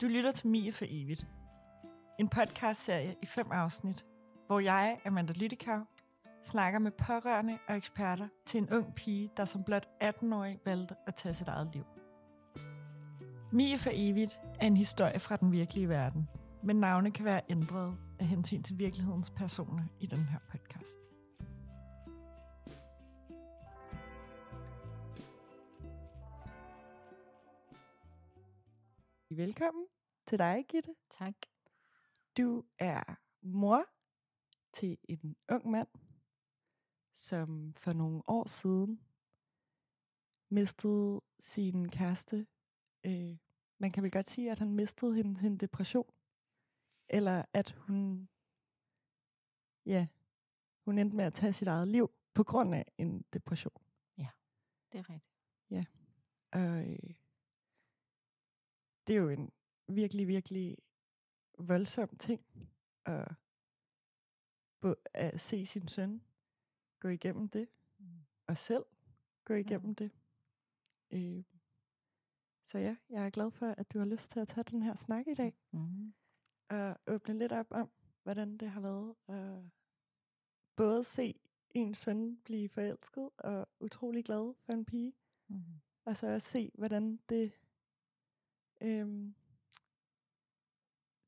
Du 0.00 0.06
lytter 0.06 0.32
til 0.32 0.48
Mie 0.48 0.72
for 0.72 0.84
evigt. 0.88 1.26
En 2.18 2.28
podcastserie 2.28 3.16
i 3.22 3.26
fem 3.26 3.46
afsnit, 3.52 4.04
hvor 4.46 4.60
jeg, 4.60 4.98
Amanda 5.06 5.32
Lyttikau, 5.32 5.80
snakker 6.44 6.78
med 6.78 6.90
pårørende 6.90 7.58
og 7.68 7.76
eksperter 7.76 8.28
til 8.46 8.58
en 8.58 8.70
ung 8.72 8.94
pige, 8.94 9.30
der 9.36 9.44
som 9.44 9.64
blot 9.64 9.88
18-årig 10.02 10.58
valgte 10.64 10.94
at 11.06 11.14
tage 11.14 11.34
sit 11.34 11.48
eget 11.48 11.68
liv. 11.74 11.84
Mie 13.52 13.78
for 13.78 13.90
evigt 13.92 14.40
er 14.60 14.66
en 14.66 14.76
historie 14.76 15.20
fra 15.20 15.36
den 15.36 15.52
virkelige 15.52 15.88
verden, 15.88 16.28
men 16.62 16.76
navne 16.76 17.10
kan 17.10 17.24
være 17.24 17.40
ændret 17.48 17.96
af 18.18 18.26
hensyn 18.26 18.62
til 18.62 18.78
virkelighedens 18.78 19.30
personer 19.30 19.84
i 20.00 20.06
den 20.06 20.24
her 20.24 20.38
Velkommen 29.36 29.86
til 30.26 30.38
dig, 30.38 30.64
Gitte. 30.68 30.94
Tak. 31.10 31.34
Du 32.36 32.64
er 32.78 33.18
mor 33.42 33.84
til 34.72 34.98
en 35.08 35.36
ung 35.48 35.70
mand, 35.70 35.88
som 37.14 37.74
for 37.74 37.92
nogle 37.92 38.22
år 38.26 38.48
siden 38.48 39.00
mistede 40.50 41.20
sin 41.40 41.88
kæreste. 41.88 42.46
Øh, 43.06 43.36
man 43.78 43.92
kan 43.92 44.02
vel 44.02 44.10
godt 44.10 44.28
sige, 44.28 44.50
at 44.50 44.58
han 44.58 44.72
mistede 44.72 45.14
hende, 45.14 45.40
hende 45.40 45.58
depression. 45.58 46.14
Eller 47.08 47.44
at 47.52 47.70
hun, 47.70 48.28
ja, 49.86 50.06
hun 50.84 50.98
endte 50.98 51.16
med 51.16 51.24
at 51.24 51.34
tage 51.34 51.52
sit 51.52 51.68
eget 51.68 51.88
liv 51.88 52.10
på 52.34 52.44
grund 52.44 52.74
af 52.74 52.92
en 52.98 53.24
depression. 53.32 53.82
Det 54.92 54.98
er 54.98 55.10
rigtigt. 55.10 55.32
Og 56.52 56.90
øh, 56.92 57.25
det 59.06 59.16
er 59.16 59.20
jo 59.20 59.28
en 59.28 59.52
virkelig, 59.88 60.28
virkelig 60.28 60.76
voldsom 61.58 62.16
ting 62.18 62.46
at, 63.04 63.28
at 65.14 65.40
se 65.40 65.66
sin 65.66 65.88
søn 65.88 66.22
gå 67.00 67.08
igennem 67.08 67.48
det, 67.48 67.68
Mm. 67.98 68.24
og 68.46 68.56
selv 68.58 68.84
gå 69.44 69.54
igennem 69.54 69.94
det. 69.94 70.10
Øh, 71.10 71.44
så 72.64 72.78
ja, 72.78 72.96
jeg 73.10 73.26
er 73.26 73.30
glad 73.30 73.50
for, 73.50 73.66
at 73.66 73.92
du 73.92 73.98
har 73.98 74.06
lyst 74.06 74.30
til 74.30 74.40
at 74.40 74.48
tage 74.48 74.64
den 74.64 74.82
her 74.82 74.94
snak 74.96 75.26
i 75.26 75.34
dag, 75.34 75.54
Mm. 75.72 76.14
og 76.70 76.96
åbne 77.06 77.38
lidt 77.38 77.52
op 77.52 77.66
om, 77.70 77.90
hvordan 78.22 78.56
det 78.58 78.70
har 78.70 78.80
været 78.80 79.14
at 79.28 79.64
både 80.76 81.04
se 81.04 81.40
en 81.70 81.94
søn 81.94 82.40
blive 82.44 82.68
forelsket 82.68 83.30
og 83.38 83.68
utrolig 83.80 84.24
glad 84.24 84.54
for 84.64 84.72
en 84.72 84.84
pige, 84.84 85.12
Mm. 85.48 85.62
og 86.04 86.16
så 86.16 86.34
også 86.34 86.50
se, 86.50 86.70
hvordan 86.74 87.16
det, 87.28 87.52
øhm, 88.80 89.34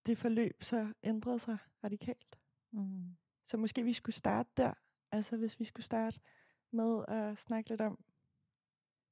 det 0.07 0.19
forløb 0.19 0.63
så 0.63 0.93
ændrede 1.03 1.39
sig 1.39 1.59
radikalt. 1.85 2.39
Mm. 2.71 3.17
Så 3.45 3.57
måske 3.57 3.83
vi 3.83 3.93
skulle 3.93 4.17
starte 4.17 4.51
der. 4.57 4.75
Altså 5.11 5.37
hvis 5.37 5.61
vi 5.61 5.65
skulle 5.65 5.85
starte 5.85 6.21
med 6.71 7.05
at 7.09 7.39
snakke 7.39 7.71
lidt 7.71 7.81
om, 7.81 8.05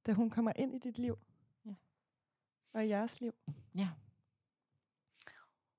da 0.07 0.12
hun 0.12 0.31
kommer 0.31 0.53
ind 0.57 0.75
i 0.75 0.79
dit 0.79 0.98
liv. 0.98 1.19
Ja. 1.64 1.75
Og 2.73 2.84
i 2.84 2.89
jeres 2.89 3.20
liv. 3.20 3.34
Ja. 3.75 3.91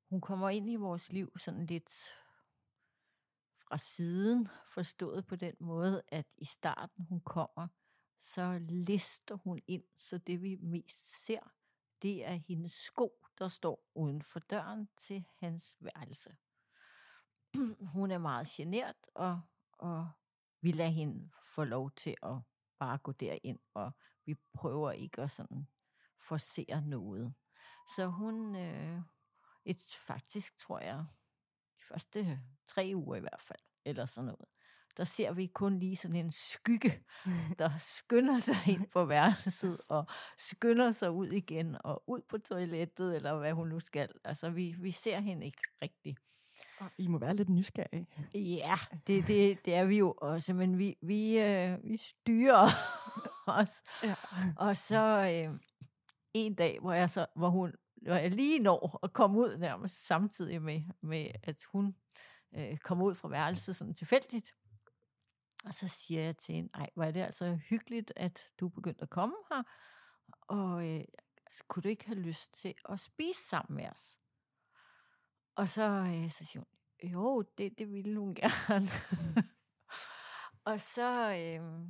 Hun 0.09 0.21
kommer 0.21 0.49
ind 0.49 0.69
i 0.69 0.75
vores 0.75 1.11
liv 1.11 1.37
sådan 1.37 1.65
lidt 1.65 1.91
fra 3.57 3.77
siden, 3.77 4.47
forstået 4.65 5.25
på 5.25 5.35
den 5.35 5.55
måde, 5.59 6.01
at 6.07 6.25
i 6.37 6.45
starten 6.45 7.05
hun 7.05 7.21
kommer, 7.21 7.67
så 8.19 8.59
lister 8.69 9.35
hun 9.35 9.61
ind, 9.67 9.83
så 9.95 10.17
det 10.17 10.41
vi 10.41 10.55
mest 10.55 11.25
ser, 11.25 11.53
det 12.01 12.25
er 12.25 12.33
hendes 12.33 12.71
sko, 12.71 13.25
der 13.37 13.47
står 13.47 13.83
uden 13.95 14.21
for 14.21 14.39
døren 14.39 14.89
til 14.97 15.25
hans 15.39 15.77
værelse. 15.79 16.37
Hun 17.93 18.11
er 18.11 18.17
meget 18.17 18.47
genert, 18.47 19.07
og, 19.15 19.41
og 19.71 20.09
vi 20.61 20.71
lader 20.71 20.89
hende 20.89 21.31
få 21.45 21.63
lov 21.63 21.91
til 21.91 22.15
at 22.23 22.35
bare 22.79 22.97
gå 22.97 23.11
derind, 23.11 23.59
og 23.73 23.91
vi 24.25 24.35
prøver 24.53 24.91
ikke 24.91 25.21
at 25.21 25.31
sådan 25.31 25.67
forcere 26.19 26.81
noget. 26.81 27.33
Så 27.95 28.05
hun, 28.05 28.55
øh, 28.55 29.01
et, 29.65 29.81
faktisk 30.07 30.57
tror 30.57 30.79
jeg, 30.79 31.05
de 31.77 31.83
første 31.83 32.41
tre 32.67 32.91
uger 32.95 33.15
i 33.15 33.19
hvert 33.19 33.41
fald, 33.41 33.61
eller 33.85 34.05
sådan 34.05 34.25
noget, 34.25 34.45
der 34.97 35.03
ser 35.03 35.31
vi 35.33 35.45
kun 35.45 35.79
lige 35.79 35.95
sådan 35.95 36.15
en 36.15 36.31
skygge, 36.31 37.03
der 37.59 37.69
skynder 37.79 38.39
sig 38.39 38.55
ind 38.67 38.87
på 38.93 39.05
værelset, 39.05 39.77
og 39.87 40.05
skynder 40.37 40.91
sig 40.91 41.11
ud 41.11 41.27
igen, 41.27 41.77
og 41.83 42.03
ud 42.07 42.21
på 42.29 42.37
toilettet, 42.37 43.15
eller 43.15 43.37
hvad 43.37 43.53
hun 43.53 43.67
nu 43.67 43.79
skal. 43.79 44.09
Altså, 44.23 44.49
vi, 44.49 44.75
vi 44.79 44.91
ser 44.91 45.19
hende 45.19 45.45
ikke 45.45 45.61
rigtigt. 45.81 46.19
Og 46.79 46.91
I 46.97 47.07
må 47.07 47.17
være 47.17 47.35
lidt 47.35 47.49
nysgerrige. 47.49 48.07
Ja, 48.33 48.75
det, 49.07 49.27
det, 49.27 49.65
det 49.65 49.75
er 49.75 49.85
vi 49.85 49.97
jo 49.97 50.13
også, 50.17 50.53
men 50.53 50.77
vi, 50.77 50.97
vi, 51.01 51.39
øh, 51.39 51.83
vi 51.83 51.97
styrer 51.97 52.69
os. 53.61 53.83
Ja. 54.03 54.15
Og 54.57 54.77
så 54.77 55.31
øh, 55.49 55.59
en 56.33 56.55
dag, 56.55 56.79
hvor 56.81 56.93
jeg, 56.93 57.09
så, 57.09 57.25
hvor, 57.35 57.49
hun, 57.49 57.73
hvor 58.01 58.13
jeg 58.13 58.31
lige 58.31 58.59
når 58.59 58.99
at 59.03 59.13
komme 59.13 59.39
ud 59.39 59.57
nærmest 59.57 60.07
samtidig 60.07 60.61
med, 60.61 60.81
med 61.01 61.27
at 61.43 61.63
hun 61.71 61.95
øh, 62.55 62.77
kommer 62.77 63.05
ud 63.05 63.15
fra 63.15 63.27
værelset 63.29 63.75
sådan 63.75 63.93
tilfældigt. 63.93 64.53
Og 65.65 65.73
så 65.73 65.87
siger 65.87 66.21
jeg 66.21 66.37
til 66.37 66.55
hende, 66.55 66.69
ej, 66.73 66.89
hvor 66.93 67.03
er 67.03 67.11
det 67.11 67.21
altså 67.21 67.55
hyggeligt, 67.55 68.13
at 68.15 68.51
du 68.59 68.65
er 68.65 68.69
begyndt 68.69 69.01
at 69.01 69.09
komme 69.09 69.35
her. 69.49 69.63
Og 70.41 70.87
øh, 70.87 71.03
altså, 71.45 71.63
kunne 71.67 71.83
du 71.83 71.89
ikke 71.89 72.05
have 72.05 72.19
lyst 72.19 72.53
til 72.53 72.73
at 72.89 72.99
spise 72.99 73.43
sammen 73.43 73.75
med 73.75 73.89
os? 73.89 74.19
Og 75.55 75.69
så, 75.69 75.83
øh, 75.83 76.31
så 76.31 76.45
siger 76.45 76.59
hun, 76.59 77.11
jo, 77.11 77.41
det, 77.41 77.77
det 77.77 77.91
ville 77.91 78.19
hun 78.19 78.33
gerne. 78.41 78.87
og 80.65 80.79
så... 80.79 81.33
Øh, 81.33 81.87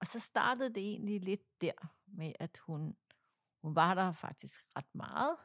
og 0.00 0.06
så 0.06 0.20
startede 0.20 0.74
det 0.74 0.82
egentlig 0.90 1.20
lidt 1.20 1.60
der 1.60 1.92
med, 2.06 2.32
at 2.40 2.58
hun, 2.58 2.96
hun 3.62 3.74
var 3.74 3.94
der 3.94 4.12
faktisk 4.12 4.64
ret 4.76 4.94
meget. 4.94 5.36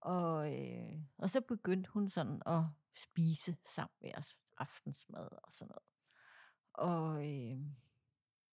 Og, 0.00 0.60
øh, 0.60 1.02
og 1.18 1.30
så 1.30 1.40
begyndte 1.40 1.90
hun 1.90 2.08
sådan 2.08 2.42
at 2.46 2.62
spise 2.96 3.56
sammen 3.66 3.96
med 4.00 4.10
os 4.16 4.36
aftensmad 4.58 5.28
og 5.42 5.52
sådan 5.52 5.68
noget. 5.68 5.82
Og 6.80 7.28
øh, 7.28 7.58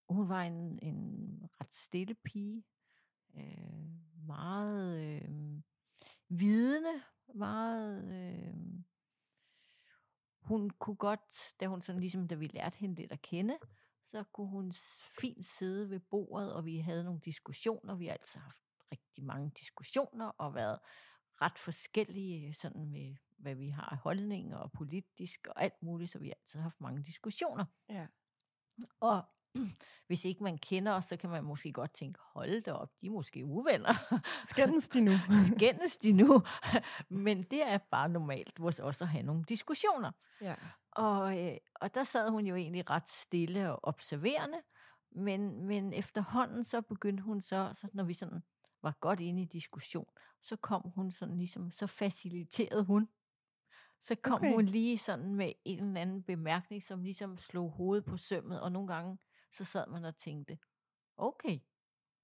hun 0.08 0.28
var 0.28 0.42
en, 0.42 0.78
en 0.82 1.50
ret 1.60 1.74
stille 1.74 2.14
pige. 2.14 2.64
Øh, 3.36 3.88
meget 4.26 4.98
øh, 4.98 5.60
vidende. 6.28 7.02
Meget... 7.34 8.04
Øh, 8.12 8.54
hun 10.40 10.70
kunne 10.70 10.96
godt, 10.96 11.54
da 11.60 11.66
hun 11.66 11.82
sådan 11.82 12.00
ligesom, 12.00 12.28
da 12.28 12.34
vi 12.34 12.46
lærte 12.46 12.78
hende 12.78 12.94
lidt 12.94 13.12
at 13.12 13.22
kende, 13.22 13.58
så 14.04 14.24
kunne 14.32 14.48
hun 14.48 14.72
fint 15.20 15.46
sidde 15.46 15.90
ved 15.90 16.00
bordet, 16.00 16.54
og 16.54 16.64
vi 16.64 16.78
havde 16.78 17.04
nogle 17.04 17.20
diskussioner. 17.24 17.94
Vi 17.94 18.06
har 18.06 18.12
altså 18.12 18.38
haft 18.38 18.62
rigtig 18.92 19.24
mange 19.24 19.52
diskussioner, 19.58 20.26
og 20.26 20.54
været 20.54 20.78
ret 21.40 21.58
forskellige 21.58 22.48
øh, 22.48 22.54
sådan 22.54 22.90
med, 22.90 23.16
hvad 23.38 23.54
vi 23.54 23.68
har 23.68 23.88
af 23.92 23.96
holdninger 23.96 24.56
og 24.56 24.72
politisk 24.72 25.46
og 25.46 25.62
alt 25.62 25.82
muligt, 25.82 26.10
så 26.10 26.18
vi 26.18 26.26
har 26.26 26.34
altid 26.34 26.60
haft 26.60 26.80
mange 26.80 27.02
diskussioner. 27.02 27.64
Ja. 27.88 28.06
Og 29.00 29.22
hvis 30.08 30.24
ikke 30.24 30.42
man 30.42 30.58
kender 30.58 30.92
os, 30.92 31.04
så 31.04 31.16
kan 31.16 31.30
man 31.30 31.44
måske 31.44 31.72
godt 31.72 31.94
tænke, 31.94 32.20
hold 32.22 32.62
da 32.62 32.72
op, 32.72 32.90
de 33.00 33.06
er 33.06 33.10
måske 33.10 33.44
uvenner. 33.44 34.18
Skændes 34.50 34.88
de 34.88 35.00
nu? 35.00 35.12
Skændes 35.56 35.96
de 35.96 36.12
nu? 36.12 36.42
Men 37.08 37.42
det 37.42 37.62
er 37.62 37.78
bare 37.78 38.08
normalt 38.08 38.58
hos 38.58 38.78
os 38.78 39.02
at 39.02 39.08
have 39.08 39.22
nogle 39.22 39.44
diskussioner. 39.44 40.12
ja. 40.40 40.54
Og, 40.92 41.38
øh, 41.38 41.56
og 41.74 41.94
der 41.94 42.04
sad 42.04 42.30
hun 42.30 42.46
jo 42.46 42.54
egentlig 42.54 42.90
ret 42.90 43.08
stille 43.08 43.72
og 43.72 43.80
observerende, 43.82 44.58
men, 45.10 45.66
men 45.66 45.92
efterhånden 45.92 46.64
så 46.64 46.80
begyndte 46.80 47.22
hun 47.22 47.42
så, 47.42 47.70
så, 47.74 47.88
når 47.92 48.04
vi 48.04 48.14
sådan 48.14 48.42
var 48.82 48.96
godt 49.00 49.20
inde 49.20 49.42
i 49.42 49.44
diskussion, 49.44 50.06
så 50.42 50.56
kom 50.56 50.82
hun 50.94 51.10
sådan 51.10 51.36
ligesom, 51.36 51.70
så 51.70 51.86
faciliterede 51.86 52.84
hun. 52.84 53.08
Så 54.02 54.14
kom 54.14 54.34
Okay. 54.34 54.54
hun 54.54 54.64
lige 54.64 54.98
sådan 54.98 55.34
med 55.34 55.52
en 55.64 55.78
eller 55.84 56.00
anden 56.00 56.22
bemærkning, 56.22 56.82
som 56.82 57.02
ligesom 57.02 57.38
slog 57.38 57.70
hovedet 57.70 58.04
på 58.04 58.16
sømmet, 58.16 58.60
og 58.60 58.72
nogle 58.72 58.88
gange 58.94 59.18
så 59.52 59.64
sad 59.64 59.86
man 59.86 60.04
og 60.04 60.16
tænkte, 60.16 60.58
okay, 61.16 61.58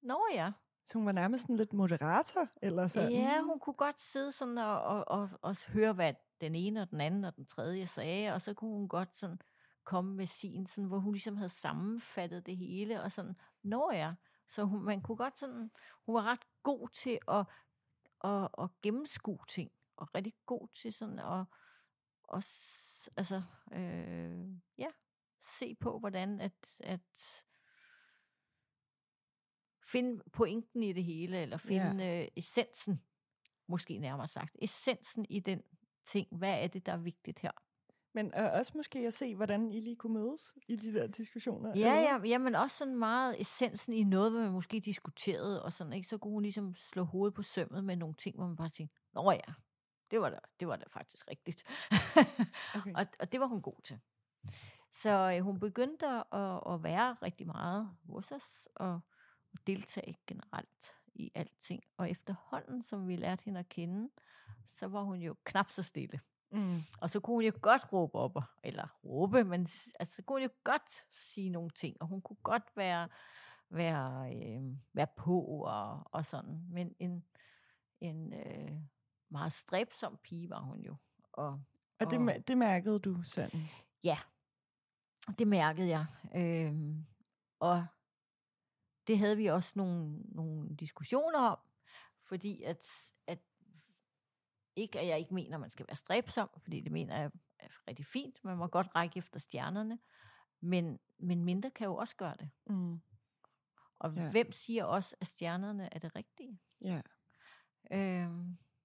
nå 0.02 0.26
ja, 0.32 0.52
Så 0.86 0.98
hun 0.98 1.06
var 1.06 1.12
nærmest 1.12 1.42
sådan 1.42 1.56
lidt 1.56 1.72
moderator, 1.72 2.48
eller 2.62 2.86
sådan? 2.88 3.12
Ja, 3.12 3.40
hun 3.42 3.58
kunne 3.60 3.74
godt 3.74 4.00
sidde 4.00 4.32
sådan 4.32 4.58
og, 4.58 4.82
og, 4.82 5.08
og, 5.08 5.30
og 5.42 5.56
høre, 5.68 5.92
hvad 5.92 6.14
den 6.40 6.54
ene 6.54 6.82
og 6.82 6.90
den 6.90 7.00
anden 7.00 7.24
og 7.24 7.36
den 7.36 7.46
tredje 7.46 7.86
sagde, 7.86 8.32
og 8.34 8.40
så 8.42 8.54
kunne 8.54 8.70
hun 8.70 8.88
godt 8.88 9.14
sådan 9.14 9.38
komme 9.84 10.14
med 10.16 10.26
sin, 10.26 10.66
sådan, 10.66 10.88
hvor 10.88 10.98
hun 10.98 11.12
ligesom 11.12 11.36
havde 11.36 11.48
sammenfattet 11.48 12.46
det 12.46 12.56
hele, 12.56 13.02
og 13.02 13.12
sådan, 13.12 13.36
nå 13.62 13.90
ja, 13.92 14.14
så 14.48 14.64
hun, 14.64 14.82
man 14.84 15.00
kunne 15.00 15.16
godt 15.16 15.38
sådan, 15.38 15.70
hun 16.06 16.14
var 16.14 16.22
ret 16.22 16.44
god 16.62 16.88
til 16.88 17.18
at, 17.28 17.46
at, 18.24 18.48
at 18.58 18.70
gennemskue 18.82 19.38
ting, 19.48 19.70
og 19.96 20.14
rigtig 20.14 20.34
god 20.46 20.68
til 20.74 20.92
sådan 20.92 21.18
at, 21.18 21.44
s- 22.40 23.10
altså, 23.16 23.42
øh, 23.72 24.48
ja, 24.78 24.88
se 25.58 25.74
på, 25.74 25.98
hvordan 25.98 26.40
at, 26.40 26.76
at 26.80 27.00
finde 29.86 30.22
pointen 30.32 30.82
i 30.82 30.92
det 30.92 31.04
hele, 31.04 31.38
eller 31.42 31.56
finde 31.56 32.04
ja. 32.04 32.22
øh, 32.22 32.28
essensen 32.36 33.02
måske 33.68 33.98
nærmere 33.98 34.26
sagt. 34.28 34.56
Essensen 34.62 35.26
i 35.30 35.40
den 35.40 35.62
ting. 36.06 36.28
Hvad 36.38 36.62
er 36.62 36.66
det, 36.66 36.86
der 36.86 36.92
er 36.92 36.96
vigtigt 36.96 37.40
her? 37.40 37.50
Men 38.14 38.26
øh, 38.26 38.52
også 38.52 38.72
måske 38.74 38.98
at 38.98 39.14
se, 39.14 39.34
hvordan 39.36 39.70
I 39.72 39.80
lige 39.80 39.96
kunne 39.96 40.14
mødes 40.14 40.52
i 40.68 40.76
de 40.76 40.94
der 40.94 41.06
diskussioner. 41.06 41.72
Ja, 41.78 41.94
ja, 42.00 42.20
ja, 42.24 42.38
men 42.38 42.54
også 42.54 42.76
sådan 42.76 42.96
meget 42.98 43.40
essensen 43.40 43.92
i 43.92 44.04
noget, 44.04 44.32
hvor 44.32 44.40
man 44.40 44.52
måske 44.52 44.80
diskuterede, 44.80 45.62
og 45.62 45.72
sådan, 45.72 45.92
ikke? 45.92 46.08
Så 46.08 46.18
kunne 46.18 46.32
hun 46.32 46.42
ligesom 46.42 46.74
slå 46.74 47.02
hovedet 47.02 47.34
på 47.34 47.42
sømmet 47.42 47.84
med 47.84 47.96
nogle 47.96 48.14
ting, 48.14 48.36
hvor 48.36 48.46
man 48.46 48.56
bare 48.56 48.68
tænkte, 48.68 48.96
nå 49.12 49.30
ja, 49.30 49.52
det 50.10 50.20
var 50.20 50.30
da, 50.30 50.38
det 50.60 50.68
var 50.68 50.76
da 50.76 50.84
faktisk 50.88 51.30
rigtigt. 51.30 51.64
Okay. 52.76 52.94
og, 52.94 53.06
og 53.20 53.32
det 53.32 53.40
var 53.40 53.46
hun 53.46 53.62
god 53.62 53.82
til. 53.84 54.00
Så 54.92 55.34
øh, 55.36 55.44
hun 55.44 55.60
begyndte 55.60 56.06
at, 56.06 56.60
at 56.72 56.82
være 56.82 57.16
rigtig 57.22 57.46
meget 57.46 57.90
hos 58.08 58.32
os, 58.32 58.68
og, 58.74 59.00
og 59.52 59.58
deltage 59.66 60.18
generelt 60.26 60.94
i 61.14 61.32
alting. 61.34 61.82
Og 61.96 62.10
efterhånden, 62.10 62.82
som 62.82 63.08
vi 63.08 63.16
lærte 63.16 63.44
hende 63.44 63.60
at 63.60 63.68
kende, 63.68 64.10
så 64.66 64.86
var 64.86 65.02
hun 65.02 65.20
jo 65.20 65.36
knap 65.44 65.70
så 65.70 65.82
stille. 65.82 66.20
Mm. 66.50 66.78
Og 67.00 67.10
så 67.10 67.20
kunne 67.20 67.34
hun 67.34 67.44
jo 67.44 67.52
godt 67.60 67.92
råbe 67.92 68.14
op, 68.18 68.36
eller 68.64 68.98
råbe, 69.04 69.44
men 69.44 69.60
altså, 70.00 70.14
så 70.16 70.22
kunne 70.22 70.40
hun 70.40 70.42
jo 70.42 70.54
godt 70.64 71.04
sige 71.10 71.50
nogle 71.50 71.70
ting, 71.70 71.96
og 72.00 72.06
hun 72.06 72.22
kunne 72.22 72.36
godt 72.42 72.76
være, 72.76 73.08
være, 73.70 74.34
øh, 74.36 74.62
være 74.92 75.06
på 75.16 75.40
og, 75.40 76.02
og 76.12 76.26
sådan. 76.26 76.66
Men 76.70 76.94
en, 76.98 77.24
en 78.00 78.32
øh, 78.32 78.72
meget 79.34 79.52
stræbsom 79.52 80.18
pige 80.22 80.50
var 80.50 80.60
hun 80.60 80.80
jo. 80.80 80.96
Og 81.32 81.46
Og 82.00 82.10
det, 82.10 82.18
Og- 82.18 82.24
mær- 82.24 82.38
det 82.38 82.58
mærkede 82.58 82.98
du 82.98 83.22
sådan? 83.22 83.68
ja, 84.04 84.18
det 85.38 85.48
mærkede 85.48 85.88
jeg. 85.88 86.06
Øh, 86.34 86.96
og 87.60 87.86
det 89.06 89.18
havde 89.18 89.36
vi 89.36 89.46
også 89.46 89.72
nogle, 89.76 90.18
nogle 90.18 90.76
diskussioner 90.76 91.38
om, 91.38 91.58
fordi 92.22 92.62
at, 92.62 93.12
at 93.26 93.38
ikke, 94.76 95.00
at 95.00 95.06
jeg 95.06 95.18
ikke 95.18 95.34
mener, 95.34 95.56
at 95.56 95.60
man 95.60 95.70
skal 95.70 95.86
være 95.88 95.96
stræbsom, 95.96 96.48
fordi 96.58 96.80
det 96.80 96.92
mener 96.92 97.16
jeg 97.16 97.30
er 97.58 97.68
rigtig 97.88 98.06
fint. 98.06 98.44
Man 98.44 98.56
må 98.56 98.66
godt 98.66 98.94
række 98.94 99.18
efter 99.18 99.40
stjernerne, 99.40 99.98
men, 100.60 100.98
men 101.18 101.44
mindre 101.44 101.70
kan 101.70 101.84
jo 101.86 101.96
også 101.96 102.16
gøre 102.16 102.36
det. 102.40 102.50
Mm. 102.66 103.00
Og 103.98 104.14
Ja. 104.16 104.30
hvem 104.30 104.52
siger 104.52 104.84
også, 104.84 105.16
at 105.20 105.26
stjernerne 105.26 105.94
er 105.94 105.98
det 105.98 106.16
rigtige? 106.16 106.60
Ja. 106.80 107.00
Øh, 107.92 108.30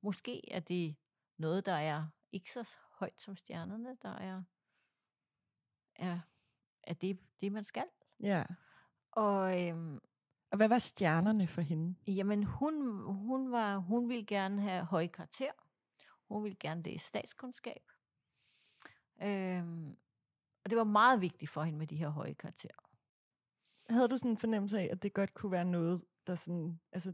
måske 0.01 0.51
er 0.53 0.59
det 0.59 0.95
noget, 1.37 1.65
der 1.65 1.73
er 1.73 2.07
ikke 2.31 2.51
så 2.51 2.77
højt 2.91 3.21
som 3.21 3.35
stjernerne, 3.35 3.97
der 4.01 4.09
er, 4.15 4.43
er, 5.95 6.19
er 6.83 6.93
det, 6.93 7.19
det, 7.41 7.51
man 7.51 7.63
skal. 7.63 7.85
ja. 8.19 8.43
Og 9.11 9.67
øhm, 9.67 9.99
Og 10.51 10.57
hvad 10.57 10.67
var 10.69 10.79
stjernerne 10.79 11.47
for 11.47 11.61
hende? 11.61 11.95
jamen, 12.07 12.43
hun, 12.43 13.01
hun, 13.15 13.51
var, 13.51 13.77
hun 13.77 14.09
ville 14.09 14.25
gerne 14.25 14.61
have 14.61 14.85
høje 14.85 15.07
karakter. 15.07 15.51
Hun 16.27 16.43
ville 16.43 16.57
gerne 16.59 16.83
læse 16.83 17.05
statskundskab. 17.05 17.91
Øhm, 19.21 19.97
og 20.63 20.69
det 20.69 20.77
var 20.77 20.83
meget 20.83 21.21
vigtigt 21.21 21.51
for 21.51 21.63
hende 21.63 21.79
med 21.79 21.87
de 21.87 21.95
her 21.95 22.09
høje 22.09 22.33
karakterer. 22.33 22.89
Havde 23.89 24.07
du 24.07 24.17
sådan 24.17 24.31
en 24.31 24.37
fornemmelse 24.37 24.79
af, 24.79 24.89
at 24.91 25.03
det 25.03 25.13
godt 25.13 25.33
kunne 25.33 25.51
være 25.51 25.65
noget, 25.65 26.05
der 26.27 26.35
sådan, 26.35 26.79
altså, 26.91 27.13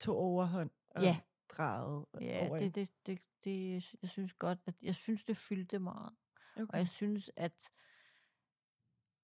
tog 0.00 0.16
overhånd 0.16 0.70
og 0.90 1.02
Ja. 1.02 1.20
Drejede 1.56 2.06
Ja, 2.20 2.48
over 2.48 2.58
det, 2.58 2.74
det, 2.74 2.88
det, 3.06 3.20
det, 3.44 3.72
jeg 4.02 4.08
synes 4.10 4.32
godt, 4.32 4.58
at 4.66 4.74
jeg 4.82 4.94
synes, 4.94 5.24
det 5.24 5.36
fyldte 5.36 5.78
meget. 5.78 6.12
Og 6.56 6.62
Okay. 6.62 6.78
jeg 6.78 6.88
synes, 6.88 7.30
at, 7.36 7.70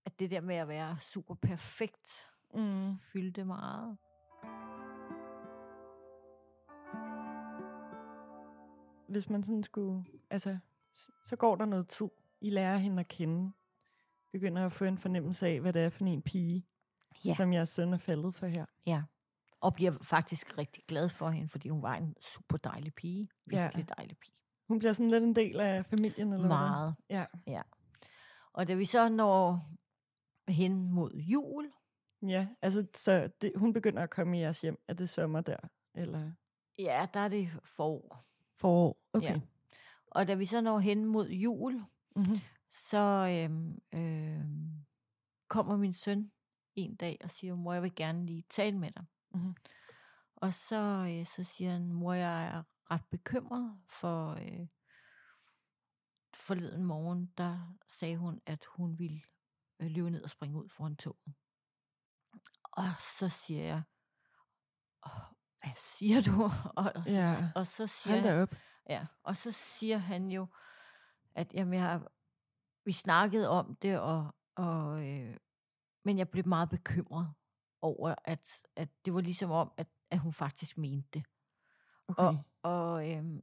at 0.05 0.19
det 0.19 0.31
der 0.31 0.41
med 0.41 0.55
at 0.56 0.69
være 0.69 0.99
super 1.00 1.35
perfekt, 1.35 2.27
Mm. 2.55 2.99
fyldte 2.99 3.44
meget. 3.44 3.99
Hvis 9.09 9.31
man 9.31 9.43
sådan 9.44 9.62
skulle, 9.62 10.05
altså, 10.31 10.59
så 11.25 11.37
går 11.37 11.56
der 11.56 11.65
noget 11.65 11.88
tid. 11.88 12.09
I 12.41 12.50
lærer 12.50 12.76
hende 12.76 13.00
at 13.00 13.09
kende. 13.09 13.53
Begynder 14.33 14.67
at 14.67 14.73
få 14.73 14.85
en 14.85 14.99
fornemmelse 14.99 15.47
af, 15.47 15.61
hvad 15.61 15.73
det 15.73 15.83
er 15.83 15.88
for 15.88 16.05
en 16.05 16.23
pige, 16.23 16.67
Ja. 17.25 17.35
som 17.35 17.53
jeres 17.53 17.69
søn 17.69 17.93
er 17.93 17.99
faldet 17.99 18.35
for 18.35 18.47
her. 18.47 18.67
Ja. 18.87 19.03
Og 19.61 19.75
bliver 19.75 19.93
faktisk 20.03 20.59
rigtig 20.59 20.85
glad 20.89 21.09
for 21.09 21.31
hende, 21.31 21.49
fordi 21.49 21.69
hun 21.69 21.83
var 21.83 21.95
en 21.97 22.15
super 22.21 22.57
dejlig 22.57 22.95
pige. 22.95 23.29
Ja. 23.53 23.62
Virkelig 23.62 23.89
dejlig 23.89 24.19
pige. 24.19 24.35
Hun 24.69 24.79
bliver 24.79 24.93
sådan 24.93 25.11
lidt 25.11 25.25
en 25.25 25.37
del 25.37 25.61
af 25.61 25.87
familien, 25.87 26.33
eller 26.33 26.49
Meget. 26.49 26.95
hvordan? 27.09 27.27
Ja. 27.47 27.62
Og 28.53 28.69
da 28.69 28.75
vi 28.75 28.85
så 28.85 29.09
når 29.09 29.69
hen 30.49 30.91
mod 30.91 31.15
jul, 31.15 31.73
Ja, 32.23 32.49
altså, 32.62 32.87
så 32.95 33.31
det, 33.41 33.53
hun 33.57 33.73
begynder 33.73 34.03
at 34.03 34.11
komme 34.11 34.39
i 34.39 34.41
jeres 34.41 34.61
hjem. 34.61 34.79
Er 34.89 34.95
det 34.95 35.09
sommer 35.09 35.41
der? 35.41 35.57
Eller 35.95 36.33
ja, 36.79 37.07
der 37.15 37.21
er 37.21 37.29
det 37.29 37.51
forår. 37.65 38.25
forår? 38.57 38.99
Okay. 39.12 39.27
Ja. 39.35 39.41
Og 40.07 40.29
da 40.29 40.35
vi 40.35 40.45
så 40.45 40.61
når 40.61 40.79
hen 40.79 41.05
mod 41.05 41.29
jul, 41.31 41.85
Mm-hmm. 42.17 42.39
så 42.71 42.99
øhm, 43.45 43.81
øhm, 43.95 44.71
kommer 45.49 45.77
min 45.77 45.95
søn 45.95 46.31
en 46.77 46.95
dag 46.97 47.19
og 47.25 47.31
siger, 47.31 47.55
mor, 47.55 47.73
jeg 47.73 47.83
vil 47.83 47.95
gerne 47.95 48.27
lige 48.27 48.45
tale 48.51 48.79
med 48.79 48.91
dig. 48.91 49.05
Mhm. 49.35 49.55
Og 50.37 50.55
så, 50.55 51.06
øh, 51.19 51.27
så 51.27 51.44
siger 51.44 51.71
han, 51.73 51.93
mor, 51.93 52.12
jeg 52.12 52.44
er 52.47 52.62
ret 52.91 53.05
bekymret 53.11 53.81
for 53.88 54.31
øh, 54.31 54.67
forleden 56.35 56.85
morgen, 56.85 57.27
der 57.38 57.77
sagde 57.88 58.17
hun, 58.17 58.41
at 58.47 58.65
hun 58.77 58.99
ville 58.99 59.23
øh, 59.81 59.91
løbe 59.91 60.11
ned 60.11 60.23
og 60.23 60.31
springe 60.31 60.56
ud 60.59 60.69
foran 60.69 60.97
toget. 60.97 61.35
Og 62.62 62.85
så 63.19 63.29
siger 63.29 63.62
jeg, 63.65 63.82
"Åh, 65.06 65.12
hvad 65.61 65.73
siger 65.76 66.21
du? 66.21 66.43
Og, 66.81 66.93
Ja. 67.06 67.53
og 67.55 67.67
så 67.67 67.87
siger 67.87 68.15
Hold 68.15 68.25
han, 68.25 68.37
da 68.37 68.43
op. 68.43 68.55
Ja, 68.88 69.06
og 69.23 69.37
så 69.37 69.53
siger 69.53 69.99
han 69.99 70.31
jo, 70.31 70.47
at 71.35 71.55
jamen, 71.55 71.75
jeg 71.75 71.83
har, 71.83 72.12
vi 72.85 72.93
snakkede 72.93 73.49
om 73.49 73.76
det, 73.76 74.00
og, 74.00 74.35
og, 74.55 75.06
øh, 75.09 75.37
men 76.05 76.19
jeg 76.19 76.29
blev 76.29 76.47
meget 76.49 76.71
bekymret 76.71 77.35
over, 77.82 78.15
at, 78.25 78.62
at 78.77 78.88
det 79.05 79.15
var 79.15 79.21
ligesom 79.21 79.50
om, 79.50 79.73
at, 79.77 79.87
at 80.11 80.19
hun 80.19 80.32
faktisk 80.32 80.79
mente 80.79 81.09
det. 81.15 81.25
Okay. 82.09 82.23
Og, 82.23 82.38
og, 82.62 83.11
øhm, 83.11 83.43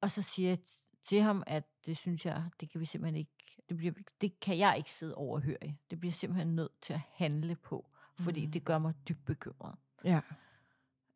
og 0.00 0.10
så 0.10 0.22
siger 0.22 0.48
jeg 0.48 0.58
til 1.04 1.22
ham, 1.22 1.42
at 1.46 1.64
det 1.86 1.96
synes 1.96 2.26
jeg, 2.26 2.44
det 2.60 2.70
kan 2.70 2.80
vi 2.80 2.84
simpelthen 2.84 3.16
ikke, 3.16 3.62
det, 3.68 3.76
bliver, 3.76 3.92
det 4.20 4.40
kan 4.40 4.58
jeg 4.58 4.74
ikke 4.76 4.90
sidde 4.90 5.14
overhøre. 5.14 5.76
Det 5.90 6.00
bliver 6.00 6.12
simpelthen 6.12 6.56
nødt 6.56 6.80
til 6.82 6.92
at 6.92 7.00
handle 7.12 7.56
på, 7.56 7.90
fordi 8.18 8.46
Mm. 8.46 8.52
det 8.52 8.64
gør 8.64 8.78
mig 8.78 8.94
dybt 9.08 9.24
bekymret. 9.24 9.74
Ja. 10.04 10.20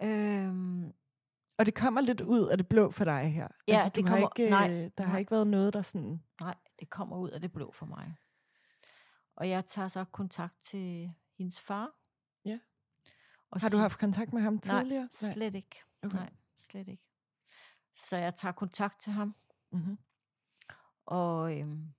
Øhm, 0.03 0.93
Og 1.59 1.67
det 1.67 1.75
kommer 1.75 2.01
lidt 2.01 2.21
ud 2.21 2.47
af 2.49 2.57
det 2.57 2.69
blå 2.69 2.91
for 2.91 3.05
dig 3.05 3.33
her. 3.33 3.49
Ja, 3.69 3.73
altså, 3.73 3.89
det 3.89 3.97
du 3.97 4.09
har 4.09 4.15
kommer- 4.17 4.29
ikke, 4.39 4.51
nej, 4.51 4.71
øh, 4.73 4.91
der 4.99 5.05
har 5.05 5.13
nej. 5.13 5.19
ikke 5.19 5.31
været 5.31 5.47
noget, 5.47 5.75
der 5.75 5.83
sådan... 5.83 6.23
Nej, 6.41 6.55
det 6.81 6.91
kommer 6.91 7.17
ud 7.17 7.31
af 7.31 7.41
det 7.41 7.53
blå 7.53 7.73
for 7.73 7.87
mig. 7.87 8.15
Og 9.37 9.49
jeg 9.49 9.67
tager 9.67 9.89
så 9.89 10.05
kontakt 10.05 10.55
til 10.65 11.13
hendes 11.43 11.61
far. 11.61 11.91
Ja. 12.45 12.59
Og 13.51 13.61
Har 13.61 13.69
du 13.69 13.77
haft 13.77 13.99
kontakt 13.99 14.33
med 14.33 14.43
ham 14.43 14.59
tidligere? 14.59 15.09
Nej, 15.23 15.33
slet 15.33 15.55
ikke. 15.55 15.83
Okay. 16.03 16.17
Nej, 16.17 16.31
slet 16.71 16.89
ikke. 16.89 17.03
Så 17.97 18.17
jeg 18.17 18.35
tager 18.35 18.53
kontakt 18.53 19.01
til 19.03 19.13
ham, 19.13 19.35
Mm-hmm. 19.73 19.99
og 21.07 21.59
øhm, 21.59 21.93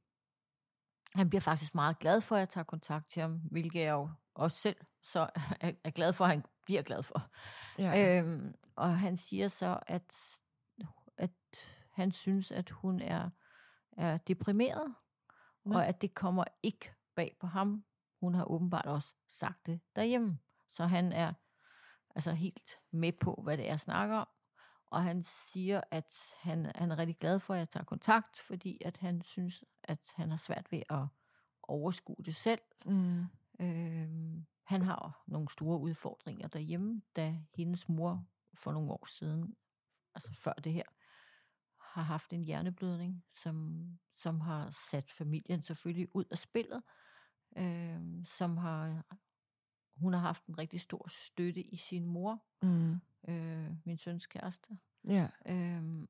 han 1.16 1.30
bliver 1.30 1.42
faktisk 1.42 1.76
meget 1.76 2.00
glad 2.00 2.22
for, 2.22 2.36
at 2.36 2.40
jeg 2.40 2.50
tager 2.50 2.66
kontakt 2.66 3.10
til 3.10 3.22
ham, 3.22 3.40
hvilket 3.52 3.80
jeg 3.82 3.92
jo 3.92 4.10
også 4.34 4.58
selv 4.58 4.76
så 5.02 5.30
er, 5.60 5.72
er 5.84 5.90
glad 5.90 6.14
for, 6.14 6.24
at 6.26 6.30
han 6.32 6.44
bliver 6.66 6.82
glad 6.82 7.04
for. 7.04 7.30
Ja. 7.78 8.20
Øhm, 8.20 8.56
og 8.76 9.00
han 9.00 9.18
siger 9.18 9.48
så, 9.48 9.80
at, 9.88 10.14
at 11.18 11.32
han 11.92 12.12
synes, 12.12 12.52
at 12.52 12.70
hun 12.70 13.02
er, 13.02 13.30
er 13.92 14.18
deprimeret, 14.18 14.96
Nå. 15.66 15.76
og 15.76 15.88
at 15.88 16.02
det 16.02 16.14
kommer 16.16 16.44
ikke 16.64 16.94
bag 17.16 17.38
på 17.40 17.48
ham. 17.48 17.86
Hun 18.24 18.36
har 18.36 18.46
åbenbart 18.46 18.86
også 18.86 19.14
sagt 19.28 19.66
det 19.66 19.82
derhjemme. 19.96 20.40
Så 20.68 20.86
han 20.86 21.12
er 21.12 21.34
altså 22.16 22.32
helt 22.32 22.80
med 22.92 23.12
på, 23.12 23.42
hvad 23.44 23.58
det 23.58 23.66
er, 23.66 23.70
jeg 23.70 23.80
snakker 23.80 24.16
om. 24.16 24.28
Og 24.86 25.04
han 25.04 25.24
siger, 25.24 25.82
at 25.92 26.14
han, 26.42 26.72
han 26.76 26.92
er 26.92 26.98
rigtig 26.98 27.18
glad 27.18 27.40
for, 27.40 27.54
at 27.54 27.60
jeg 27.60 27.70
tager 27.70 27.84
kontakt, 27.84 28.40
fordi 28.40 28.82
at 28.86 28.98
han 28.98 29.22
synes, 29.22 29.64
at 29.84 30.00
han 30.16 30.30
har 30.30 30.38
svært 30.38 30.72
ved 30.72 30.84
at 30.90 31.06
overskue 31.64 32.26
det 32.26 32.36
selv. 32.36 32.62
Mm. 32.86 33.26
Øhm, 33.60 34.46
han 34.64 34.82
har 34.82 35.24
nogle 35.28 35.50
store 35.50 35.80
udfordringer 35.80 36.48
derhjemme, 36.48 37.02
da 37.16 37.38
hendes 37.56 37.90
mor 37.90 38.26
for 38.54 38.72
nogle 38.72 38.92
år 38.92 39.06
siden, 39.06 39.56
altså 40.16 40.34
før 40.34 40.54
det 40.54 40.74
her, 40.74 40.86
har 41.80 42.02
haft 42.02 42.34
en 42.34 42.44
hjerneblødning, 42.44 43.26
som, 43.32 43.88
som 44.12 44.42
har 44.42 44.70
sat 44.90 45.12
familien 45.12 45.64
selvfølgelig 45.64 46.16
ud 46.16 46.26
af 46.32 46.38
spillet, 46.38 46.84
øhm, 47.58 48.26
som 48.26 48.58
har, 48.58 49.04
hun 49.96 50.14
har 50.14 50.20
haft 50.20 50.46
en 50.46 50.58
rigtig 50.58 50.82
stor 50.82 51.08
støtte 51.10 51.62
i 51.62 51.76
sin 51.76 52.06
mor, 52.06 52.44
Mm. 52.62 53.02
øh, 53.28 53.72
min 53.86 53.98
søns 53.98 54.28
kæreste, 54.28 54.78
Ja. 55.08 55.28
øhm, 55.46 56.10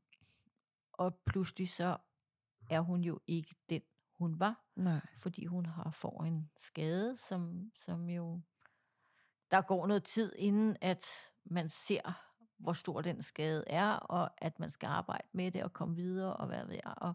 og 0.91 1.15
pludselig 1.25 1.69
så 1.69 1.97
er 2.69 2.79
hun 2.79 3.01
jo 3.03 3.19
ikke 3.27 3.55
den, 3.69 3.81
hun 4.17 4.39
var, 4.39 4.63
Nej. 4.75 4.99
fordi 5.17 5.45
hun 5.45 5.65
har 5.65 5.91
får 5.91 6.23
en 6.23 6.51
skade, 6.57 7.17
som, 7.17 7.71
som 7.75 8.09
jo... 8.09 8.41
Der 9.51 9.61
går 9.61 9.87
noget 9.87 10.03
tid, 10.03 10.33
inden 10.37 10.77
at 10.81 11.05
man 11.43 11.69
ser, 11.69 12.29
hvor 12.57 12.73
stor 12.73 13.01
den 13.01 13.21
skade 13.21 13.63
er, 13.67 13.91
og 13.91 14.31
at 14.37 14.59
man 14.59 14.71
skal 14.71 14.87
arbejde 14.87 15.27
med 15.31 15.51
det 15.51 15.63
og 15.63 15.73
komme 15.73 15.95
videre 15.95 16.35
og 16.37 16.47
hvad 16.47 16.65
ved 16.65 16.73
jeg. 16.73 16.93
Og, 16.97 17.13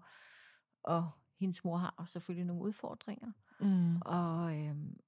og 0.82 1.10
hendes 1.38 1.64
mor 1.64 1.76
har 1.76 2.04
selvfølgelig 2.06 2.46
nogle 2.46 2.62
udfordringer. 2.62 3.32
Mm. 3.60 3.96
Og, 4.00 4.56
øhm, 4.58 5.00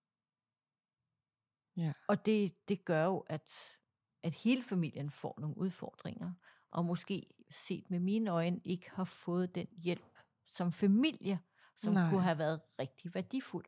Ja. 1.76 1.92
og 2.08 2.26
det, 2.26 2.68
det 2.68 2.84
gør 2.84 3.04
jo, 3.04 3.18
at, 3.18 3.78
at 4.22 4.34
hele 4.34 4.62
familien 4.62 5.10
får 5.10 5.40
nogle 5.40 5.56
udfordringer, 5.58 6.32
og 6.70 6.84
måske 6.84 7.26
set 7.50 7.90
med 7.90 8.00
mine 8.00 8.30
øjne 8.30 8.60
ikke 8.64 8.90
har 8.90 9.04
fået 9.04 9.54
den 9.54 9.66
hjælp 9.76 10.18
som 10.46 10.72
familie, 10.72 11.40
som 11.76 11.92
Nej. 11.94 12.10
Kunne 12.10 12.22
have 12.22 12.38
været 12.38 12.60
rigtig 12.78 13.14
værdifuld. 13.14 13.66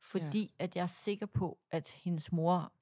Fordi 0.00 0.42
ja. 0.58 0.64
at 0.64 0.76
jeg 0.76 0.82
er 0.82 0.86
sikker 0.86 1.26
på, 1.26 1.58
at 1.70 1.88
hendes 1.88 2.32
mor 2.32 2.72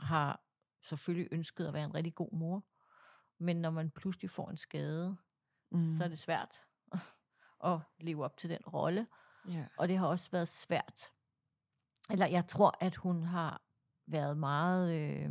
har 0.00 0.40
selvfølgelig 0.82 1.28
ønsket 1.32 1.66
at 1.66 1.74
være 1.74 1.84
en 1.84 1.94
rigtig 1.94 2.14
god 2.14 2.32
mor, 2.32 2.64
men 3.38 3.56
når 3.56 3.70
man 3.70 3.90
pludselig 3.90 4.30
får 4.30 4.50
en 4.50 4.56
skade, 4.56 5.16
Mm. 5.70 5.78
mm. 5.78 5.92
så 5.96 6.04
er 6.04 6.08
det 6.08 6.18
svært 6.18 6.62
at 7.74 7.80
leve 7.98 8.24
op 8.24 8.36
til 8.36 8.50
den 8.50 8.58
rolle. 8.66 9.06
Ja. 9.48 9.66
Og 9.78 9.88
det 9.88 9.98
har 9.98 10.06
også 10.06 10.30
været 10.30 10.48
svært. 10.48 11.12
Eller 12.10 12.26
jeg 12.26 12.48
tror, 12.48 12.74
at 12.80 12.96
hun 12.96 13.22
har 13.22 13.62
været 14.06 14.36
meget 14.38 14.94
øh, 14.94 15.30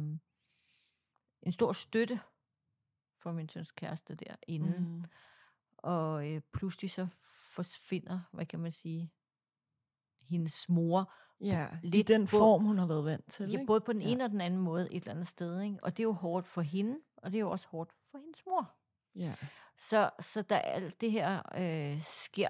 en 1.42 1.52
stor 1.52 1.72
støtte 1.72 2.20
for 3.18 3.32
min 3.32 3.50
søns 3.50 3.72
kæreste 3.72 4.16
derinde. 4.16 4.80
Mm. 4.80 5.04
Og 5.78 6.32
øh, 6.32 6.42
pludselig 6.54 6.92
så 6.92 7.08
forsvinder, 7.52 8.20
hvad 8.32 8.46
kan 8.46 8.60
man 8.60 8.72
sige, 8.72 9.12
hendes 10.22 10.70
mor. 10.70 11.14
Ja, 11.42 11.68
i 11.84 11.90
lidt 11.90 12.08
den 12.08 12.22
på- 12.28 12.38
form, 12.38 12.64
hun 12.64 12.78
har 12.78 12.86
været 12.86 13.06
vant 13.06 13.32
til. 13.32 13.50
Ja, 13.50 13.52
ikke? 13.60 13.66
både 13.68 13.82
på 13.82 13.94
den 13.94 14.02
Ja. 14.02 14.08
ene 14.08 14.24
og 14.24 14.30
den 14.30 14.42
anden 14.42 14.60
måde 14.60 14.92
et 14.94 14.96
eller 15.02 15.12
andet 15.12 15.28
sted. 15.28 15.62
Ikke? 15.62 15.78
Og 15.84 15.98
det 15.98 16.04
er 16.04 16.08
jo 16.08 16.12
hårdt 16.14 16.48
for 16.48 16.62
hende, 16.62 17.00
og 17.18 17.32
det 17.32 17.38
er 17.38 17.42
jo 17.42 17.52
også 17.52 17.68
hårdt 17.68 17.94
for 18.12 18.18
hendes 18.18 18.46
mor. 18.46 18.76
Ja. 19.16 19.36
Så, 19.78 20.10
så 20.20 20.42
da 20.42 20.56
alt 20.58 21.02
det 21.02 21.12
her 21.12 21.42
øh, 21.58 22.02
sker, 22.24 22.50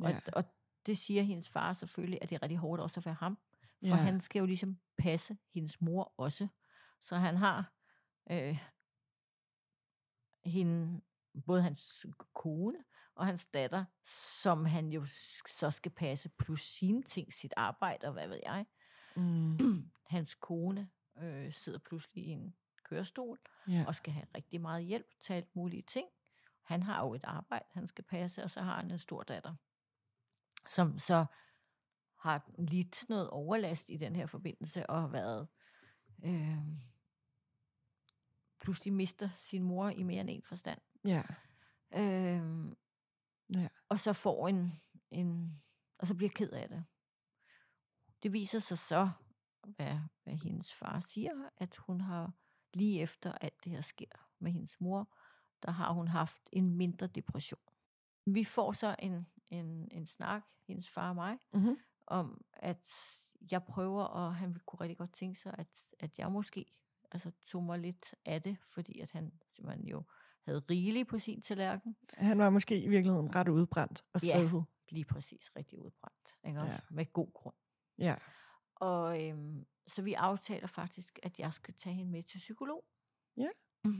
og, 0.00 0.10
Ja. 0.10 0.20
og 0.32 0.44
det 0.86 0.98
siger 0.98 1.22
hendes 1.22 1.48
far 1.48 1.72
selvfølgelig, 1.72 2.18
at 2.22 2.30
det 2.30 2.36
er 2.36 2.42
rigtig 2.42 2.58
hårdt 2.58 2.80
også 2.82 3.00
at 3.00 3.06
være 3.06 3.14
ham. 3.14 3.38
For 3.80 3.86
Ja. 3.86 3.94
han 3.94 4.20
skal 4.20 4.40
jo 4.40 4.46
ligesom 4.46 4.78
passe 4.98 5.36
hendes 5.54 5.80
mor 5.80 6.14
også. 6.16 6.48
Så 7.00 7.16
han 7.16 7.36
har 7.36 7.72
øh, 8.30 8.58
hende, 10.44 11.00
både 11.46 11.62
hans 11.62 12.06
kone 12.34 12.78
og 13.14 13.26
hans 13.26 13.46
datter, 13.46 13.84
som 14.04 14.64
han 14.64 14.88
jo 14.92 15.06
så 15.46 15.70
skal 15.70 15.92
passe, 15.92 16.28
plus 16.28 16.60
sine 16.60 17.02
ting, 17.02 17.32
sit 17.32 17.54
arbejde 17.56 18.06
og 18.06 18.12
hvad 18.12 18.28
ved 18.28 18.40
jeg. 18.42 18.66
Mm. 19.16 19.58
Hans 20.06 20.34
kone 20.34 20.90
øh, 21.18 21.52
sidder 21.52 21.78
pludselig 21.78 22.24
i 22.24 22.28
en 22.28 22.54
kørestol 22.88 23.38
Ja. 23.68 23.84
og 23.86 23.94
skal 23.94 24.12
have 24.12 24.26
rigtig 24.34 24.60
meget 24.60 24.84
hjælp 24.84 25.06
til 25.20 25.32
alt 25.32 25.56
mulige 25.56 25.82
ting. 25.82 26.08
Han 26.62 26.82
har 26.82 27.00
jo 27.04 27.14
et 27.14 27.24
arbejde, 27.24 27.64
han 27.72 27.86
skal 27.86 28.04
passe, 28.04 28.42
og 28.42 28.50
så 28.50 28.60
har 28.62 28.76
han 28.76 28.90
en 28.90 28.98
stor 28.98 29.22
datter, 29.22 29.54
som 30.68 30.98
så 30.98 31.26
har 32.18 32.50
lidt 32.58 33.08
noget 33.08 33.30
overlast 33.30 33.90
i 33.90 33.96
den 33.96 34.16
her 34.16 34.26
forbindelse, 34.26 34.90
og 34.90 35.00
har 35.00 35.08
været 35.08 35.48
øh, 36.24 36.58
pludselig 38.60 38.92
mister 38.92 39.28
sin 39.34 39.62
mor 39.62 39.88
i 39.88 40.02
mere 40.02 40.20
end 40.20 40.30
en 40.30 40.42
forstand. 40.42 40.80
Ja. 41.04 41.22
Øh, 41.94 42.72
Ja. 43.54 43.68
Og 43.88 43.98
så 43.98 44.12
får 44.12 44.48
en, 44.48 44.72
en, 45.10 45.60
og 45.98 46.06
så 46.06 46.14
bliver 46.14 46.30
ked 46.30 46.50
af 46.50 46.68
det. 46.68 46.84
Det 48.22 48.32
viser 48.32 48.58
sig 48.58 48.78
så, 48.78 49.10
hvad, 49.62 49.98
hvad 50.24 50.34
hendes 50.34 50.74
far 50.74 51.00
siger, 51.00 51.48
at 51.56 51.76
hun 51.76 52.00
har 52.00 52.32
lige 52.74 53.00
efter 53.00 53.32
alt 53.32 53.64
det 53.64 53.72
her 53.72 53.80
sker 53.80 54.28
med 54.38 54.52
hendes 54.52 54.80
mor, 54.80 55.14
der 55.62 55.70
har 55.70 55.92
hun 55.92 56.08
haft 56.08 56.40
en 56.52 56.74
mindre 56.74 57.06
depression. 57.06 57.60
Vi 58.26 58.44
får 58.44 58.72
så 58.72 58.96
en, 58.98 59.26
en, 59.46 59.88
en 59.90 60.06
snak, 60.06 60.42
hendes 60.66 60.88
far 60.90 61.08
og 61.08 61.14
mig, 61.14 61.38
Mm-hmm. 61.52 61.78
om 62.06 62.44
at 62.52 62.88
jeg 63.50 63.64
prøver, 63.64 64.04
og 64.04 64.34
han 64.36 64.48
ville 64.48 64.60
kunne 64.66 64.80
rigtig 64.80 64.98
godt 64.98 65.12
tænke 65.12 65.40
sig, 65.40 65.54
at, 65.58 65.68
at 66.00 66.18
jeg 66.18 66.32
måske 66.32 66.66
altså, 67.12 67.30
tog 67.42 67.62
mig 67.62 67.78
lidt 67.78 68.14
af 68.24 68.42
det, 68.42 68.58
fordi 68.68 69.00
at 69.00 69.10
han 69.10 69.32
simpelthen 69.48 69.86
jo 69.88 70.02
havde 70.44 70.58
rigeligt 70.58 71.08
på 71.08 71.18
sin 71.18 71.42
tallerken. 71.42 71.96
Han 72.14 72.38
var 72.38 72.50
måske 72.50 72.80
i 72.82 72.88
virkeligheden 72.88 73.34
ret 73.34 73.48
udbrændt 73.48 74.04
og 74.12 74.24
Ja. 74.24 74.38
stresset. 74.38 74.64
Lige 74.88 75.04
præcis 75.04 75.50
rigtig 75.56 75.78
udbrændt. 75.78 76.36
Ikke 76.44 76.60
også? 76.60 76.74
Ja. 76.74 76.80
Med 76.90 77.12
god 77.12 77.32
grund. 77.32 77.54
Ja. 77.98 78.14
Og 78.74 79.26
øhm, 79.28 79.66
så 79.88 80.02
vi 80.02 80.12
aftaler 80.14 80.66
faktisk, 80.66 81.18
at 81.22 81.38
jeg 81.38 81.52
skal 81.52 81.74
tage 81.74 81.94
hende 81.94 82.10
med 82.10 82.22
til 82.22 82.38
psykolog. 82.38 82.84
Ja. 83.36 83.48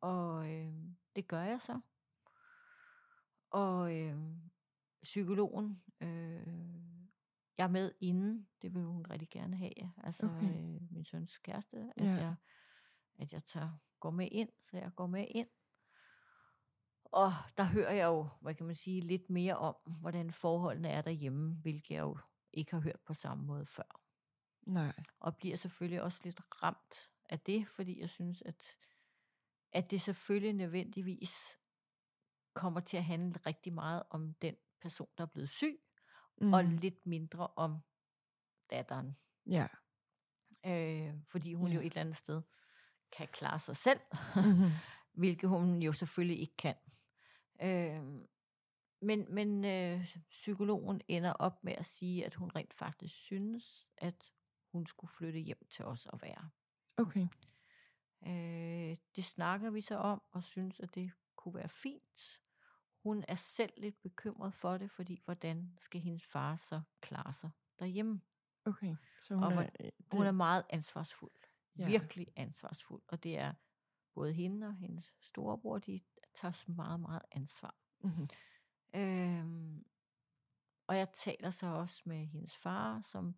Og 0.00 0.50
øhm, 0.52 0.96
det 1.16 1.28
gør 1.28 1.42
jeg 1.42 1.60
så. 1.60 1.80
Og 3.50 3.96
øhm, 3.96 4.50
psykologen, 5.02 5.82
øh, 6.00 6.46
jeg 7.58 7.64
er 7.64 7.68
med 7.68 7.92
inden, 8.00 8.48
det 8.62 8.74
vil 8.74 8.82
hun 8.82 9.06
rigtig 9.10 9.28
gerne 9.30 9.56
have. 9.56 9.92
Altså 10.04 10.26
Okay. 10.26 10.74
øh, 10.74 10.92
min 10.92 11.04
søns 11.04 11.38
kæreste, 11.38 11.92
at 11.96 12.04
Ja. 12.04 12.10
jeg, 12.12 12.34
at 13.18 13.32
jeg 13.32 13.44
tager, 13.44 13.70
går 14.00 14.10
med 14.10 14.28
ind, 14.32 14.48
så 14.62 14.76
jeg 14.76 14.90
går 14.96 15.06
med 15.06 15.26
ind. 15.30 15.48
Og 17.04 17.32
der 17.56 17.64
hører 17.64 17.92
jeg 17.92 18.06
jo, 18.06 18.28
hvad 18.40 18.54
kan 18.54 18.66
man 18.66 18.74
sige, 18.74 19.00
lidt 19.00 19.30
mere 19.30 19.56
om, 19.56 19.76
hvordan 20.00 20.30
forholdene 20.32 20.88
er 20.88 21.02
derhjemme, 21.02 21.54
hvilket 21.54 21.90
jeg 21.90 22.00
jo 22.00 22.18
ikke 22.52 22.72
har 22.72 22.80
hørt 22.80 23.00
på 23.06 23.14
samme 23.14 23.44
måde 23.44 23.66
før. 23.66 24.00
Nej. 24.66 24.92
Og 25.20 25.36
bliver 25.36 25.56
selvfølgelig 25.56 26.02
også 26.02 26.20
lidt 26.24 26.40
ramt 26.62 27.10
af 27.30 27.40
det, 27.40 27.68
fordi 27.68 28.00
jeg 28.00 28.10
synes, 28.10 28.42
at, 28.42 28.66
at 29.72 29.90
det 29.90 30.00
selvfølgelig 30.00 30.52
nødvendigvis 30.52 31.58
kommer 32.54 32.80
til 32.80 32.96
at 32.96 33.04
handle 33.04 33.40
rigtig 33.46 33.72
meget 33.72 34.02
om 34.10 34.34
den 34.34 34.56
person, 34.80 35.08
der 35.18 35.24
er 35.24 35.28
blevet 35.28 35.50
syg, 35.50 35.80
Mm. 36.40 36.52
og 36.52 36.64
lidt 36.64 37.06
mindre 37.06 37.46
om 37.56 37.78
datteren. 38.70 39.16
Ja. 39.46 39.66
Øh, 40.66 41.14
fordi 41.28 41.54
hun 41.54 41.68
Ja. 41.68 41.74
jo 41.74 41.80
et 41.80 41.86
eller 41.86 42.00
andet 42.00 42.16
sted 42.16 42.42
kan 43.12 43.28
klare 43.28 43.58
sig 43.58 43.76
selv, 43.76 44.00
Mm-hmm. 44.36 44.70
hvilket 45.20 45.48
hun 45.50 45.82
jo 45.82 45.92
selvfølgelig 45.92 46.40
ikke 46.40 46.56
kan. 46.56 46.74
Øh, 47.62 48.26
men 49.00 49.34
men 49.34 49.64
øh, 49.64 50.14
psykologen 50.30 51.00
ender 51.08 51.32
op 51.32 51.64
med 51.64 51.72
at 51.72 51.86
sige, 51.86 52.26
at 52.26 52.34
hun 52.34 52.50
rent 52.56 52.74
faktisk 52.74 53.14
synes, 53.14 53.86
at 53.98 54.32
hun 54.76 54.86
skulle 54.86 55.10
flytte 55.12 55.38
hjem 55.38 55.66
til 55.70 55.84
os 55.84 56.06
og 56.06 56.22
være. 56.22 56.50
Okay. 56.96 57.28
Øh, 58.26 58.96
det 59.16 59.24
snakker 59.24 59.70
vi 59.70 59.80
så 59.80 59.96
om, 59.96 60.22
og 60.32 60.42
synes, 60.42 60.80
at 60.80 60.94
det 60.94 61.12
kunne 61.36 61.54
være 61.54 61.68
fint. 61.68 62.42
Hun 63.02 63.24
er 63.28 63.34
selv 63.34 63.72
lidt 63.76 64.02
bekymret 64.02 64.54
for 64.54 64.78
det, 64.78 64.90
fordi 64.90 65.20
hvordan 65.24 65.76
skal 65.80 66.00
hendes 66.00 66.24
far 66.24 66.56
så 66.56 66.80
klare 67.00 67.32
sig 67.32 67.50
derhjemme? 67.78 68.20
Okay. 68.64 68.96
Så 69.22 69.34
hun 69.34 69.44
Og 69.44 69.50
er, 69.50 69.54
hvor- 69.54 69.62
øh, 69.62 69.86
det, 69.86 69.92
Hun 70.12 70.26
er 70.26 70.32
meget 70.32 70.64
ansvarsfuld. 70.70 71.32
Ja. 71.78 71.86
Virkelig 71.86 72.26
ansvarsfuld. 72.36 73.02
Og 73.08 73.22
det 73.22 73.38
er 73.38 73.54
både 74.14 74.32
hende 74.32 74.66
og 74.66 74.74
hendes 74.74 75.14
storebror, 75.20 75.78
de 75.78 76.00
tager 76.34 76.52
så 76.52 76.72
meget, 76.72 77.00
meget 77.00 77.22
ansvar. 77.32 77.74
mm-hmm. 78.00 78.28
Øhm, 78.94 79.84
og 80.86 80.96
jeg 80.96 81.12
taler 81.12 81.50
så 81.50 81.66
også 81.66 82.02
med 82.06 82.26
hendes 82.26 82.56
far, 82.56 83.00
som 83.02 83.36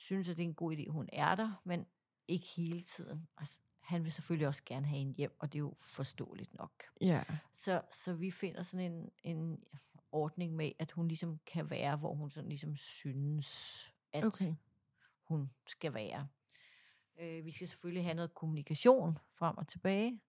synes, 0.00 0.28
at 0.28 0.36
det 0.36 0.42
er 0.42 0.48
en 0.48 0.54
god 0.54 0.76
idé, 0.76 0.88
hun 0.88 1.08
er 1.12 1.34
der, 1.34 1.60
men 1.64 1.86
ikke 2.28 2.46
hele 2.46 2.82
tiden. 2.82 3.28
Altså, 3.38 3.58
han 3.80 4.04
vil 4.04 4.12
selvfølgelig 4.12 4.48
også 4.48 4.62
gerne 4.66 4.86
have 4.86 5.00
en 5.00 5.14
hjem, 5.16 5.36
og 5.38 5.52
det 5.52 5.58
er 5.58 5.60
jo 5.60 5.74
forståeligt 5.80 6.54
nok. 6.54 6.72
Ja. 7.00 7.24
Så, 7.52 7.82
så 7.90 8.14
vi 8.14 8.30
finder 8.30 8.62
sådan 8.62 8.92
en, 8.92 9.10
en 9.22 9.64
ordning 10.12 10.56
med, 10.56 10.72
at 10.78 10.92
hun 10.92 11.08
ligesom 11.08 11.38
kan 11.46 11.70
være, 11.70 11.96
hvor 11.96 12.14
hun 12.14 12.30
sådan 12.30 12.48
ligesom 12.48 12.76
synes, 12.76 13.80
at 14.12 14.24
Okay. 14.24 14.54
hun 15.24 15.50
skal 15.66 15.94
være. 15.94 16.28
Øh, 17.18 17.44
vi 17.44 17.50
skal 17.50 17.68
selvfølgelig 17.68 18.04
have 18.04 18.14
noget 18.14 18.34
kommunikation 18.34 19.18
frem 19.32 19.56
og 19.58 19.68
tilbage, 19.68 20.20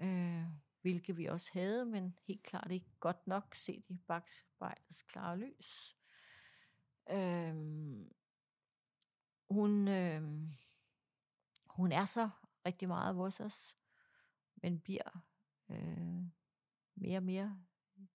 øh, 0.00 0.44
hvilket 0.80 1.16
vi 1.16 1.26
også 1.26 1.50
havde, 1.52 1.86
men 1.86 2.18
helt 2.26 2.42
klart 2.42 2.70
ikke 2.70 2.90
godt 3.00 3.26
nok 3.26 3.54
set 3.54 3.84
i 3.88 3.98
bagspejlets 4.06 5.02
klare 5.02 5.38
lys. 5.38 5.96
Øh, 7.10 7.54
hun, 9.50 9.88
øh, 9.88 10.22
hun 11.66 11.92
er 11.92 12.04
så 12.04 12.30
rigtig 12.66 12.88
meget 12.88 13.14
hos 13.14 13.40
os, 13.40 13.76
men 14.54 14.80
bliver 14.80 15.18
øh, 15.68 16.22
mere 16.94 17.18
og 17.18 17.22
mere 17.22 17.62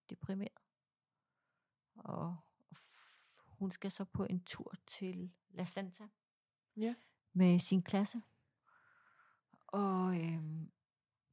deprimeret. 0.10 0.62
Og 1.96 2.38
hun 3.48 3.72
skal 3.72 3.92
så 3.92 4.06
på 4.06 4.24
en 4.26 4.44
tur 4.44 4.74
til 4.88 5.32
La 5.50 5.66
Santa 5.66 6.08
Ja. 6.78 6.96
med 7.34 7.60
sin 7.60 7.82
klasse. 7.84 8.22
Og 9.68 10.22
øhm, 10.22 10.72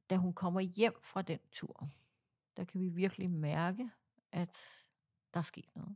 da 0.09 0.17
hun 0.17 0.33
kommer 0.33 0.61
hjem 0.61 0.95
fra 1.03 1.21
den 1.21 1.39
tur, 1.51 1.89
der 2.57 2.63
kan 2.63 2.81
vi 2.81 2.89
virkelig 2.89 3.31
mærke, 3.31 3.91
at 4.31 4.57
der 5.33 5.39
er 5.39 5.43
sket 5.43 5.75
noget. 5.75 5.95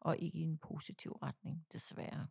Og 0.00 0.18
ikke 0.18 0.38
i 0.38 0.42
en 0.42 0.58
positiv 0.58 1.12
retning, 1.12 1.66
desværre. 1.72 2.28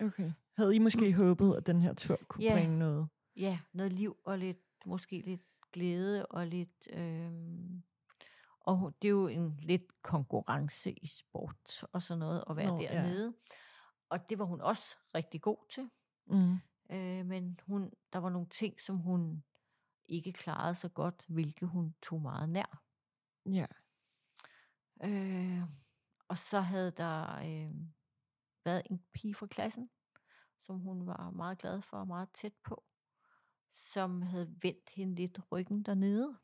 Okay. 0.00 0.32
Havde 0.56 0.76
I 0.76 0.78
måske 0.78 1.12
håbet, 1.14 1.54
at 1.56 1.66
den 1.66 1.80
her 1.82 1.94
tur 1.94 2.16
kunne 2.28 2.44
Ja. 2.44 2.54
bringe 2.54 2.78
noget? 2.78 3.08
ja, 3.36 3.58
noget 3.72 3.92
liv 3.92 4.16
og 4.24 4.38
lidt, 4.38 4.58
måske 4.86 5.20
lidt 5.20 5.42
glæde 5.72 6.26
og 6.26 6.46
lidt... 6.46 6.88
Øh, 6.92 7.30
og 8.60 8.94
det 9.02 9.08
er 9.08 9.12
jo 9.12 9.26
en 9.28 9.56
lidt 9.62 10.02
konkurrence 10.02 10.92
i 10.92 11.06
sport 11.06 11.84
og 11.92 12.02
sådan 12.02 12.18
noget, 12.18 12.44
at 12.50 12.56
være 12.56 12.66
Nå, 12.66 12.74
Nå, 12.76 12.80
ja. 12.80 12.94
dernede. 12.94 13.34
Og 14.08 14.30
det 14.30 14.38
var 14.38 14.44
hun 14.44 14.60
også 14.60 14.96
rigtig 15.14 15.40
god 15.42 15.56
til. 15.70 15.90
Mm. 16.26 16.52
Øh, 16.90 17.26
men 17.26 17.60
hun, 17.66 17.92
der 18.12 18.18
var 18.18 18.28
nogle 18.30 18.48
ting, 18.48 18.80
som 18.80 18.96
hun 18.96 19.44
ikke 20.08 20.32
klarede 20.32 20.74
så 20.74 20.88
godt, 20.88 21.24
hvilke 21.28 21.66
hun 21.66 21.94
tog 22.02 22.22
meget 22.22 22.48
nær. 22.48 22.82
Ja. 23.46 23.66
Øh, 25.04 25.62
og 26.28 26.38
så 26.38 26.60
havde 26.60 26.90
der 26.90 27.36
øh, 27.38 27.70
været 28.64 28.82
en 28.90 29.04
pige 29.12 29.34
fra 29.34 29.46
klassen, 29.46 29.90
som 30.58 30.78
hun 30.78 31.06
var 31.06 31.30
meget 31.30 31.58
glad 31.58 31.82
for 31.82 31.96
og 31.96 32.06
meget 32.06 32.28
tæt 32.34 32.54
på, 32.64 32.84
som 33.68 34.22
havde 34.22 34.56
vendt 34.62 34.90
hende 34.90 35.14
lidt 35.14 35.38
ryggen 35.52 35.82
dernede, 35.82 36.38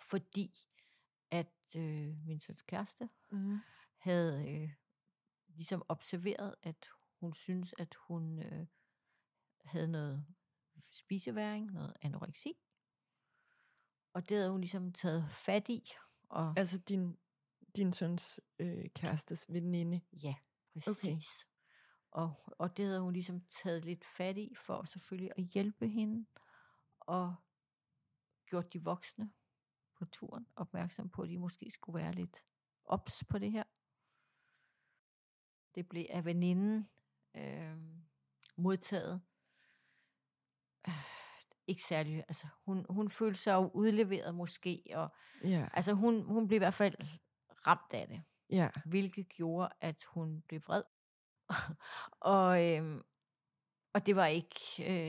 fordi 0.00 0.54
at 1.30 1.52
øh, 1.76 2.16
min 2.26 2.40
søns 2.40 2.62
kæreste 2.62 3.08
Mm. 3.30 3.58
havde 3.96 4.48
øh, 4.50 4.70
ligesom 5.48 5.82
observeret, 5.88 6.54
at 6.62 6.88
hun 7.20 7.32
synes, 7.32 7.74
at 7.78 7.94
hun 7.94 8.38
øh, 8.38 8.66
havde 9.64 9.88
noget 9.88 10.26
spiseværing, 10.92 11.70
noget 11.72 11.94
anoreksi. 12.02 12.54
Og 14.12 14.28
det 14.28 14.36
havde 14.36 14.50
hun 14.50 14.60
ligesom 14.60 14.92
taget 14.92 15.30
fat 15.30 15.68
i. 15.68 15.92
Og 16.28 16.54
Altså 16.56 16.78
din, 16.78 17.18
din 17.76 17.92
søns 17.92 18.40
øh, 18.58 18.90
kærestes 18.90 19.46
veninde. 19.52 20.00
ja, 20.12 20.34
præcis. 20.74 21.02
Okay. 21.02 21.22
Og, 22.10 22.34
og 22.58 22.76
det 22.76 22.84
havde 22.86 23.00
hun 23.00 23.12
ligesom 23.12 23.40
taget 23.40 23.84
lidt 23.84 24.04
fat 24.04 24.38
i, 24.38 24.54
for 24.54 24.84
selvfølgelig 24.84 25.30
at 25.36 25.44
hjælpe 25.44 25.88
hende, 25.88 26.26
og 27.00 27.34
gjort 28.46 28.72
de 28.72 28.84
voksne 28.84 29.32
på 29.98 30.04
turen 30.04 30.46
opmærksom 30.56 31.10
på, 31.10 31.22
at 31.22 31.28
de 31.28 31.38
måske 31.38 31.70
skulle 31.70 32.02
være 32.02 32.12
lidt 32.12 32.36
ops 32.84 33.24
på 33.28 33.38
det 33.38 33.52
her. 33.52 33.64
Det 35.74 35.88
blev 35.88 36.06
af 36.10 36.24
veninden 36.24 36.90
øh, 37.34 37.76
modtaget. 38.56 39.22
Øh, 40.88 40.94
ikke 41.66 41.82
særlig, 41.82 42.24
altså 42.28 42.46
hun, 42.64 42.86
hun 42.88 43.10
følte 43.10 43.40
sig 43.40 43.52
jo 43.52 43.70
udleveret 43.74 44.34
måske, 44.34 44.84
og 44.94 45.08
Ja. 45.44 45.68
altså 45.72 45.92
hun, 45.92 46.22
hun 46.22 46.48
blev 46.48 46.56
i 46.56 46.58
hvert 46.58 46.74
fald 46.74 46.94
ramt 47.66 47.92
af 47.92 48.08
det, 48.08 48.22
Ja. 48.52 48.68
hvilket 48.86 49.28
gjorde, 49.28 49.68
at 49.80 50.04
hun 50.04 50.42
blev 50.48 50.60
vred. 50.66 50.82
og, 52.34 52.68
øh, 52.68 53.00
og 53.94 54.06
det 54.06 54.16
var 54.16 54.26
ikke, 54.26 54.60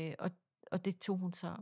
øh, 0.09 0.15
og, 0.19 0.31
og 0.71 0.85
det 0.85 0.99
tog 0.99 1.17
hun 1.17 1.33
så 1.33 1.57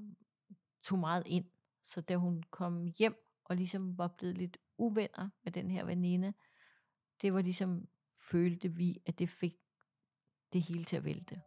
tog 0.84 1.00
meget 1.00 1.24
ind. 1.26 1.46
Så 1.86 2.02
da 2.02 2.16
hun 2.16 2.44
kom 2.52 2.88
hjem 3.00 3.16
og 3.46 3.56
ligesom 3.56 3.98
var 3.98 4.08
blevet 4.08 4.38
lidt 4.38 4.58
uvenner 4.78 5.30
med 5.44 5.52
den 5.52 5.72
her 5.72 5.86
veninde, 5.86 6.34
det 7.22 7.34
var 7.34 7.42
ligesom, 7.42 7.88
følte 8.18 8.70
vi, 8.70 9.02
at 9.06 9.20
det 9.20 9.30
fik 9.30 9.54
det 10.54 10.62
hele 10.62 10.84
til 10.84 10.98
at 10.98 11.04
vælte. 11.04 11.42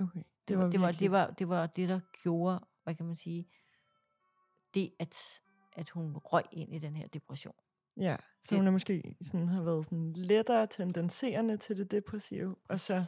Okay. 0.00 0.22
Det 0.48 0.58
var 0.58 0.70
det, 0.70 0.80
var, 0.80 0.86
virkelig- 0.86 1.00
det, 1.00 1.10
var, 1.10 1.30
det 1.30 1.48
var 1.48 1.66
det, 1.66 1.88
der 1.88 2.00
gjorde, 2.22 2.60
hvad 2.84 2.94
kan 2.94 3.06
man 3.06 3.14
sige, 3.14 3.48
det, 4.76 4.94
at, 4.98 5.42
at 5.72 5.90
hun 5.90 6.16
røg 6.16 6.44
ind 6.52 6.74
i 6.74 6.78
den 6.78 6.96
her 6.96 7.08
depression. 7.08 7.54
Ja, 7.96 8.16
så 8.42 8.50
det- 8.50 8.58
hun 8.58 8.66
er 8.66 8.70
måske 8.70 9.16
sådan, 9.22 9.48
har 9.48 9.62
været 9.62 9.84
sådan 9.84 10.12
lettere 10.12 10.66
tendenserende 10.66 11.56
til 11.56 11.76
det 11.78 11.90
depressive, 11.90 12.56
og 12.68 12.80
så 12.80 13.04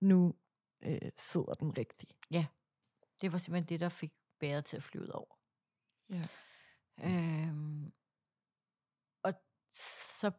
nu 0.00 0.34
øh, 0.82 1.10
sidder 1.16 1.54
den 1.54 1.78
rigtigt. 1.78 2.12
Det 3.20 3.32
var 3.32 3.38
simpelthen 3.38 3.68
det, 3.68 3.80
der 3.80 3.88
fik 3.88 4.12
bæret 4.38 4.64
til 4.64 4.76
at 4.76 4.82
flyve 4.82 5.04
ud 5.04 5.08
over. 5.08 5.34
Ja. 6.10 6.28
Øhm, 7.04 7.92
og 9.22 9.32
så 10.20 10.30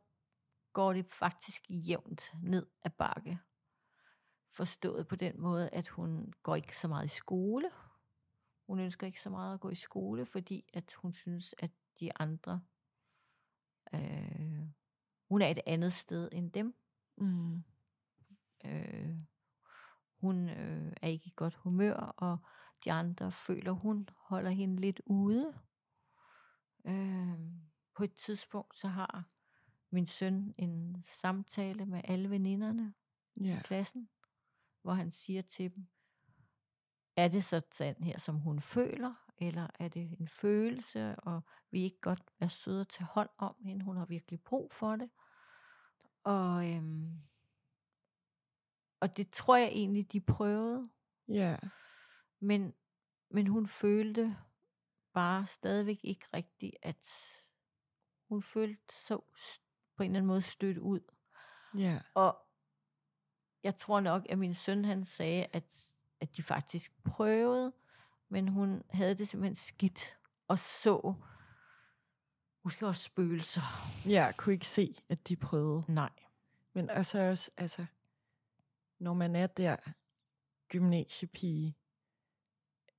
går 0.73 0.93
det 0.93 1.05
faktisk 1.05 1.61
jævnt 1.69 2.31
ned 2.43 2.67
ad 2.85 2.89
bakke. 2.89 3.39
Forstået 4.51 5.07
på 5.07 5.15
den 5.15 5.41
måde, 5.41 5.69
at 5.69 5.87
hun 5.87 6.33
går 6.43 6.55
ikke 6.55 6.77
så 6.77 6.87
meget 6.87 7.05
i 7.05 7.15
skole. 7.15 7.71
Hun 8.71 8.79
ønsker 8.79 9.07
ikke 9.07 9.21
så 9.21 9.29
meget 9.29 9.53
at 9.53 9.59
gå 9.59 9.69
i 9.69 9.75
skole, 9.75 10.25
fordi 10.25 10.69
at 10.73 10.93
hun 10.93 11.13
synes, 11.13 11.55
at 11.57 11.71
de 11.99 12.11
andre... 12.19 12.61
Øh, 13.93 14.67
hun 15.29 15.41
er 15.41 15.47
et 15.47 15.59
andet 15.65 15.93
sted 15.93 16.29
end 16.31 16.51
dem. 16.51 16.75
Mm. 17.17 17.63
Øh, 18.65 19.15
hun 20.21 20.49
øh, 20.49 20.93
er 21.01 21.07
ikke 21.07 21.27
i 21.27 21.33
godt 21.35 21.55
humør, 21.55 21.93
og 21.93 22.37
de 22.83 22.91
andre 22.91 23.31
føler, 23.31 23.71
hun 23.71 24.09
holder 24.15 24.51
hende 24.51 24.81
lidt 24.81 25.01
ude. 25.05 25.59
Øh, 26.85 27.39
på 27.95 28.03
et 28.03 28.15
tidspunkt, 28.15 28.75
så 28.75 28.87
har 28.87 29.25
min 29.89 30.07
søn 30.07 30.53
en 30.57 31.03
samtale 31.07 31.85
med 31.85 32.01
alle 32.03 32.29
veninderne 32.29 32.93
Ja. 33.41 33.57
i 33.57 33.61
klassen, 33.63 34.09
hvor 34.81 34.93
han 34.93 35.11
siger 35.11 35.41
til 35.41 35.75
dem, 35.75 35.87
er 37.15 37.27
det 37.27 37.43
sådan 37.43 38.03
her, 38.03 38.17
som 38.19 38.35
hun 38.35 38.59
føler, 38.59 39.13
eller 39.37 39.67
er 39.79 39.87
det 39.87 40.19
en 40.19 40.27
følelse, 40.27 41.15
og 41.19 41.41
vi 41.71 41.83
ikke 41.83 41.99
godt 42.01 42.21
være 42.39 42.49
søde 42.49 42.85
til 42.85 43.05
hånd 43.05 43.29
om 43.37 43.55
hende, 43.65 43.85
hun 43.85 43.97
har 43.97 44.05
virkelig 44.05 44.41
brug 44.43 44.71
for 44.73 44.95
det. 44.95 45.09
Og, 46.23 46.69
øhm, 46.71 47.21
og 48.99 49.17
det 49.17 49.31
tror 49.31 49.55
jeg 49.55 49.67
egentlig, 49.67 50.11
de 50.11 50.21
prøvede, 50.21 50.89
Ja. 51.27 51.57
men, 52.39 52.73
men 53.29 53.47
hun 53.47 53.67
følte 53.67 54.37
bare 55.13 55.47
stadigvæk 55.47 55.99
ikke 56.03 56.25
rigtigt, 56.33 56.75
at 56.81 57.07
hun 58.29 58.43
følte 58.43 58.93
så 58.95 59.17
på 59.95 60.03
en 60.03 60.11
eller 60.11 60.17
anden 60.19 60.27
måde 60.27 60.41
stødt 60.41 60.77
ud. 60.77 60.99
Ja. 61.77 61.99
Og 62.13 62.37
jeg 63.63 63.77
tror 63.77 63.99
nok, 63.99 64.25
at 64.29 64.39
min 64.39 64.53
søn 64.53 64.85
han 64.85 65.05
sagde, 65.05 65.45
at, 65.53 65.90
at 66.21 66.37
de 66.37 66.43
faktisk 66.43 67.03
prøvede, 67.03 67.73
men 68.29 68.47
hun 68.47 68.83
havde 68.89 69.15
det 69.15 69.27
simpelthen 69.27 69.55
skidt 69.55 70.17
og 70.47 70.59
så 70.59 71.13
måske 72.63 72.87
også 72.87 73.03
spøgelser. 73.03 73.61
Jeg 74.05 74.33
kunne 74.37 74.53
ikke 74.53 74.67
se, 74.67 74.95
at 75.09 75.27
de 75.27 75.35
prøvede. 75.35 75.83
Nej. 75.87 76.09
Men 76.73 76.89
altså 76.89 77.19
også, 77.19 77.51
altså, 77.57 77.85
når 78.99 79.13
man 79.13 79.35
er 79.35 79.47
der, 79.47 79.75
gymnasiepige, 80.69 81.77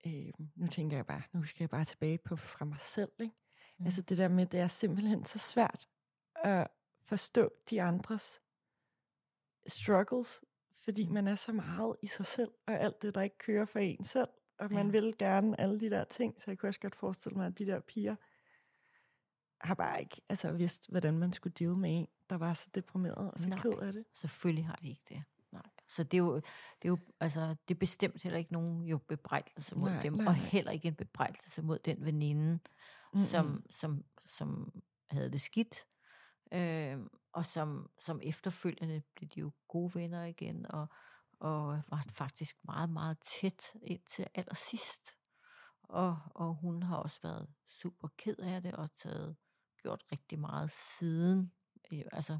øh, 0.06 0.32
nu 0.56 0.66
tænker 0.66 0.96
jeg 0.96 1.06
bare, 1.06 1.22
nu 1.32 1.44
skal 1.44 1.62
jeg 1.62 1.70
bare 1.70 1.84
tilbage 1.84 2.18
på 2.18 2.36
fra 2.36 2.64
mig 2.64 2.80
selv, 2.80 3.12
ikke? 3.20 3.34
Mm. 3.34 3.82
Mm. 3.82 3.86
Altså 3.86 4.02
det 4.02 4.18
der 4.18 4.28
med, 4.28 4.46
det 4.46 4.60
er 4.60 4.68
simpelthen 4.68 5.24
så 5.24 5.38
svært 5.38 5.88
at 6.34 6.68
forstå 7.02 7.50
de 7.70 7.82
andres 7.82 8.40
struggles, 9.66 10.40
fordi 10.84 11.06
man 11.08 11.28
er 11.28 11.34
så 11.34 11.52
meget 11.52 11.96
i 12.02 12.06
sig 12.06 12.26
selv, 12.26 12.50
og 12.66 12.74
alt 12.74 13.02
det, 13.02 13.14
der 13.14 13.22
ikke 13.22 13.38
kører 13.38 13.64
for 13.64 13.78
en 13.78 14.04
selv, 14.04 14.28
og 14.58 14.72
man 14.72 14.86
Ja. 14.86 14.92
vil 14.92 15.14
gerne 15.18 15.60
alle 15.60 15.80
de 15.80 15.90
der 15.90 16.04
ting, 16.04 16.34
så 16.40 16.44
jeg 16.46 16.58
kunne 16.58 16.68
også 16.70 16.80
godt 16.80 16.94
forestille 16.96 17.36
mig, 17.36 17.46
at 17.46 17.58
de 17.58 17.66
der 17.66 17.80
piger 17.80 18.16
har 19.60 19.74
bare 19.74 20.00
ikke 20.00 20.22
altså, 20.28 20.52
vidst, 20.52 20.90
hvordan 20.90 21.18
man 21.18 21.32
skulle 21.32 21.52
deal 21.58 21.76
med 21.76 21.98
en, 21.98 22.08
der 22.30 22.36
var 22.36 22.54
så 22.54 22.68
deprimeret 22.74 23.14
og 23.32 23.40
så 23.40 23.48
Nej. 23.48 23.58
ked 23.58 23.72
af 23.72 23.92
det. 23.92 24.04
Selvfølgelig 24.14 24.66
har 24.66 24.76
de 24.76 24.88
ikke 24.88 25.02
det. 25.08 25.22
Nej. 25.52 25.62
Så 25.88 26.02
det 26.04 26.14
er 26.14 26.18
jo, 26.18 26.34
det 26.36 26.42
er 26.84 26.88
jo 26.88 26.98
altså, 27.20 27.54
det 27.68 27.74
er 27.74 27.78
bestemt 27.78 28.22
heller 28.22 28.38
ikke 28.38 28.52
nogen 28.52 28.82
jo 28.84 28.98
bebrejdelse 28.98 29.76
mod 29.76 29.90
Nej, 29.90 30.02
dem, 30.02 30.12
nej, 30.12 30.26
og 30.26 30.34
heller 30.34 30.70
ikke 30.72 30.88
en 30.88 30.94
bebrejdelse 30.94 31.62
mod 31.62 31.78
den 31.78 32.04
veninde, 32.04 32.58
Mm-mm. 33.12 33.22
som, 33.24 33.64
som, 33.70 34.04
som 34.26 34.72
havde 35.10 35.32
det 35.32 35.40
skidt. 35.40 35.86
Øh, 36.54 36.96
og 37.32 37.46
som, 37.46 37.90
som 37.98 38.20
efterfølgende 38.22 39.02
blev 39.14 39.28
de 39.28 39.40
jo 39.40 39.52
gode 39.68 39.94
venner 39.94 40.24
igen, 40.24 40.66
og, 40.70 40.86
og 41.40 41.82
var 41.88 42.04
faktisk 42.10 42.56
meget, 42.64 42.90
meget 42.90 43.18
tæt 43.40 43.72
indtil 43.82 44.26
allersidst. 44.34 45.10
Og, 45.82 46.18
og 46.34 46.54
hun 46.54 46.82
har 46.82 46.96
også 46.96 47.18
været 47.22 47.48
super 47.68 48.08
ked 48.18 48.36
af 48.38 48.62
det, 48.62 48.74
og 48.74 48.94
taget, 48.94 49.36
gjort 49.82 50.04
rigtig 50.12 50.38
meget 50.38 50.70
siden. 50.70 51.52
Øh, 51.92 52.02
Altså, 52.12 52.38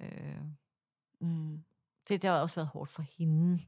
øh, 0.00 0.42
Mm. 1.20 1.64
det, 2.08 2.22
det 2.22 2.30
har 2.30 2.40
også 2.40 2.54
været 2.54 2.68
hårdt 2.68 2.90
for 2.90 3.02
hende. 3.02 3.64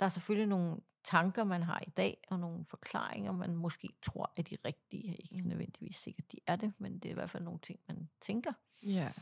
Der 0.00 0.04
er 0.06 0.08
selvfølgelig 0.08 0.48
nogle 0.48 0.80
tanker, 1.04 1.44
man 1.44 1.62
har 1.62 1.82
i 1.86 1.90
dag, 1.90 2.24
og 2.30 2.38
nogle 2.38 2.64
forklaringer, 2.64 3.32
man 3.32 3.54
måske 3.54 3.88
tror 4.02 4.32
er 4.36 4.42
de 4.42 4.56
rigtige. 4.64 5.16
Ikke 5.16 5.48
nødvendigvis 5.48 5.96
sikkert, 5.96 6.32
de 6.32 6.38
er 6.46 6.56
det, 6.56 6.74
men 6.78 6.98
det 6.98 7.04
er 7.04 7.10
i 7.10 7.14
hvert 7.14 7.30
fald 7.30 7.42
nogle 7.42 7.58
ting, 7.58 7.80
man 7.88 8.08
tænker. 8.20 8.52
Ja. 8.82 9.12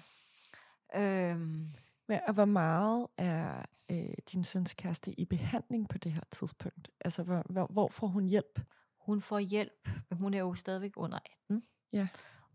Øhm, 0.96 1.74
Men, 2.06 2.20
og 2.28 2.34
hvor 2.34 2.44
meget 2.44 3.06
er 3.16 3.62
øh, 3.90 4.14
din 4.32 4.44
søns 4.44 4.74
kæreste 4.74 5.20
i 5.20 5.24
behandling 5.24 5.88
på 5.88 5.98
det 5.98 6.12
her 6.12 6.24
tidspunkt? 6.30 6.90
Altså, 7.00 7.22
hvor, 7.22 7.42
hvor, 7.50 7.66
hvor 7.66 7.88
får 7.88 8.06
hun 8.06 8.24
hjælp? 8.24 8.60
hun 9.08 9.20
får 9.20 9.38
hjælp. 9.38 9.88
Hun 10.12 10.34
er 10.34 10.38
jo 10.38 10.54
stadigvæk 10.54 10.92
under 10.96 11.18
18. 11.42 11.62
Ja. 11.92 12.08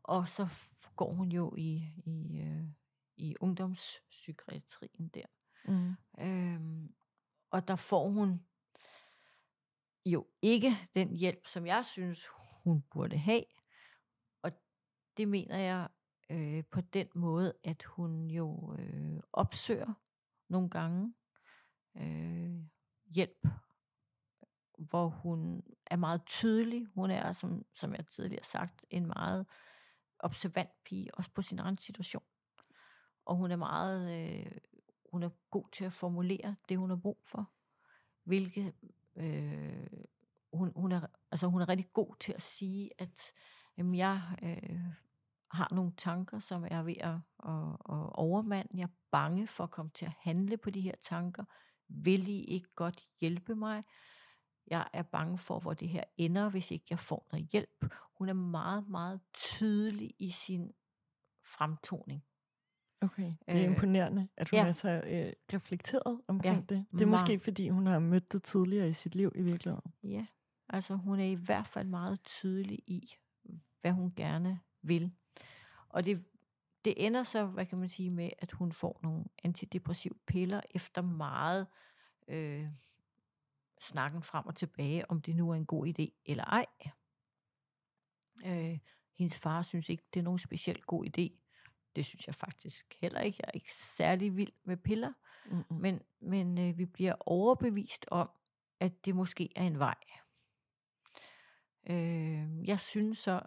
Og 0.03 0.27
så 0.27 0.47
går 0.95 1.13
hun 1.13 1.31
jo 1.31 1.53
i, 1.57 1.88
i, 2.05 2.39
øh, 2.41 2.63
i 3.17 3.36
ungdomspsykiatrien 3.39 5.07
der. 5.07 5.25
Mm. 5.65 5.95
Øhm, 6.19 6.93
og 7.51 7.67
der 7.67 7.75
får 7.75 8.09
hun 8.09 8.45
jo 10.05 10.27
ikke 10.41 10.77
den 10.95 11.15
hjælp, 11.15 11.47
som 11.47 11.65
jeg 11.65 11.85
synes, 11.85 12.27
hun 12.63 12.83
burde 12.91 13.17
have. 13.17 13.43
Og 14.41 14.51
det 15.17 15.27
mener 15.27 15.57
jeg 15.57 15.89
øh, 16.29 16.63
på 16.71 16.81
den 16.81 17.07
måde, 17.15 17.53
at 17.63 17.83
hun 17.83 18.27
jo 18.29 18.75
øh, 18.79 19.19
opsøger 19.33 19.93
nogle 20.49 20.69
gange 20.69 21.13
øh, 21.97 22.55
hjælp, 23.05 23.47
hvor 24.77 25.07
hun 25.07 25.63
er 25.85 25.95
meget 25.95 26.21
tydelig. 26.25 26.85
Hun 26.85 27.11
er, 27.11 27.31
som, 27.31 27.65
som 27.73 27.93
jeg 27.95 28.07
tidligere 28.07 28.43
sagt, 28.43 28.85
en 28.89 29.05
meget 29.05 29.45
observant 30.19 30.83
pige, 30.85 31.15
også 31.15 31.31
på 31.31 31.41
sin 31.41 31.59
egen 31.59 31.77
situation. 31.77 32.23
Og 33.25 33.35
hun 33.35 33.51
er 33.51 33.55
meget, 33.55 34.29
øh, 34.29 34.51
hun 35.11 35.23
er 35.23 35.29
god 35.51 35.65
til 35.71 35.85
at 35.85 35.93
formulere 35.93 36.55
det, 36.69 36.77
hun 36.77 36.89
har 36.89 36.97
brug 36.97 37.19
for. 37.25 37.51
Hvilke, 38.23 38.73
øh, 39.15 39.88
hun, 40.54 40.71
hun, 40.76 40.91
er, 40.91 41.02
altså 41.32 41.47
hun 41.47 41.62
er 41.62 41.69
rigtig 41.69 41.93
god 41.93 42.15
til 42.19 42.34
at 42.34 42.41
sige, 42.41 42.89
at 42.97 43.34
jamen, 43.78 43.95
jeg 43.95 44.21
øh, 44.43 44.80
har 45.52 45.67
nogle 45.71 45.91
tanker, 45.97 46.39
som 46.39 46.63
jeg 46.63 46.78
er 46.78 46.84
ved 46.84 46.95
at, 46.99 47.15
at, 47.45 47.69
at 47.89 48.10
overmande. 48.15 48.71
Jeg 48.73 48.84
er 48.84 48.95
bange 49.12 49.47
for 49.47 49.63
at 49.63 49.71
komme 49.71 49.91
til 49.93 50.06
at 50.06 50.13
handle 50.19 50.58
på 50.58 50.69
de 50.69 50.82
her 50.82 50.95
tanker. 51.02 51.43
Vil 51.88 52.28
I 52.28 52.43
ikke 52.43 52.69
godt 52.76 53.08
hjælpe 53.21 53.56
mig? 53.56 53.84
Jeg 54.67 54.88
er 54.93 55.04
bange 55.04 55.38
for, 55.38 55.60
hvor 55.60 55.73
det 55.73 55.89
her 55.89 56.04
ender, 56.17 56.49
hvis 56.49 56.71
ikke 56.71 56.86
jeg 56.89 56.99
får 56.99 57.28
noget 57.32 57.47
hjælp. 57.52 57.86
Hun 58.17 58.30
er 58.30 58.34
meget, 58.34 58.88
meget 58.88 59.21
tydelig 59.34 60.15
i 60.19 60.30
sin 60.30 60.71
fremtoning. 61.43 62.23
Okay, 63.03 63.23
det 63.23 63.35
er 63.47 63.57
Øh, 63.57 63.63
imponerende, 63.63 64.27
at 64.37 64.49
hun 64.49 64.59
ja. 64.59 64.67
er 64.67 64.71
så 64.71 64.89
øh, 64.89 65.33
reflekteret 65.53 66.21
omkring 66.27 66.55
Ja, 66.55 66.75
det. 66.75 66.85
Det 66.91 67.01
er 67.01 67.05
meget. 67.05 67.21
måske, 67.21 67.39
fordi 67.39 67.69
hun 67.69 67.87
har 67.87 67.99
mødt 67.99 68.33
det 68.33 68.43
tidligere 68.43 68.89
i 68.89 68.93
sit 68.93 69.15
liv 69.15 69.31
i 69.35 69.41
virkeligheden. 69.43 69.93
Ja, 70.03 70.25
altså 70.69 70.95
hun 70.95 71.19
er 71.19 71.25
i 71.25 71.33
hvert 71.33 71.67
fald 71.67 71.87
meget 71.87 72.19
tydelig 72.23 72.79
i, 72.87 73.15
hvad 73.81 73.91
hun 73.91 74.13
gerne 74.15 74.59
vil. 74.81 75.11
Og 75.89 76.05
det, 76.05 76.25
det 76.85 77.05
ender 77.05 77.23
så, 77.23 77.45
hvad 77.45 77.65
kan 77.65 77.77
man 77.77 77.87
sige, 77.87 78.09
med, 78.09 78.29
at 78.39 78.51
hun 78.51 78.71
får 78.71 78.99
nogle 79.03 79.25
antidepressive 79.43 80.13
piller 80.27 80.61
efter 80.71 81.01
meget 81.01 81.67
øh, 82.27 82.67
snakken 83.81 84.23
frem 84.23 84.45
og 84.45 84.55
tilbage, 84.55 85.11
om 85.11 85.21
det 85.21 85.35
nu 85.35 85.49
er 85.49 85.55
en 85.55 85.65
god 85.65 85.87
idé 85.87 86.21
eller 86.25 86.43
ej. 86.43 86.65
Øh, 88.45 88.79
hendes 89.17 89.37
far 89.37 89.61
synes 89.61 89.89
ikke, 89.89 90.03
det 90.13 90.19
er 90.19 90.23
nogen 90.23 90.39
specielt 90.39 90.85
god 90.85 91.05
idé. 91.05 91.42
Det 91.95 92.06
synes 92.06 92.27
jeg 92.27 92.36
faktisk 92.36 92.95
heller 93.01 93.19
ikke. 93.21 93.38
Jeg 93.41 93.47
er 93.47 93.51
ikke 93.53 93.73
særlig 93.73 94.38
vild 94.38 94.51
med 94.63 94.77
piller. 94.77 95.13
Mm-mm. 95.45 95.65
Men, 95.82 96.01
men 96.21 96.58
øh, 96.58 96.77
vi 96.77 96.86
bliver 96.86 97.15
overbevist 97.19 98.06
om, 98.12 98.29
at 98.79 99.06
det 99.06 99.15
måske 99.15 99.49
er 99.56 99.63
en 99.63 99.79
vej. 99.79 99.95
Øh, 101.89 102.67
jeg 102.67 102.79
synes 102.79 103.17
så 103.19 103.41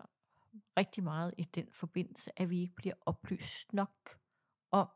rigtig 0.76 1.04
meget 1.04 1.34
i 1.38 1.44
den 1.44 1.68
forbindelse, 1.72 2.30
at 2.40 2.50
vi 2.50 2.60
ikke 2.60 2.74
bliver 2.74 2.94
oplyst 3.06 3.72
nok 3.72 4.18
om, 4.70 4.88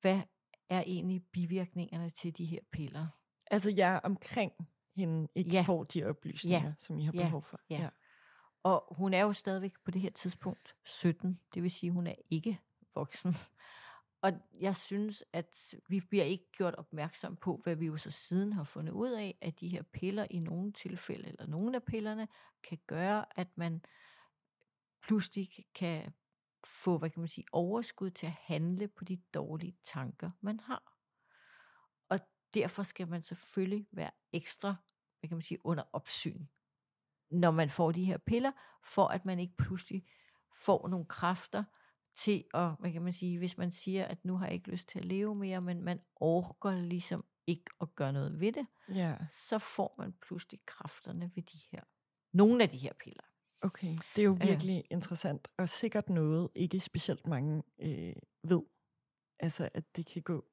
hvad 0.00 0.20
er 0.68 0.80
egentlig 0.86 1.24
bivirkningerne 1.32 2.10
til 2.10 2.38
de 2.38 2.44
her 2.44 2.60
piller. 2.72 3.06
Altså 3.50 3.70
jeg 3.70 4.00
omkring 4.04 4.52
hende 4.96 5.28
ikke 5.34 5.50
Ja. 5.50 5.62
får 5.62 5.84
de 5.84 6.04
oplysninger, 6.04 6.68
Ja. 6.68 6.74
som 6.78 6.98
I 6.98 7.04
har 7.04 7.12
Ja. 7.14 7.22
behov 7.22 7.42
for. 7.42 7.60
Ja. 7.70 7.88
Og 8.62 8.94
hun 8.96 9.14
er 9.14 9.20
jo 9.20 9.32
stadigvæk 9.32 9.74
på 9.84 9.90
det 9.90 10.00
her 10.00 10.10
tidspunkt 10.10 10.76
17, 10.84 11.40
det 11.54 11.62
vil 11.62 11.70
sige, 11.70 11.92
hun 11.92 12.06
er 12.06 12.14
ikke 12.30 12.60
voksen. 12.94 13.34
Og 14.20 14.32
jeg 14.60 14.76
synes, 14.76 15.24
at 15.32 15.74
vi 15.88 16.00
bliver 16.00 16.24
ikke 16.24 16.52
gjort 16.52 16.74
opmærksom 16.74 17.36
på, 17.36 17.60
hvad 17.62 17.76
vi 17.76 17.86
jo 17.86 17.96
så 17.96 18.10
siden 18.10 18.52
har 18.52 18.64
fundet 18.64 18.92
ud 18.92 19.10
af, 19.10 19.38
at 19.40 19.60
de 19.60 19.68
her 19.68 19.82
piller 19.82 20.26
i 20.30 20.38
nogle 20.38 20.72
tilfælde, 20.72 21.28
eller 21.28 21.46
nogle 21.46 21.76
af 21.76 21.82
pillerne, 21.82 22.28
kan 22.62 22.78
gøre, 22.86 23.24
at 23.38 23.48
man 23.54 23.84
pludselig 25.02 25.48
kan 25.74 26.12
få, 26.64 26.98
hvad 26.98 27.10
kan 27.10 27.20
man 27.20 27.28
sige, 27.28 27.44
overskud 27.52 28.10
til 28.10 28.26
at 28.26 28.32
handle 28.32 28.88
på 28.88 29.04
de 29.04 29.16
dårlige 29.34 29.76
tanker, 29.84 30.30
man 30.40 30.60
har. 30.60 30.94
Og 32.08 32.18
derfor 32.54 32.82
skal 32.82 33.08
man 33.08 33.22
selvfølgelig 33.22 33.86
være 33.92 34.10
ekstra, 34.32 34.76
hvad 35.20 35.28
kan 35.28 35.36
man 35.36 35.42
sige, 35.42 35.66
under 35.66 35.84
opsyn, 35.92 36.46
når 37.30 37.50
man 37.50 37.70
får 37.70 37.92
de 37.92 38.04
her 38.04 38.18
piller, 38.18 38.52
for 38.84 39.06
at 39.06 39.24
man 39.24 39.38
ikke 39.38 39.56
pludselig 39.56 40.04
får 40.64 40.88
nogle 40.88 41.06
kræfter 41.06 41.64
til 42.16 42.44
at, 42.54 42.70
hvad 42.78 42.92
kan 42.92 43.02
man 43.02 43.12
sige, 43.12 43.38
hvis 43.38 43.56
man 43.58 43.72
siger, 43.72 44.04
at 44.04 44.24
nu 44.24 44.36
har 44.36 44.46
jeg 44.46 44.54
ikke 44.54 44.70
lyst 44.70 44.88
til 44.88 44.98
at 44.98 45.04
leve 45.04 45.34
mere, 45.34 45.60
men 45.60 45.82
man 45.82 46.00
orker 46.16 46.70
ligesom 46.70 47.24
ikke 47.46 47.64
at 47.80 47.94
gøre 47.94 48.12
noget 48.12 48.40
ved 48.40 48.52
det, 48.52 48.66
ja, 48.88 49.16
så 49.30 49.58
får 49.58 49.94
man 49.98 50.12
pludselig 50.12 50.60
kræfterne 50.66 51.30
ved 51.34 51.42
de 51.42 51.58
her, 51.72 51.80
nogle 52.32 52.62
af 52.62 52.68
de 52.68 52.76
her 52.78 52.92
piller. 53.04 53.22
okay. 53.62 53.96
Det 54.16 54.22
er 54.22 54.24
jo 54.26 54.36
Ja. 54.40 54.46
virkelig 54.46 54.84
interessant, 54.90 55.48
og 55.56 55.68
sikkert 55.68 56.08
noget, 56.08 56.48
ikke 56.54 56.80
specielt 56.80 57.26
mange 57.26 57.62
øh, 57.78 58.12
ved. 58.42 58.62
Altså, 59.40 59.68
at 59.74 59.96
det 59.96 60.06
kan 60.06 60.22
gå 60.22 60.44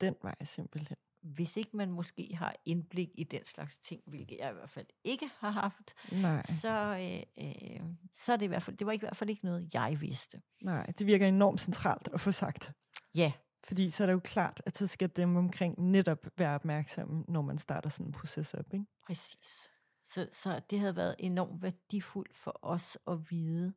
den 0.00 0.14
vej 0.22 0.44
simpelthen. 0.44 0.96
Hvis 1.22 1.56
ikke 1.56 1.76
man 1.76 1.90
måske 1.90 2.34
har 2.34 2.56
indblik 2.64 3.08
i 3.14 3.24
den 3.24 3.46
slags 3.46 3.78
ting, 3.78 4.02
hvilket 4.06 4.38
jeg 4.38 4.50
i 4.50 4.54
hvert 4.54 4.70
fald 4.70 4.86
ikke 5.04 5.30
har 5.38 5.50
haft, 5.50 5.94
Nej, 6.12 6.42
så, 6.42 6.96
øh, 7.38 7.44
øh, 7.46 7.80
så 8.14 8.32
er 8.32 8.36
det 8.36 8.44
i 8.44 8.48
hvert 8.48 8.62
fald, 8.62 8.76
det 8.76 8.86
var 8.86 8.92
i 8.92 8.98
hvert 8.98 9.16
fald 9.16 9.30
ikke 9.30 9.44
noget, 9.44 9.74
jeg 9.74 10.00
vidste. 10.00 10.42
nej, 10.62 10.86
det 10.86 11.06
virker 11.06 11.26
enormt 11.26 11.60
centralt 11.60 12.08
at 12.12 12.20
få 12.20 12.32
sagt. 12.32 12.72
Ja, 13.14 13.32
Fordi 13.64 13.90
så 13.90 14.02
er 14.04 14.06
det 14.06 14.12
jo 14.12 14.20
klart, 14.24 14.62
at 14.66 14.78
så 14.78 14.86
skal 14.86 15.10
dem 15.16 15.36
omkring 15.36 15.90
netop 15.90 16.26
være 16.38 16.54
opmærksomme, 16.54 17.24
når 17.28 17.42
man 17.42 17.58
starter 17.58 17.90
sådan 17.90 18.06
en 18.06 18.12
proces 18.12 18.54
op, 18.54 18.74
ikke? 18.74 18.86
Præcis. 19.06 19.68
Så, 20.06 20.28
så 20.32 20.60
det 20.70 20.78
havde 20.80 20.96
været 20.96 21.14
enormt 21.18 21.62
værdifuldt 21.62 22.36
for 22.36 22.58
os 22.62 22.98
at 23.06 23.30
vide, 23.30 23.74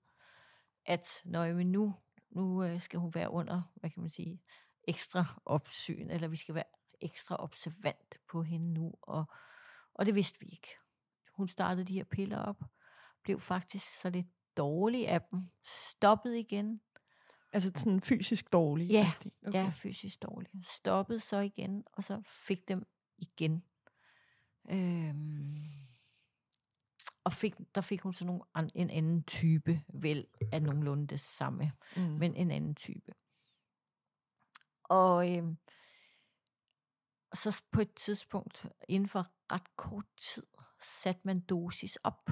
at 0.86 1.08
når 1.26 1.54
vi 1.54 1.64
nu, 1.64 1.96
nu 2.32 2.64
øh, 2.64 2.82
skal 2.82 3.00
hun 3.00 3.14
være 3.16 3.30
under, 3.30 3.62
hvad 3.76 3.90
kan 3.90 4.02
man 4.02 4.10
sige, 4.10 4.42
ekstra 4.88 5.42
opsyn, 5.46 6.10
eller 6.10 6.28
vi 6.28 6.36
skal 6.36 6.56
være 6.56 6.64
ekstra 7.04 7.36
observant 7.44 8.18
på 8.28 8.44
hende 8.44 8.74
nu, 8.74 8.94
og, 9.02 9.26
og 9.94 10.06
det 10.06 10.16
vidste 10.16 10.40
vi 10.40 10.46
ikke. 10.46 10.68
Hun 11.34 11.48
startede 11.48 11.86
de 11.88 11.94
her 11.94 12.04
piller 12.04 12.38
op, 12.40 12.64
blev 13.24 13.40
faktisk 13.40 14.00
så 14.02 14.10
lidt 14.10 14.28
dårlig 14.58 15.08
af 15.08 15.22
dem, 15.22 15.40
stoppede 15.64 16.40
igen, 16.40 16.82
Altså 17.56 17.72
sådan 17.76 18.02
fysisk 18.02 18.54
dårlig. 18.54 18.88
Ja, 18.90 19.12
Okay. 19.22 19.30
ja, 19.54 19.70
fysisk 19.76 20.22
dårlig. 20.22 20.50
Stoppede 20.64 21.20
så 21.20 21.38
igen, 21.38 21.84
og 21.94 22.04
så 22.04 22.22
fik 22.28 22.68
dem 22.68 22.88
igen. 23.18 23.64
Øhm, 24.70 25.56
og 27.24 27.34
fik, 27.34 27.54
der 27.76 27.82
fik 27.82 28.02
hun 28.02 28.14
så 28.14 28.26
nogle, 28.26 28.42
en 28.76 28.90
anden 28.90 29.24
type, 29.24 29.82
vel 29.94 30.28
af 30.52 30.62
nogenlunde 30.62 31.08
det 31.08 31.20
samme, 31.20 31.72
Mm. 31.96 32.02
men 32.04 32.36
en 32.36 32.52
anden 32.52 32.76
type. 32.76 33.14
Og 34.84 35.32
øhm, 35.38 35.58
så 37.34 37.52
s- 37.52 37.62
på 37.72 37.82
et 37.82 37.94
tidspunkt, 37.94 38.66
inden 38.88 39.10
for 39.10 39.28
ret 39.52 39.76
kort 39.76 40.06
tid, 40.18 40.44
satte 40.82 41.22
man 41.24 41.40
dosis 41.40 41.96
op. 41.96 42.30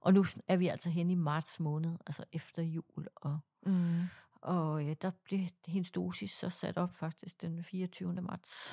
Og 0.00 0.14
nu 0.14 0.24
er 0.48 0.56
vi 0.56 0.68
altså 0.68 0.90
hen 0.90 1.10
i 1.10 1.14
marts 1.14 1.60
måned, 1.60 1.98
altså 2.06 2.24
efter 2.32 2.62
jul, 2.62 3.06
og 3.16 3.38
Mm. 3.66 4.02
og 4.40 4.86
øh, 4.88 4.96
der 5.02 5.10
blev 5.24 5.40
hendes 5.66 5.90
dosis 5.90 6.30
så 6.30 6.50
sat 6.50 6.78
op 6.78 6.90
faktisk 6.94 7.40
den 7.42 7.64
24. 7.64 8.22
marts 8.22 8.72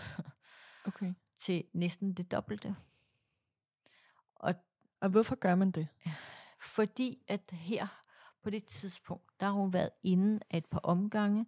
Okay. 0.85 1.13
til 1.37 1.63
næsten 1.73 2.13
det 2.13 2.31
dobbelte. 2.31 2.75
Og 4.35 4.55
Og 5.01 5.09
hvorfor 5.09 5.35
gør 5.35 5.55
man 5.55 5.71
det? 5.71 5.87
fordi 6.61 7.23
at 7.27 7.51
her 7.51 7.87
på 8.43 8.49
det 8.49 8.65
tidspunkt, 8.65 9.39
der 9.39 9.45
har 9.45 9.53
hun 9.53 9.73
været 9.73 9.89
inde 10.03 10.39
af 10.49 10.57
et 10.57 10.65
par 10.65 10.79
omgange, 10.79 11.45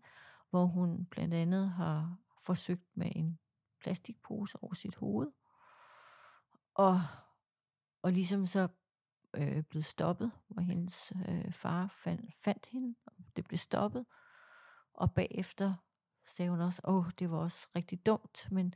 hvor 0.50 0.66
hun 0.66 1.06
blandt 1.06 1.34
andet 1.34 1.70
har 1.70 2.18
forsøgt 2.42 2.98
med 2.98 3.12
en 3.16 3.40
plastikpose 3.86 4.58
over 4.64 4.74
sit 4.74 4.96
hoved, 4.96 5.32
og, 6.74 7.02
og 8.02 8.12
ligesom 8.12 8.48
så 8.48 8.68
øh, 9.38 9.64
blevet 9.64 9.86
stoppet, 9.86 10.32
hvor 10.48 10.62
hendes 10.62 11.14
øh, 11.30 11.52
far 11.52 11.88
fandt, 11.88 12.34
fandt 12.44 12.66
hende, 12.66 12.96
og 13.06 13.14
det 13.36 13.46
blev 13.48 13.58
stoppet, 13.58 14.06
og 14.94 15.14
bagefter 15.14 15.74
sagde 16.28 16.52
hun 16.52 16.62
også, 16.62 16.82
åh, 16.84 17.06
det 17.20 17.32
var 17.32 17.38
også 17.38 17.68
rigtig 17.76 18.06
dumt, 18.06 18.52
men 18.52 18.74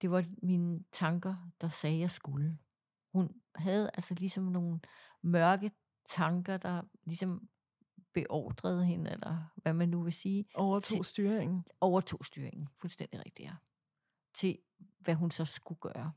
det 0.00 0.10
var 0.10 0.24
mine 0.42 0.84
tanker, 0.92 1.50
der 1.60 1.68
sagde, 1.68 1.98
jeg 1.98 2.10
skulle. 2.10 2.58
Hun 3.12 3.30
havde 3.54 3.90
altså 3.94 4.14
ligesom 4.14 4.44
nogle 4.44 4.80
mørke 5.22 5.70
tanker, 6.08 6.56
der 6.56 6.82
ligesom 7.04 7.48
beordrede 8.14 8.84
hende, 8.84 9.10
eller 9.10 9.50
hvad 9.56 9.72
man 9.72 9.88
nu 9.88 10.02
vil 10.02 10.12
sige, 10.12 10.44
Overtog 10.54 11.04
styringen? 11.04 11.64
overtog 11.80 12.24
styringen, 12.24 12.68
fuldstændig 12.80 13.20
rigtigt, 13.26 13.48
ja, 13.48 13.54
til 14.36 14.58
hvad 14.98 15.14
hun 15.14 15.30
så 15.30 15.44
skulle 15.44 15.80
gøre. 15.80 16.12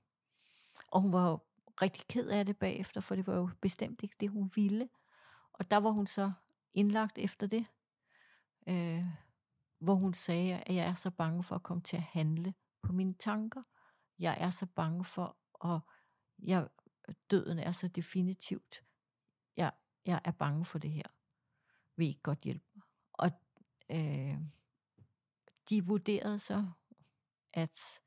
Og 0.88 1.02
hun 1.02 1.14
var 1.14 1.30
jo 1.30 1.40
rigtig 1.82 2.08
ked 2.08 2.28
af 2.30 2.46
det 2.46 2.58
bagefter, 2.58 3.02
for 3.02 3.16
det 3.16 3.28
var 3.28 3.36
jo 3.36 3.50
bestemt 3.62 4.04
ikke 4.04 4.16
det, 4.20 4.30
hun 4.30 4.52
ville. 4.56 4.90
Og 5.54 5.72
der 5.72 5.78
var 5.78 5.90
hun 5.90 6.08
så 6.08 6.32
indlagt 6.74 7.18
efter 7.18 7.48
det, 7.48 7.66
øh, 8.68 9.06
hvor 9.80 9.96
hun 9.96 10.14
sagde, 10.14 10.64
at 10.66 10.76
jeg 10.76 10.86
er 10.86 10.94
så 10.94 11.12
bange 11.12 11.44
for 11.44 11.56
at 11.56 11.64
komme 11.64 11.84
til 11.84 11.98
at 11.98 12.04
handle 12.04 12.54
på 12.82 12.94
mine 12.94 13.14
tanker. 13.14 13.64
Jeg 14.20 14.38
er 14.40 14.50
så 14.50 14.66
bange 14.66 15.06
for, 15.06 15.38
at 15.66 15.82
jeg, 16.40 16.68
døden 17.32 17.60
er 17.60 17.72
så 17.72 17.88
definitivt. 17.88 18.84
Jeg, 19.58 19.72
jeg 20.06 20.22
er 20.26 20.32
bange 20.32 20.66
for 20.66 20.80
det 20.80 20.92
her. 20.92 21.08
Vil 21.96 22.06
I 22.06 22.10
ikke 22.10 22.22
godt 22.22 22.40
hjælpe 22.40 22.66
mig? 22.76 22.84
Og 23.14 23.32
øh, 23.90 24.38
de 25.70 25.86
vurderede 25.86 26.40
så, 26.40 26.66
at 27.54 28.02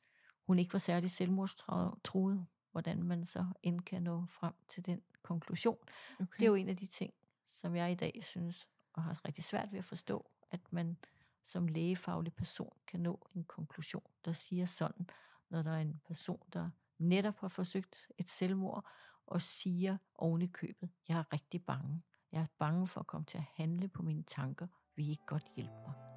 hun 0.46 0.58
ikke 0.58 0.72
var 0.72 0.78
særlig 0.78 1.10
selvmordstruet, 1.10 2.46
hvordan 2.72 3.02
man 3.02 3.24
så 3.24 3.46
end 3.62 3.80
kan 3.80 4.02
nå 4.02 4.26
frem 4.28 4.54
til 4.68 4.86
den 4.86 5.02
konklusion. 5.22 5.78
Okay. 6.20 6.38
Det 6.38 6.42
er 6.42 6.46
jo 6.46 6.54
en 6.54 6.68
af 6.68 6.76
de 6.76 6.86
ting, 6.86 7.14
som 7.48 7.76
jeg 7.76 7.92
i 7.92 7.94
dag 7.94 8.18
synes, 8.22 8.68
og 8.92 9.02
har 9.02 9.24
rigtig 9.24 9.44
svært 9.44 9.72
ved 9.72 9.78
at 9.78 9.84
forstå, 9.84 10.30
at 10.50 10.60
man 10.70 10.96
som 11.44 11.66
lægefaglig 11.66 12.34
person 12.34 12.72
kan 12.86 13.00
nå 13.00 13.28
en 13.34 13.44
konklusion, 13.44 14.06
der 14.24 14.32
siger 14.32 14.64
sådan, 14.66 15.06
når 15.50 15.62
der 15.62 15.70
er 15.70 15.80
en 15.80 16.00
person, 16.06 16.42
der 16.52 16.70
netop 16.98 17.38
har 17.38 17.48
forsøgt 17.48 18.08
et 18.18 18.28
selvmord, 18.28 18.86
og 19.26 19.42
siger 19.42 19.96
oven 20.14 20.42
i 20.42 20.46
købet, 20.46 20.90
jeg 21.08 21.18
er 21.18 21.32
rigtig 21.32 21.64
bange. 21.64 22.02
Jeg 22.32 22.40
er 22.40 22.46
bange 22.58 22.86
for 22.86 23.00
at 23.00 23.06
komme 23.06 23.24
til 23.24 23.38
at 23.38 23.44
handle 23.54 23.88
på 23.88 24.02
mine 24.02 24.22
tanker. 24.22 24.66
Vil 24.96 25.06
I 25.06 25.10
ikke 25.10 25.26
godt 25.26 25.46
hjælpe 25.56 25.74
mig? 25.86 26.11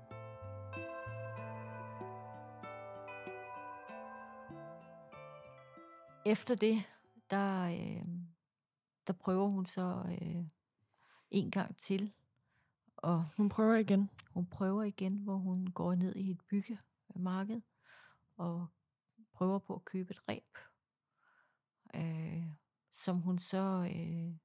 Efter 6.26 6.56
det, 6.56 6.84
der, 7.30 7.64
øh, 7.64 8.06
der 9.08 9.14
prøver 9.14 9.48
hun 9.48 9.66
så 9.66 10.18
øh, 10.22 10.46
en 11.32 11.52
gang 11.52 11.78
til. 11.78 12.14
Og 12.98 13.26
hun 13.38 13.50
prøver 13.50 13.76
igen? 13.76 14.10
Hun 14.30 14.46
prøver 14.46 14.84
igen, 14.84 15.18
hvor 15.18 15.38
hun 15.38 15.68
går 15.68 15.96
ned 15.96 16.16
i 16.16 16.32
et 16.32 16.42
byggemarked 16.42 17.62
og 18.38 18.68
prøver 19.34 19.60
på 19.60 19.76
at 19.76 19.86
købe 19.86 20.12
et 20.12 20.28
ræb, 20.30 20.58
øh, 21.96 22.48
som 22.92 23.18
hun 23.18 23.40
så, 23.40 23.92
øh, 23.96 24.38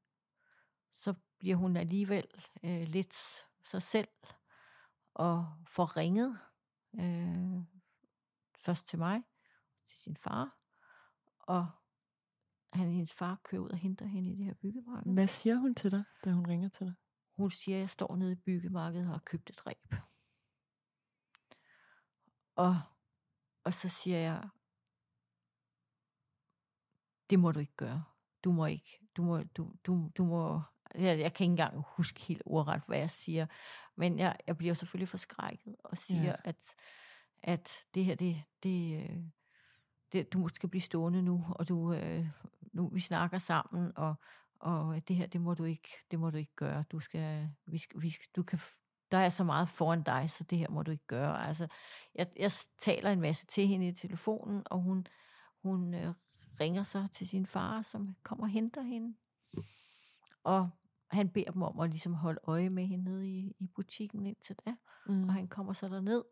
så 0.95 1.15
bliver 1.39 1.57
hun 1.57 1.77
alligevel 1.77 2.27
øh, 2.63 2.83
lidt 2.83 3.17
sig 3.65 3.83
selv 3.83 4.09
og 5.15 5.47
får 5.67 5.97
ringet 5.97 6.39
øh, 6.95 7.63
først 8.59 8.87
til 8.87 8.99
mig, 8.99 9.23
til 9.87 9.99
sin 9.99 10.17
far, 10.17 10.60
og 11.51 11.67
han, 12.73 12.91
hendes 12.91 13.13
far 13.13 13.41
kører 13.45 13.63
ud 13.63 13.71
og 13.71 13.77
henter 13.77 14.07
hende 14.07 14.31
i 14.31 14.37
det 14.37 14.45
her 14.45 14.55
byggemarked. 14.55 15.13
Hvad 15.13 15.27
siger 15.27 15.57
hun 15.57 15.75
til 15.75 15.91
dig, 15.91 16.05
da 16.25 16.31
hun 16.31 16.47
ringer 16.47 16.69
til 16.69 16.87
dig? 16.87 16.95
Hun 17.37 17.51
siger, 17.51 17.77
at 17.77 17.81
jeg 17.81 17.91
står 17.91 18.17
nede 18.17 18.33
i 18.33 18.35
byggemarkedet 18.35 19.07
og 19.07 19.13
har 19.13 19.23
købt 19.25 19.51
et 19.51 19.67
ræb. 19.67 19.95
Og, 22.57 22.81
og 23.65 23.73
så 23.73 23.89
siger 23.89 24.19
jeg, 24.19 24.49
det 27.31 27.41
må 27.41 27.53
du 27.53 27.59
ikke 27.59 27.77
gøre. 27.77 28.05
Du 28.45 28.53
må 28.53 28.67
ikke, 28.67 29.01
du 29.17 29.23
må, 29.23 29.43
du, 29.43 29.75
du, 29.85 30.11
du 30.17 30.25
må, 30.25 30.63
jeg, 30.95 31.19
jeg 31.19 31.35
kan 31.35 31.45
ikke 31.45 31.51
engang 31.51 31.85
huske 31.97 32.21
helt 32.21 32.43
ordret, 32.47 32.83
hvad 32.87 32.99
jeg 32.99 33.11
siger, 33.11 33.47
men 33.97 34.19
jeg, 34.19 34.37
jeg 34.47 34.59
bliver 34.59 34.75
selvfølgelig 34.75 35.09
forskrækket 35.09 35.77
og 35.85 35.97
siger, 35.97 36.25
ja. 36.25 36.35
at, 36.45 36.75
at 37.43 37.71
det 37.95 38.05
her, 38.05 38.15
det, 38.15 38.43
det, 38.63 39.11
øh, 39.11 39.19
det, 40.13 40.33
du 40.33 40.49
skal 40.49 40.69
blive 40.69 40.83
stående 40.83 41.23
nu, 41.23 41.47
og 41.51 41.69
du, 41.69 41.93
øh, 41.93 42.27
nu, 42.73 42.89
vi 42.89 43.01
snakker 43.01 43.39
sammen, 43.39 43.93
og, 43.97 44.15
og 44.61 45.09
det 45.09 45.17
her, 45.17 45.27
det 45.27 45.41
må 45.41 45.55
du 45.55 45.65
ikke, 45.65 45.89
det 46.11 46.21
må 46.21 46.31
du 46.31 46.37
ikke 46.37 46.55
gøre. 46.57 46.85
Du 46.93 47.01
skal, 47.01 47.49
vi 47.67 47.79
skal, 47.79 48.03
vi 48.03 48.11
skal, 48.11 48.29
du 48.37 48.43
kan, 48.43 48.59
der 49.11 49.19
er 49.19 49.29
så 49.29 49.45
meget 49.45 49.69
foran 49.69 50.03
dig, 50.03 50.31
så 50.31 50.45
det 50.45 50.59
her 50.59 50.69
må 50.69 50.83
du 50.83 50.91
ikke 50.91 51.07
gøre. 51.07 51.47
Altså, 51.47 51.69
jeg, 52.15 52.27
jeg 52.37 52.51
taler 52.79 53.11
en 53.11 53.21
masse 53.21 53.47
til 53.47 53.67
hende 53.67 53.89
i 53.89 53.93
telefonen, 53.93 54.63
og 54.67 54.81
hun, 54.81 55.07
hun 55.63 55.95
øh, 55.95 56.15
ringer 56.61 56.83
så 56.83 57.09
til 57.13 57.29
sin 57.29 57.47
far, 57.47 57.83
som 57.83 58.17
kommer 58.23 58.45
og 58.45 58.51
henter 58.51 58.83
hende. 58.83 59.17
Og 60.45 60.71
han 61.11 61.29
beder 61.29 61.51
dem 61.51 61.63
om 61.63 61.81
at 61.81 61.91
ligesom 61.91 62.15
holde 62.15 62.41
øje 62.45 62.71
med 62.71 62.87
hende 62.87 63.05
nede 63.05 63.29
i, 63.29 63.55
i 63.59 63.67
butikken 63.67 64.27
indtil 64.27 64.57
da. 64.67 64.75
Mm. 65.07 65.29
Og 65.29 65.35
han 65.35 65.49
kommer 65.49 65.73
så 65.73 65.89
derned, 65.89 66.25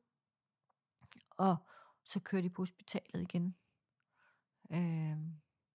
og 1.31 1.57
så 2.05 2.21
kører 2.21 2.43
de 2.43 2.51
på 2.51 2.62
hospitalet 2.62 3.23
igen. 3.23 3.57
Øh, 4.70 5.16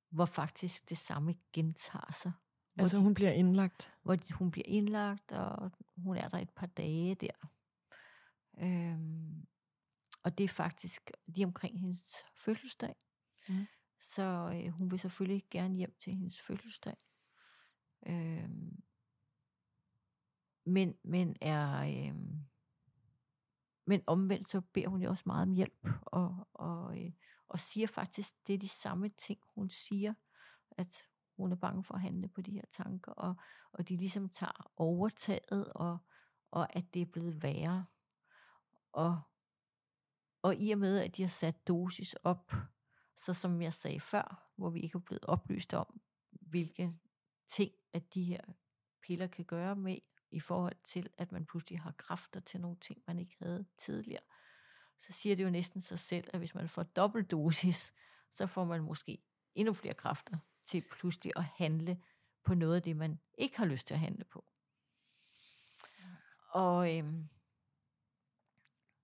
hvor 0.10 0.26
faktisk 0.26 0.90
det 0.90 0.98
samme 0.98 1.36
gentager 1.54 2.12
sig. 2.12 2.32
Altså 2.78 2.98
hun 2.98 3.14
bliver 3.14 3.32
indlagt? 3.32 3.96
Hvor 4.04 4.34
hun 4.34 4.52
bliver 4.52 4.66
indlagt, 4.68 5.32
og 5.32 5.72
hun 5.98 6.18
er 6.18 6.28
der 6.28 6.38
et 6.38 6.50
par 6.50 6.68
dage 6.68 7.16
der. 7.16 7.50
Øhm, 8.60 9.48
og 10.24 10.38
det 10.38 10.44
er 10.44 10.48
faktisk 10.48 11.12
lige 11.26 11.46
omkring 11.46 11.80
hendes 11.80 12.16
fødselsdag. 12.36 12.96
Mm. 13.50 13.66
Så 14.00 14.24
øh, 14.56 14.72
hun 14.72 14.92
vil 14.92 15.00
selvfølgelig 15.00 15.44
gerne 15.52 15.76
hjem 15.76 15.96
til 16.00 16.14
hendes 16.14 16.42
fødselsdag. 16.42 16.96
Øhm, 18.08 18.84
men, 20.66 20.96
men 21.04 21.36
er... 21.42 21.80
Øhm, 21.80 22.40
men 23.86 24.04
omvendt 24.08 24.50
så 24.50 24.62
beder 24.62 24.88
hun 24.88 25.02
jo 25.02 25.10
også 25.10 25.24
meget 25.26 25.48
om 25.48 25.54
hjælp, 25.54 25.88
og, 26.02 26.48
og, 26.54 27.06
øh, 27.06 27.12
og 27.54 27.60
siger 27.60 27.88
faktisk, 27.88 28.34
det 28.48 28.54
er 28.54 28.58
de 28.58 28.68
samme 28.68 29.10
ting, 29.10 29.40
hun 29.56 29.70
siger, 29.70 30.14
at 30.72 31.08
hun 31.38 31.52
er 31.52 31.56
bange 31.56 31.84
for 31.84 31.94
at 31.94 32.02
handle 32.02 32.28
på 32.28 32.42
de 32.42 32.52
her 32.52 32.66
tanker, 32.72 33.12
og, 33.12 33.36
og 33.72 33.90
de 33.90 33.98
ligesom 33.98 34.30
tager 34.30 34.72
overtaget, 34.76 35.74
og, 35.74 35.98
og 36.52 36.76
at 36.76 36.94
det 36.94 37.02
er 37.02 37.06
blevet 37.06 37.44
værre. 37.44 37.86
Og, 38.92 39.22
og 40.42 40.56
i 40.56 40.72
og 40.72 40.78
med, 40.78 41.00
at 41.00 41.18
de 41.18 41.22
har 41.22 41.30
sat 41.30 41.68
dosis 41.68 42.14
op, 42.14 42.52
så 43.16 43.34
som 43.34 43.62
jeg 43.62 43.74
sagde 43.74 44.00
før, 44.00 44.52
hvor 44.56 44.70
vi 44.70 44.80
ikke 44.80 44.96
er 44.96 45.00
blevet 45.00 45.26
oplyst 45.26 45.74
om, 45.74 46.02
hvilke 46.32 46.94
ting, 47.48 47.72
at 47.94 48.14
de 48.14 48.24
her 48.24 48.42
piller 49.02 49.28
kan 49.28 49.46
gøre 49.46 49.76
med 49.76 49.98
i 50.32 50.40
forhold 50.40 50.76
til, 50.84 51.10
at 51.18 51.32
man 51.32 51.46
pludselig 51.46 51.80
har 51.80 51.92
kræfter 51.92 52.40
til 52.40 52.62
nogle 52.62 52.78
ting, 52.78 53.04
man 53.08 53.20
ikke 53.20 53.36
havde 53.40 53.66
tidligere, 53.78 54.24
så 55.06 55.12
siger 55.12 55.36
det 55.36 55.44
jo 55.44 55.50
næsten 55.50 55.82
sig 55.82 56.00
selv, 56.00 56.28
at 56.34 56.40
hvis 56.40 56.56
man 56.56 56.70
får 56.70 56.84
dobbelt 56.84 57.32
dosis, 57.32 57.94
så 58.32 58.48
får 58.48 58.64
man 58.64 58.84
måske 58.84 59.18
endnu 59.56 59.74
flere 59.74 59.94
kræfter 59.94 60.38
til 60.66 60.84
pludselig 60.92 61.34
at 61.36 61.44
handle 61.44 61.98
på 62.44 62.54
noget 62.54 62.76
af 62.76 62.82
det, 62.82 62.96
man 62.96 63.20
ikke 63.38 63.58
har 63.58 63.66
lyst 63.66 63.88
til 63.88 63.94
at 63.94 64.00
handle 64.00 64.24
på. 64.24 64.46
Og 66.50 66.98
øhm, 66.98 67.30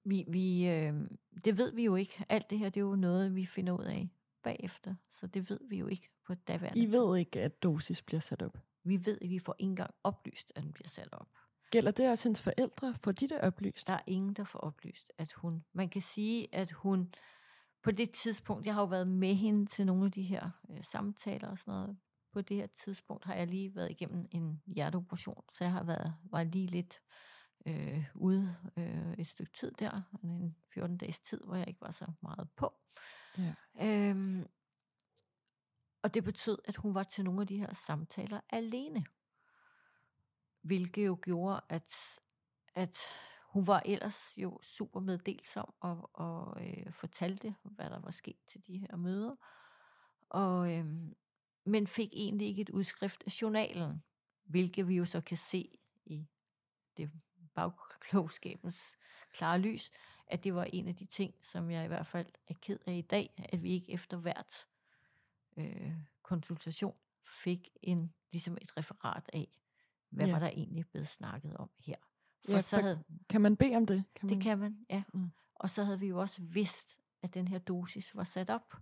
vi, 0.04 0.26
vi, 0.28 0.70
øhm, 0.70 1.18
det 1.46 1.58
ved 1.58 1.72
vi 1.72 1.84
jo 1.84 1.96
ikke. 1.96 2.26
Alt 2.30 2.50
det 2.50 2.60
her, 2.60 2.70
det 2.70 2.80
er 2.80 2.86
jo 2.86 2.96
noget, 2.96 3.36
vi 3.36 3.46
finder 3.46 3.74
ud 3.74 3.84
af 3.84 4.10
bagefter. 4.44 4.96
Så 5.12 5.28
det 5.28 5.50
ved 5.50 5.60
vi 5.70 5.78
jo 5.78 5.88
ikke 5.88 6.10
på 6.26 6.36
daværende 6.36 6.82
I 6.82 6.92
ved 6.92 7.18
ikke, 7.18 7.42
at 7.42 7.64
dosis 7.64 8.02
bliver 8.02 8.20
sat 8.20 8.42
op? 8.42 8.58
Vi 8.84 9.06
ved, 9.06 9.18
at 9.22 9.30
vi 9.30 9.40
får 9.40 9.56
ikke 9.60 9.70
engang 9.70 9.94
oplyst, 10.04 10.52
at 10.56 10.64
den 10.64 10.74
bliver 10.74 10.88
sat 10.88 11.10
op. 11.12 11.30
Gælder 11.72 11.92
det 11.92 12.10
også 12.10 12.30
hendes 12.30 12.42
forældre? 12.42 12.96
Får 13.04 13.12
de 13.12 13.28
det 13.28 13.42
oplyst? 13.42 13.88
Der 13.88 13.94
er 13.94 14.02
ingen, 14.08 14.34
der 14.34 14.44
får 14.44 14.60
oplyst, 14.60 15.12
at 15.18 15.32
hun... 15.32 15.64
Man 15.74 15.90
kan 15.90 16.02
sige, 16.02 16.56
at 16.56 16.72
hun 16.72 17.14
på 17.84 17.92
det 17.92 18.12
tidspunkt... 18.12 18.66
Jeg 18.66 18.74
har 18.74 18.82
jo 18.82 18.88
været 18.88 19.08
med 19.08 19.36
hende 19.36 19.66
til 19.66 19.86
nogle 19.86 20.06
af 20.06 20.12
de 20.12 20.24
her 20.24 20.50
øh, 20.70 20.84
samtaler 20.84 21.48
og 21.48 21.58
sådan 21.58 21.74
noget. 21.74 21.98
På 22.34 22.42
det 22.42 22.58
her 22.58 22.68
tidspunkt 22.68 23.26
har 23.26 23.34
jeg 23.34 23.48
lige 23.48 23.76
været 23.76 23.92
igennem 23.92 24.28
en 24.32 24.62
hjerteoperation, 24.66 25.44
så 25.52 25.64
jeg 25.64 25.72
har 25.72 25.84
været, 25.84 26.14
var 26.24 26.44
lige 26.44 26.68
lidt 26.68 27.02
øh, 27.66 28.06
ude 28.16 28.56
øh, 28.78 29.14
et 29.18 29.28
stykke 29.28 29.52
tid 29.52 29.72
der, 29.72 30.02
en 30.24 30.56
14 30.74 30.98
dages 30.98 31.20
tid, 31.20 31.42
hvor 31.46 31.56
jeg 31.56 31.68
ikke 31.68 31.82
var 31.82 31.92
så 31.92 32.06
meget 32.22 32.50
på. 32.56 32.74
Ja. 33.38 33.54
Øhm, 33.82 34.46
og 36.04 36.14
det 36.14 36.24
betød, 36.24 36.58
at 36.66 36.76
hun 36.76 36.94
var 36.96 37.04
til 37.04 37.24
nogle 37.24 37.42
af 37.42 37.48
de 37.48 37.58
her 37.58 37.74
samtaler 37.74 38.40
alene. 38.50 39.06
Hvilket 40.62 41.06
jo 41.06 41.18
gjorde, 41.22 41.62
at, 41.70 41.94
at 42.76 42.98
hun 43.50 43.68
var 43.68 43.82
ellers 43.86 44.34
jo 44.38 44.60
super 44.62 45.00
meddelsom 45.00 45.74
og, 45.80 46.10
og 46.14 46.68
øh, 46.68 46.94
fortalte, 46.94 47.56
hvad 47.64 47.90
der 47.90 48.00
var 48.00 48.12
sket 48.12 48.38
til 48.48 48.68
de 48.68 48.78
her 48.78 48.96
møder. 48.96 49.36
Og, 50.30 50.74
øh, 50.74 50.86
men 51.66 51.88
fik 51.88 52.10
egentlig 52.14 52.48
ikke 52.48 52.62
et 52.62 52.70
udskrift 52.70 53.24
af 53.26 53.42
journalen, 53.42 54.04
hvilket 54.44 54.88
vi 54.88 54.96
jo 54.96 55.06
så 55.06 55.22
kan 55.22 55.38
se 55.38 55.78
i 56.06 56.28
det 56.98 57.12
bagklogskabens 57.56 58.98
klare 59.32 59.60
lys, 59.60 59.92
at 60.28 60.44
det 60.44 60.56
var 60.56 60.64
en 60.64 60.88
af 60.88 60.96
de 60.96 61.06
ting, 61.06 61.34
som 61.42 61.72
jeg 61.72 61.86
i 61.86 61.88
hvert 61.88 62.08
fald 62.08 62.28
er 62.48 62.54
ked 62.62 62.80
af 62.86 62.94
i 62.94 63.02
dag, 63.02 63.48
at 63.50 63.64
vi 63.64 63.72
ikke 63.72 63.92
efter 63.92 64.18
hvert 64.18 64.68
øh, 65.58 65.94
konsultation 66.22 66.96
fik 67.26 67.70
en 67.82 68.14
ligesom 68.32 68.58
et 68.62 68.78
referat 68.78 69.30
af, 69.34 69.48
hvad 70.10 70.26
ja. 70.26 70.32
var 70.32 70.40
der 70.40 70.48
egentlig 70.48 70.88
blevet 70.88 71.08
snakket 71.08 71.58
om 71.58 71.70
her. 71.80 71.96
For 72.46 72.52
ja, 72.52 72.62
så 72.62 72.82
havde, 72.82 73.04
kan 73.30 73.42
man 73.42 73.58
bede 73.58 73.76
om 73.76 73.86
det? 73.86 74.04
Kan 74.16 74.30
det 74.30 74.38
man? 74.38 74.44
kan 74.44 74.60
man, 74.60 74.86
ja. 74.90 75.04
Mm. 75.14 75.32
Og 75.56 75.70
så 75.70 75.84
havde 75.84 76.00
vi 76.00 76.08
jo 76.08 76.20
også 76.20 76.42
vidst, 76.42 77.00
at 77.22 77.34
den 77.34 77.48
her 77.48 77.60
dosis 77.60 78.16
var 78.16 78.24
sat 78.24 78.50
op. 78.50 78.74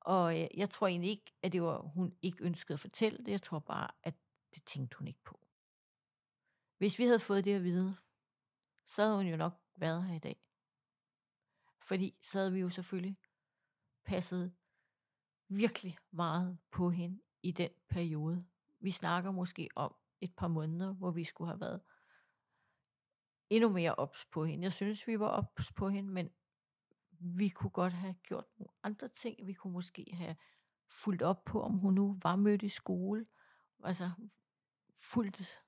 Og 0.00 0.38
jeg, 0.38 0.50
jeg 0.56 0.70
tror 0.70 0.86
egentlig 0.86 1.10
ikke, 1.10 1.32
at 1.42 1.52
det 1.52 1.62
var, 1.62 1.78
hun 1.78 2.16
ikke 2.22 2.44
ønskede 2.44 2.74
at 2.74 2.80
fortælle 2.80 3.18
det. 3.18 3.28
Jeg 3.28 3.42
tror 3.42 3.58
bare, 3.58 3.90
at 4.02 4.14
det 4.54 4.64
tænkte 4.64 4.98
hun 4.98 5.06
ikke 5.06 5.24
på. 5.24 5.40
Hvis 6.78 6.98
vi 6.98 7.04
havde 7.04 7.18
fået 7.18 7.44
det 7.44 7.54
at 7.54 7.64
vide, 7.64 7.96
så 8.86 9.02
havde 9.02 9.16
hun 9.16 9.26
jo 9.26 9.36
nok 9.36 9.60
været 9.76 10.04
her 10.04 10.14
i 10.14 10.18
dag. 10.18 10.42
Fordi 11.80 12.14
så 12.22 12.38
havde 12.38 12.52
vi 12.52 12.60
jo 12.60 12.70
selvfølgelig 12.70 13.18
passet 14.04 14.52
virkelig 15.48 15.98
meget 16.10 16.58
på 16.70 16.90
hende 16.90 17.20
i 17.42 17.50
den 17.50 17.70
periode. 17.88 18.44
Vi 18.80 18.90
snakker 18.90 19.30
måske 19.30 19.68
om 19.74 19.94
et 20.20 20.34
par 20.36 20.48
måneder, 20.48 20.94
hvor 20.94 21.10
vi 21.10 21.24
skulle 21.24 21.50
have 21.50 21.60
været 21.60 21.80
endnu 23.50 23.68
mere 23.68 23.94
ops 23.94 24.24
på 24.24 24.44
hende. 24.44 24.64
Jeg 24.64 24.72
synes, 24.72 25.06
vi 25.06 25.20
var 25.20 25.28
ops 25.28 25.72
på 25.72 25.88
hende, 25.88 26.10
men 26.10 26.30
vi 27.20 27.48
kunne 27.48 27.70
godt 27.70 27.92
have 27.92 28.14
gjort 28.14 28.44
nogle 28.58 28.70
andre 28.82 29.08
ting. 29.08 29.46
Vi 29.46 29.52
kunne 29.52 29.72
måske 29.72 30.06
have 30.12 30.36
fulgt 30.88 31.22
op 31.22 31.44
på, 31.44 31.62
om 31.62 31.78
hun 31.78 31.94
nu 31.94 32.18
var 32.22 32.36
mødt 32.36 32.62
i 32.62 32.68
skole. 32.68 33.26
Altså, 33.84 34.10
fulgt, 34.96 35.58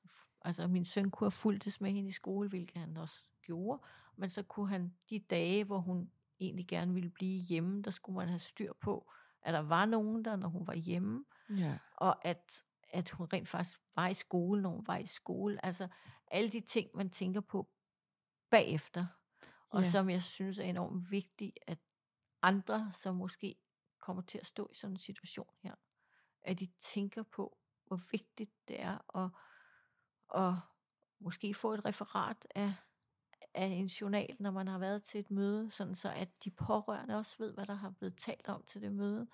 altså 0.43 0.69
min 0.69 0.85
søn 0.85 1.11
kunne 1.11 1.27
have 1.27 1.31
fulgtes 1.31 1.81
med 1.81 1.93
hende 1.93 2.09
i 2.09 2.13
skole, 2.13 2.49
hvilket 2.49 2.77
han 2.77 2.97
også 2.97 3.25
gjorde. 3.43 3.83
Men 4.17 4.31
så 4.31 4.43
kunne 4.43 4.69
han 4.69 4.95
de 5.11 5.19
dage, 5.19 5.65
hvor 5.65 5.79
hun 5.79 6.11
egentlig 6.41 6.67
gerne 6.67 6.95
ville 6.95 7.11
blive 7.11 7.41
hjemme, 7.41 7.83
der 7.83 7.91
skulle 7.91 8.17
man 8.17 8.29
have 8.29 8.39
styr 8.39 8.73
på, 8.81 9.13
at 9.43 9.55
der 9.55 9.61
var 9.61 9.87
nogen 9.87 10.25
der, 10.25 10.37
når 10.37 10.49
hun 10.49 10.67
var 10.67 10.75
hjemme. 10.75 11.25
Ja. 11.51 11.79
Og 11.97 12.27
at, 12.27 12.65
at 12.91 13.11
hun 13.11 13.27
rent 13.33 13.49
faktisk 13.49 13.81
var 13.95 14.09
i 14.09 14.15
skole, 14.15 14.63
når 14.63 14.71
hun 14.71 14.87
var 14.87 14.97
i 14.97 15.07
skole. 15.07 15.65
Altså 15.67 15.89
alle 16.27 16.51
de 16.51 16.61
ting, 16.61 16.91
man 16.95 17.11
tænker 17.11 17.41
på 17.41 17.69
bagefter. 18.51 19.07
Og 19.71 19.83
Ja. 19.83 19.91
som 19.91 20.11
jeg 20.11 20.23
synes 20.23 20.59
er 20.59 20.65
enormt 20.65 21.11
vigtigt, 21.11 21.59
at 21.67 21.79
andre, 22.43 22.93
som 22.93 23.17
måske 23.17 23.57
kommer 23.99 24.23
til 24.23 24.39
at 24.39 24.47
stå 24.47 24.69
i 24.73 24.75
sådan 24.75 24.95
en 24.95 24.99
situation 24.99 25.55
her, 25.63 25.75
at 26.43 26.61
de 26.61 26.69
tænker 26.81 27.23
på, 27.23 27.59
hvor 27.87 28.01
vigtigt 28.11 28.51
det 28.69 28.81
er 28.83 29.17
at, 29.19 29.31
at 30.45 30.55
måske 31.19 31.55
få 31.55 31.73
et 31.75 31.85
referat 31.85 32.47
af, 32.55 32.75
af 33.55 33.67
en 33.67 33.87
journal, 33.87 34.37
når 34.41 34.51
man 34.51 34.67
har 34.69 34.79
været 34.79 35.03
til 35.03 35.21
et 35.21 35.31
møde, 35.31 35.71
sådan 35.71 35.95
så 35.95 36.13
at 36.13 36.45
de 36.45 36.51
pårørende 36.51 37.17
også 37.17 37.39
ved, 37.39 37.53
hvad 37.55 37.67
der 37.67 37.75
har 37.75 37.91
blevet 37.91 38.17
talt 38.17 38.49
om 38.49 38.63
til 38.63 38.83
det 38.83 38.93
møde. 38.93 39.29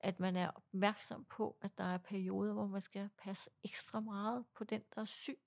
At 0.00 0.20
man 0.20 0.36
er 0.36 0.50
opmærksom 0.50 1.24
på, 1.24 1.56
at 1.60 1.78
der 1.78 1.84
er 1.84 1.98
perioder, 1.98 2.52
hvor 2.52 2.66
man 2.66 2.80
skal 2.80 3.10
passe 3.18 3.50
ekstra 3.64 4.00
meget 4.00 4.44
på 4.54 4.64
den, 4.64 4.82
der 4.94 5.00
er 5.00 5.04
syg. 5.04 5.40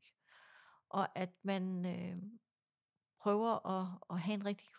Og 0.90 1.18
at 1.18 1.30
man 1.44 1.86
øh, 1.86 2.24
prøver 3.20 3.68
at, 3.68 3.88
at 4.10 4.20
have 4.20 4.34
en 4.34 4.46
rigtig 4.46 4.70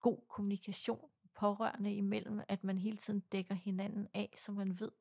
god 0.00 0.18
kommunikation 0.28 1.10
pårørende 1.34 1.94
imellem, 1.94 2.40
at 2.48 2.64
man 2.64 2.78
hele 2.78 2.96
tiden 2.96 3.20
dækker 3.20 3.54
hinanden 3.54 4.08
af, 4.14 4.34
så 4.36 4.52
man 4.52 4.80
ved, 4.80 4.92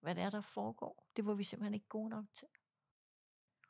hvad 0.00 0.14
det 0.14 0.22
er, 0.22 0.30
der 0.30 0.40
foregår. 0.40 1.08
Det 1.16 1.26
var 1.26 1.34
vi 1.34 1.44
simpelthen 1.44 1.74
ikke 1.74 1.88
gode 1.88 2.08
nok 2.08 2.24
til. 2.34 2.48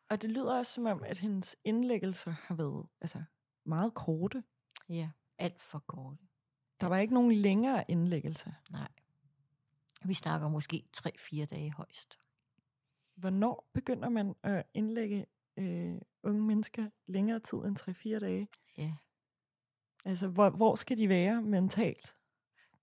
Og 0.09 0.23
det 0.23 0.31
lyder 0.31 0.59
også 0.59 0.73
som 0.73 0.87
om, 0.87 1.03
at 1.03 1.19
hendes 1.19 1.57
indlæggelser 1.65 2.31
har 2.31 2.55
været 2.55 2.87
altså, 3.01 3.23
meget 3.65 3.95
korte. 3.95 4.45
Ja, 4.89 5.11
alt 5.39 5.63
for 5.63 5.79
kort. 5.79 6.17
Der 6.81 6.87
var 6.87 6.99
ikke 6.99 7.15
nogen 7.15 7.33
længere 7.33 7.85
indlæggelser. 7.89 8.53
Nej. 8.71 8.89
Vi 10.05 10.15
snakker 10.15 10.49
måske 10.49 10.85
3-4 10.97 11.45
dage 11.45 11.73
højst. 11.73 12.19
Hvornår 13.15 13.71
begynder 13.73 14.09
man 14.09 14.35
at 14.43 14.67
indlægge 14.75 15.27
øh, 15.57 16.01
unge 16.23 16.43
mennesker 16.43 16.91
længere 17.07 17.41
tid 17.41 17.59
end 17.59 17.79
3-4 18.17 18.19
dage? 18.19 18.49
Ja. 18.79 18.93
Altså, 20.05 20.29
hvor, 20.29 20.51
hvor 20.51 20.75
skal 20.75 20.99
de 20.99 21.09
være 21.09 21.43
mentalt, 21.43 22.17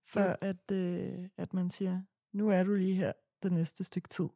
for 0.04 0.20
Jo. 0.20 0.36
at, 0.40 0.70
øh, 0.70 1.28
at 1.36 1.54
man 1.54 1.70
siger, 1.70 2.02
nu 2.32 2.48
er 2.50 2.62
du 2.62 2.74
lige 2.74 2.94
her 2.94 3.12
det 3.42 3.52
næste 3.52 3.84
stykke 3.84 4.08
tid? 4.08 4.28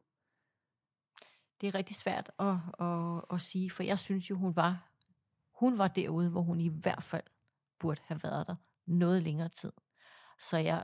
Det 1.61 1.67
er 1.67 1.75
rigtig 1.75 1.95
svært 1.95 2.31
at, 2.39 2.55
at, 2.79 3.21
at 3.33 3.41
sige, 3.41 3.71
for 3.71 3.83
jeg 3.83 3.99
synes 3.99 4.29
jo, 4.29 4.35
hun 4.35 4.55
var, 4.55 4.91
hun 5.51 5.77
var 5.77 5.87
derude, 5.87 6.29
hvor 6.29 6.41
hun 6.41 6.61
i 6.61 6.67
hvert 6.67 7.03
fald 7.03 7.23
burde 7.79 8.01
have 8.05 8.23
været 8.23 8.47
der 8.47 8.55
noget 8.85 9.23
længere 9.23 9.49
tid. 9.49 9.71
Så 10.39 10.57
jeg, 10.57 10.83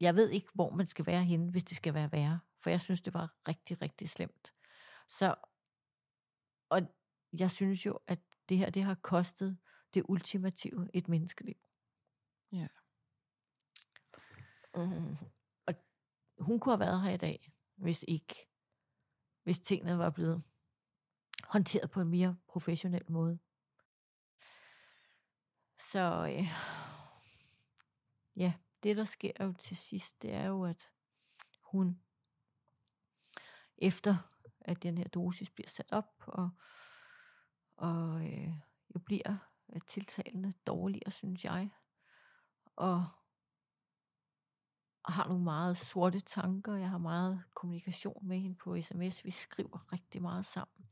jeg 0.00 0.14
ved 0.14 0.30
ikke, 0.30 0.48
hvor 0.54 0.70
man 0.70 0.86
skal 0.86 1.06
være 1.06 1.24
henne, 1.24 1.50
hvis 1.50 1.64
det 1.64 1.76
skal 1.76 1.94
være 1.94 2.12
værre. 2.12 2.40
For 2.60 2.70
jeg 2.70 2.80
synes, 2.80 3.00
det 3.00 3.14
var 3.14 3.34
rigtig, 3.48 3.82
rigtig 3.82 4.08
slemt. 4.08 4.54
Så, 5.08 5.34
og 6.68 6.80
jeg 7.32 7.50
synes 7.50 7.86
jo, 7.86 7.98
at 8.06 8.18
det 8.48 8.58
her, 8.58 8.70
det 8.70 8.82
har 8.82 8.94
kostet 8.94 9.58
det 9.94 10.04
ultimative 10.08 10.88
et 10.94 11.08
menneskeliv. 11.08 11.56
Ja. 12.52 12.66
Mm. 14.74 15.16
Og 15.66 15.74
hun 16.38 16.60
kunne 16.60 16.72
have 16.72 16.80
været 16.80 17.02
her 17.02 17.10
i 17.10 17.16
dag, 17.16 17.50
hvis 17.76 18.04
ikke, 18.08 18.48
hvis 19.42 19.58
tingene 19.58 19.98
var 19.98 20.10
blevet 20.10 20.42
håndteret 21.44 21.90
på 21.90 22.00
en 22.00 22.08
mere 22.08 22.36
professionel 22.48 23.12
måde. 23.12 23.38
Så 25.80 26.34
øh, 26.36 26.48
ja, 28.36 28.52
det 28.82 28.96
der 28.96 29.04
sker 29.04 29.32
jo 29.40 29.52
til 29.52 29.76
sidst, 29.76 30.22
det 30.22 30.34
er 30.34 30.46
jo, 30.46 30.64
at 30.64 30.90
hun 31.60 32.00
efter 33.78 34.16
at 34.60 34.82
den 34.82 34.98
her 34.98 35.08
dosis 35.08 35.50
bliver 35.50 35.68
sat 35.68 35.92
op, 35.92 36.22
og, 36.26 36.50
og 37.76 38.26
øh, 38.26 38.52
jo 38.94 39.00
bliver 39.04 39.36
øh, 39.74 39.80
tiltalende 39.86 40.52
dårligere, 40.66 41.10
synes 41.10 41.44
jeg, 41.44 41.70
og 42.76 43.06
og 45.08 45.14
har 45.14 45.28
nogle 45.28 45.44
meget 45.44 45.76
sorte 45.76 46.20
tanker. 46.20 46.74
Jeg 46.74 46.90
har 46.90 46.98
meget 46.98 47.42
kommunikation 47.54 48.28
med 48.28 48.38
hende 48.38 48.56
på 48.56 48.82
sms. 48.82 49.24
Vi 49.24 49.30
skriver 49.30 49.92
rigtig 49.92 50.22
meget 50.22 50.46
sammen. 50.46 50.88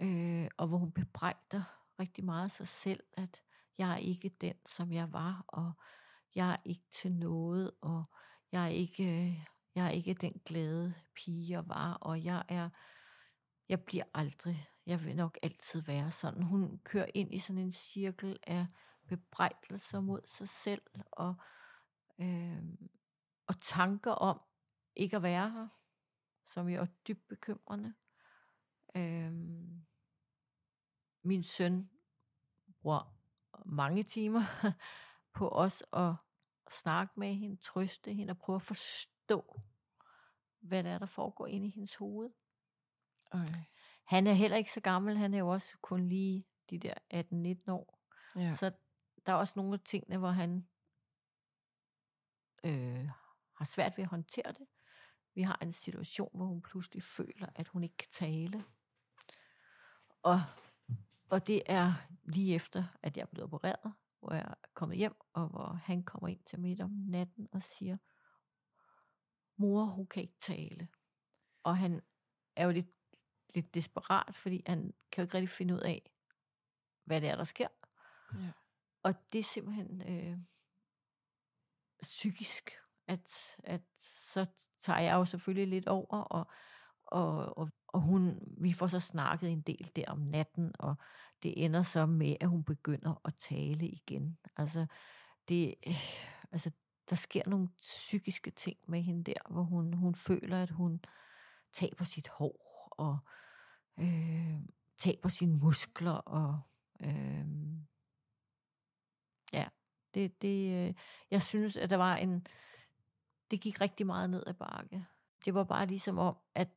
Øh, 0.00 0.48
og 0.56 0.68
hvor 0.68 0.78
hun 0.78 0.92
bebrejder 0.92 1.62
rigtig 2.00 2.24
meget 2.24 2.50
sig 2.50 2.68
selv, 2.68 3.00
at 3.12 3.42
jeg 3.78 3.92
er 3.92 3.96
ikke 3.96 4.28
den, 4.28 4.54
som 4.66 4.92
jeg 4.92 5.12
var, 5.12 5.44
og 5.48 5.72
jeg 6.34 6.52
er 6.52 6.56
ikke 6.64 6.84
til 6.90 7.12
noget, 7.12 7.70
og 7.80 8.04
jeg 8.52 8.64
er 8.64 8.68
ikke, 8.68 9.04
øh, 9.04 9.46
jeg 9.74 9.86
er 9.86 9.90
ikke 9.90 10.14
den 10.14 10.40
glade 10.44 10.94
pige, 11.14 11.50
jeg 11.50 11.68
var, 11.68 11.92
og 11.92 12.24
jeg 12.24 12.44
er, 12.48 12.70
jeg 13.68 13.84
bliver 13.84 14.04
aldrig, 14.14 14.68
jeg 14.86 15.04
vil 15.04 15.16
nok 15.16 15.38
altid 15.42 15.80
være 15.82 16.10
sådan. 16.10 16.42
Hun 16.42 16.80
kører 16.84 17.06
ind 17.14 17.34
i 17.34 17.38
sådan 17.38 17.62
en 17.62 17.72
cirkel 17.72 18.38
af 18.42 18.66
bebrejdelser 19.08 20.00
mod 20.00 20.20
sig 20.26 20.48
selv, 20.48 20.82
og 21.10 21.34
øh, 22.18 22.62
og 23.46 23.60
tanker 23.60 24.10
om 24.10 24.40
ikke 24.96 25.16
at 25.16 25.22
være 25.22 25.50
her, 25.50 25.68
som 26.46 26.68
jo 26.68 26.80
er 26.80 26.86
dybt 27.08 27.28
bekymrende. 27.28 27.94
Øh, 28.96 29.32
min 31.22 31.42
søn 31.42 31.90
bruger 32.80 33.16
mange 33.66 34.02
timer 34.02 34.44
på 35.34 35.48
os 35.48 35.84
at 35.92 36.14
snakke 36.70 37.12
med 37.16 37.34
hende, 37.34 37.56
trøste 37.56 38.14
hende 38.14 38.30
og 38.30 38.38
prøve 38.38 38.56
at 38.56 38.62
forstå, 38.62 39.60
hvad 40.60 40.82
der 40.82 40.90
er, 40.90 40.98
der 40.98 41.06
foregår 41.06 41.46
inde 41.46 41.66
i 41.66 41.70
hendes 41.70 41.94
hoved. 41.94 42.30
Øj. 43.32 43.46
Han 44.04 44.26
er 44.26 44.32
heller 44.32 44.56
ikke 44.56 44.72
så 44.72 44.80
gammel, 44.80 45.18
han 45.18 45.34
er 45.34 45.38
jo 45.38 45.48
også 45.48 45.78
kun 45.80 46.08
lige 46.08 46.46
de 46.70 46.78
der 46.78 46.94
18-19 47.14 47.72
år. 47.72 47.98
Ja. 48.36 48.56
Så 48.56 48.72
der 49.26 49.32
er 49.32 49.36
også 49.36 49.52
nogle 49.56 49.74
af 49.74 49.80
tingene, 49.80 50.18
hvor 50.18 50.30
han 50.30 50.68
øh, 52.64 53.08
har 53.52 53.64
svært 53.64 53.96
ved 53.96 54.04
at 54.04 54.10
håndtere 54.10 54.52
det. 54.52 54.66
Vi 55.34 55.42
har 55.42 55.58
en 55.62 55.72
situation, 55.72 56.30
hvor 56.34 56.46
hun 56.46 56.62
pludselig 56.62 57.02
føler, 57.02 57.46
at 57.54 57.68
hun 57.68 57.84
ikke 57.84 57.96
kan 57.96 58.08
tale. 58.12 58.64
Og, 60.22 60.42
og 61.30 61.46
det 61.46 61.62
er 61.66 61.94
lige 62.24 62.54
efter, 62.54 62.84
at 63.02 63.16
jeg 63.16 63.22
er 63.22 63.26
blevet 63.26 63.44
opereret, 63.44 63.92
hvor 64.22 64.34
jeg 64.34 64.42
er 64.42 64.68
kommet 64.74 64.98
hjem, 64.98 65.14
og 65.32 65.48
hvor 65.48 65.80
han 65.84 66.02
kommer 66.02 66.28
ind 66.28 66.44
til 66.44 66.60
midt 66.60 66.80
om 66.80 66.90
natten 66.90 67.48
og 67.52 67.62
siger, 67.62 67.96
mor, 69.56 69.84
hun 69.84 70.06
kan 70.06 70.22
ikke 70.22 70.38
tale. 70.40 70.88
Og 71.62 71.78
han 71.78 72.02
er 72.56 72.64
jo 72.64 72.70
lidt, 72.70 72.90
lidt 73.54 73.74
desperat, 73.74 74.36
fordi 74.36 74.62
han 74.66 74.94
kan 75.12 75.22
jo 75.22 75.26
ikke 75.26 75.34
rigtig 75.34 75.50
finde 75.50 75.74
ud 75.74 75.80
af, 75.80 76.10
hvad 77.04 77.20
det 77.20 77.28
er, 77.28 77.36
der 77.36 77.44
sker. 77.44 77.68
Ja. 78.34 78.52
Og 79.02 79.14
det 79.32 79.38
er 79.38 79.42
simpelthen 79.42 80.02
øh, 80.02 80.38
psykisk, 82.02 82.70
at, 83.06 83.56
at 83.64 83.82
så 84.20 84.46
tager 84.78 85.00
jeg 85.00 85.14
jo 85.14 85.24
selvfølgelig 85.24 85.68
lidt 85.68 85.88
over, 85.88 86.16
og, 86.16 86.46
og, 87.04 87.58
og, 87.58 87.70
og 87.92 88.00
hun, 88.00 88.38
vi 88.58 88.72
får 88.72 88.86
så 88.86 89.00
snakket 89.00 89.50
en 89.50 89.60
del 89.60 89.90
der 89.96 90.04
om 90.06 90.18
natten, 90.18 90.72
og 90.78 90.94
det 91.42 91.64
ender 91.64 91.82
så 91.82 92.06
med, 92.06 92.36
at 92.40 92.48
hun 92.48 92.64
begynder 92.64 93.20
at 93.24 93.34
tale 93.34 93.88
igen. 93.88 94.38
Altså, 94.56 94.86
det, 95.48 95.74
altså 96.52 96.70
der 97.10 97.16
sker 97.16 97.42
nogle 97.46 97.68
psykiske 97.80 98.50
ting 98.50 98.78
med 98.86 99.02
hende 99.02 99.24
der, 99.24 99.50
hvor 99.50 99.62
hun, 99.62 99.92
hun 99.92 100.14
føler, 100.14 100.62
at 100.62 100.70
hun 100.70 101.00
taber 101.72 102.04
sit 102.04 102.28
hår, 102.28 102.88
og 102.90 103.18
øh, 103.98 104.60
taber 104.98 105.28
sine 105.28 105.56
muskler, 105.56 106.12
og 106.12 106.60
øh, 107.00 107.46
ja, 109.52 109.68
det, 110.14 110.42
det, 110.42 110.88
øh, 110.88 110.94
jeg 111.30 111.42
synes, 111.42 111.76
at 111.76 111.90
der 111.90 111.96
var 111.96 112.16
en, 112.16 112.46
det 113.50 113.60
gik 113.60 113.80
rigtig 113.80 114.06
meget 114.06 114.30
ned 114.30 114.42
ad 114.46 114.54
bakke. 114.54 115.06
Det 115.44 115.54
var 115.54 115.64
bare 115.64 115.86
ligesom 115.86 116.18
om, 116.18 116.36
at 116.54 116.68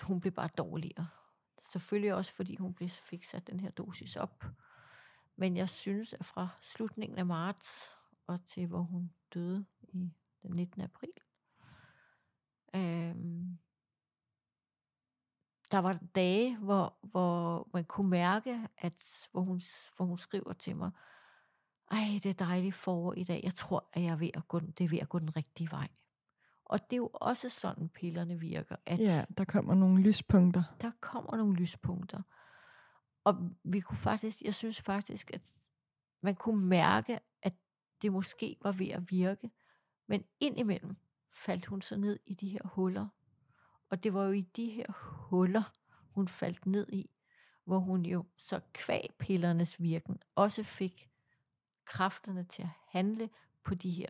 hun 0.00 0.20
blev 0.20 0.32
bare 0.32 0.48
dårligere. 0.58 1.08
selvfølgelig 1.72 2.14
også, 2.14 2.32
fordi 2.32 2.56
hun 2.56 2.74
blev, 2.74 2.88
fik 2.88 3.24
sat 3.24 3.46
den 3.46 3.60
her 3.60 3.70
dosis 3.70 4.16
op. 4.16 4.44
Men 5.36 5.56
jeg 5.56 5.68
synes, 5.68 6.12
at 6.12 6.24
fra 6.24 6.48
slutningen 6.60 7.18
af 7.18 7.26
marts 7.26 7.90
og 8.26 8.44
til 8.44 8.66
hvor 8.66 8.82
hun 8.82 9.12
døde 9.34 9.64
i 9.80 10.12
den 10.42 10.50
19. 10.50 10.80
april, 10.80 11.12
øhm, 12.74 13.58
der 15.70 15.78
var 15.78 15.98
dage, 16.14 16.58
hvor, 16.58 16.96
hvor 17.02 17.68
man 17.72 17.84
kunne 17.84 18.10
mærke, 18.10 18.68
at 18.78 19.28
hvor 19.32 19.40
hun, 19.40 19.60
hvor 19.96 20.04
hun 20.04 20.16
skriver 20.16 20.52
til 20.52 20.76
mig, 20.76 20.90
ej, 21.90 22.20
det 22.22 22.26
er 22.26 22.44
dejligt 22.44 22.74
forår 22.74 23.14
i 23.14 23.24
dag. 23.24 23.40
Jeg 23.44 23.54
tror, 23.54 23.88
at 23.92 24.02
jeg 24.02 24.10
er 24.10 24.16
ved 24.16 24.30
at 24.34 24.48
gå, 24.48 24.60
det 24.60 24.84
er 24.84 24.88
ved 24.88 24.98
at 24.98 25.08
gå 25.08 25.18
den 25.18 25.36
rigtige 25.36 25.70
vej. 25.70 25.88
Og 26.72 26.90
det 26.90 26.96
er 26.96 26.98
jo 26.98 27.10
også 27.14 27.48
sådan, 27.48 27.88
pillerne 27.88 28.40
virker. 28.40 28.76
At 28.86 28.98
Ja, 28.98 29.24
der 29.38 29.44
kommer 29.44 29.74
nogle 29.74 30.02
lyspunkter. 30.02 30.62
der 30.80 30.90
kommer 31.00 31.36
nogle 31.36 31.54
lyspunkter. 31.54 32.22
Og 33.24 33.50
vi 33.64 33.80
kunne 33.80 33.98
faktisk, 33.98 34.42
jeg 34.42 34.54
synes 34.54 34.80
faktisk, 34.80 35.30
at 35.34 35.42
man 36.22 36.34
kunne 36.34 36.66
mærke, 36.66 37.20
at 37.42 37.54
det 38.02 38.12
måske 38.12 38.56
var 38.62 38.72
ved 38.72 38.88
at 38.88 39.10
virke. 39.10 39.50
Men 40.08 40.24
indimellem 40.40 40.96
faldt 41.32 41.66
hun 41.66 41.82
så 41.82 41.96
ned 41.96 42.18
i 42.26 42.34
de 42.34 42.48
her 42.48 42.60
huller. 42.64 43.08
Og 43.90 44.04
det 44.04 44.14
var 44.14 44.24
jo 44.24 44.32
i 44.32 44.40
de 44.40 44.70
her 44.70 44.86
huller, 45.28 45.72
hun 46.14 46.28
faldt 46.28 46.66
ned 46.66 46.86
i, 46.92 47.10
hvor 47.64 47.78
hun 47.78 48.04
jo 48.04 48.24
så 48.36 48.60
kvæg 48.74 49.08
pillernes 49.18 49.82
virken 49.82 50.18
også 50.34 50.62
fik 50.62 51.10
kræfterne 51.84 52.44
til 52.44 52.62
at 52.62 52.68
handle 52.88 53.30
på 53.64 53.74
de 53.74 53.90
her 53.90 54.08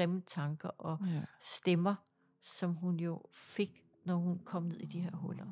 grimme 0.00 0.22
tanker 0.26 0.68
og 0.68 0.98
Ja. 1.06 1.22
stemmer, 1.40 1.94
som 2.40 2.74
hun 2.74 3.00
jo 3.00 3.22
fik, 3.32 3.84
når 4.04 4.16
hun 4.16 4.38
kom 4.44 4.62
ned 4.62 4.80
i 4.80 4.86
de 4.86 5.00
her 5.00 5.16
huller. 5.16 5.46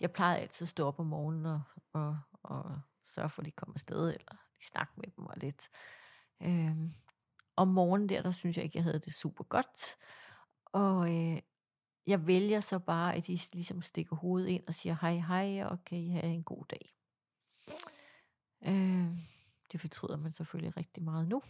Jeg 0.00 0.12
plejede 0.12 0.40
altid 0.40 0.64
at 0.64 0.68
stå 0.68 0.86
op 0.86 1.00
om 1.00 1.06
morgenen 1.06 1.46
og, 1.46 1.60
og, 1.92 2.18
og 2.42 2.80
sørge 3.06 3.28
for, 3.30 3.42
at 3.42 3.46
de 3.46 3.50
kom 3.50 3.72
afsted, 3.74 4.08
eller 4.08 4.32
de 4.32 4.66
snakke 4.66 4.92
med 4.96 5.04
dem 5.16 5.26
og 5.26 5.34
lidt. 5.36 5.68
Øhm, 6.42 6.94
om 7.56 7.68
morgenen 7.68 8.08
der, 8.08 8.22
der 8.22 8.30
synes 8.30 8.56
jeg 8.56 8.64
ikke, 8.64 8.76
jeg 8.76 8.84
havde 8.84 8.98
det 8.98 9.14
super 9.14 9.44
godt. 9.44 9.96
Og 10.64 11.16
øh, 11.16 11.38
jeg 12.06 12.26
vælger 12.26 12.60
så 12.60 12.78
bare, 12.78 13.14
at 13.14 13.26
de 13.26 13.38
ligesom 13.52 13.82
stikker 13.82 14.16
hovedet 14.16 14.48
ind 14.48 14.64
og 14.66 14.74
siger 14.74 14.96
hej 15.00 15.14
hej, 15.14 15.64
og 15.64 15.84
kan 15.84 15.98
I 15.98 16.10
have 16.10 16.24
en 16.34 16.42
god 16.42 16.64
dag. 16.70 16.96
Øh, 18.66 19.18
det 19.72 19.80
fortryder 19.80 20.16
man 20.16 20.32
selvfølgelig 20.32 20.76
rigtig 20.76 21.02
meget 21.02 21.28
nu, 21.28 21.42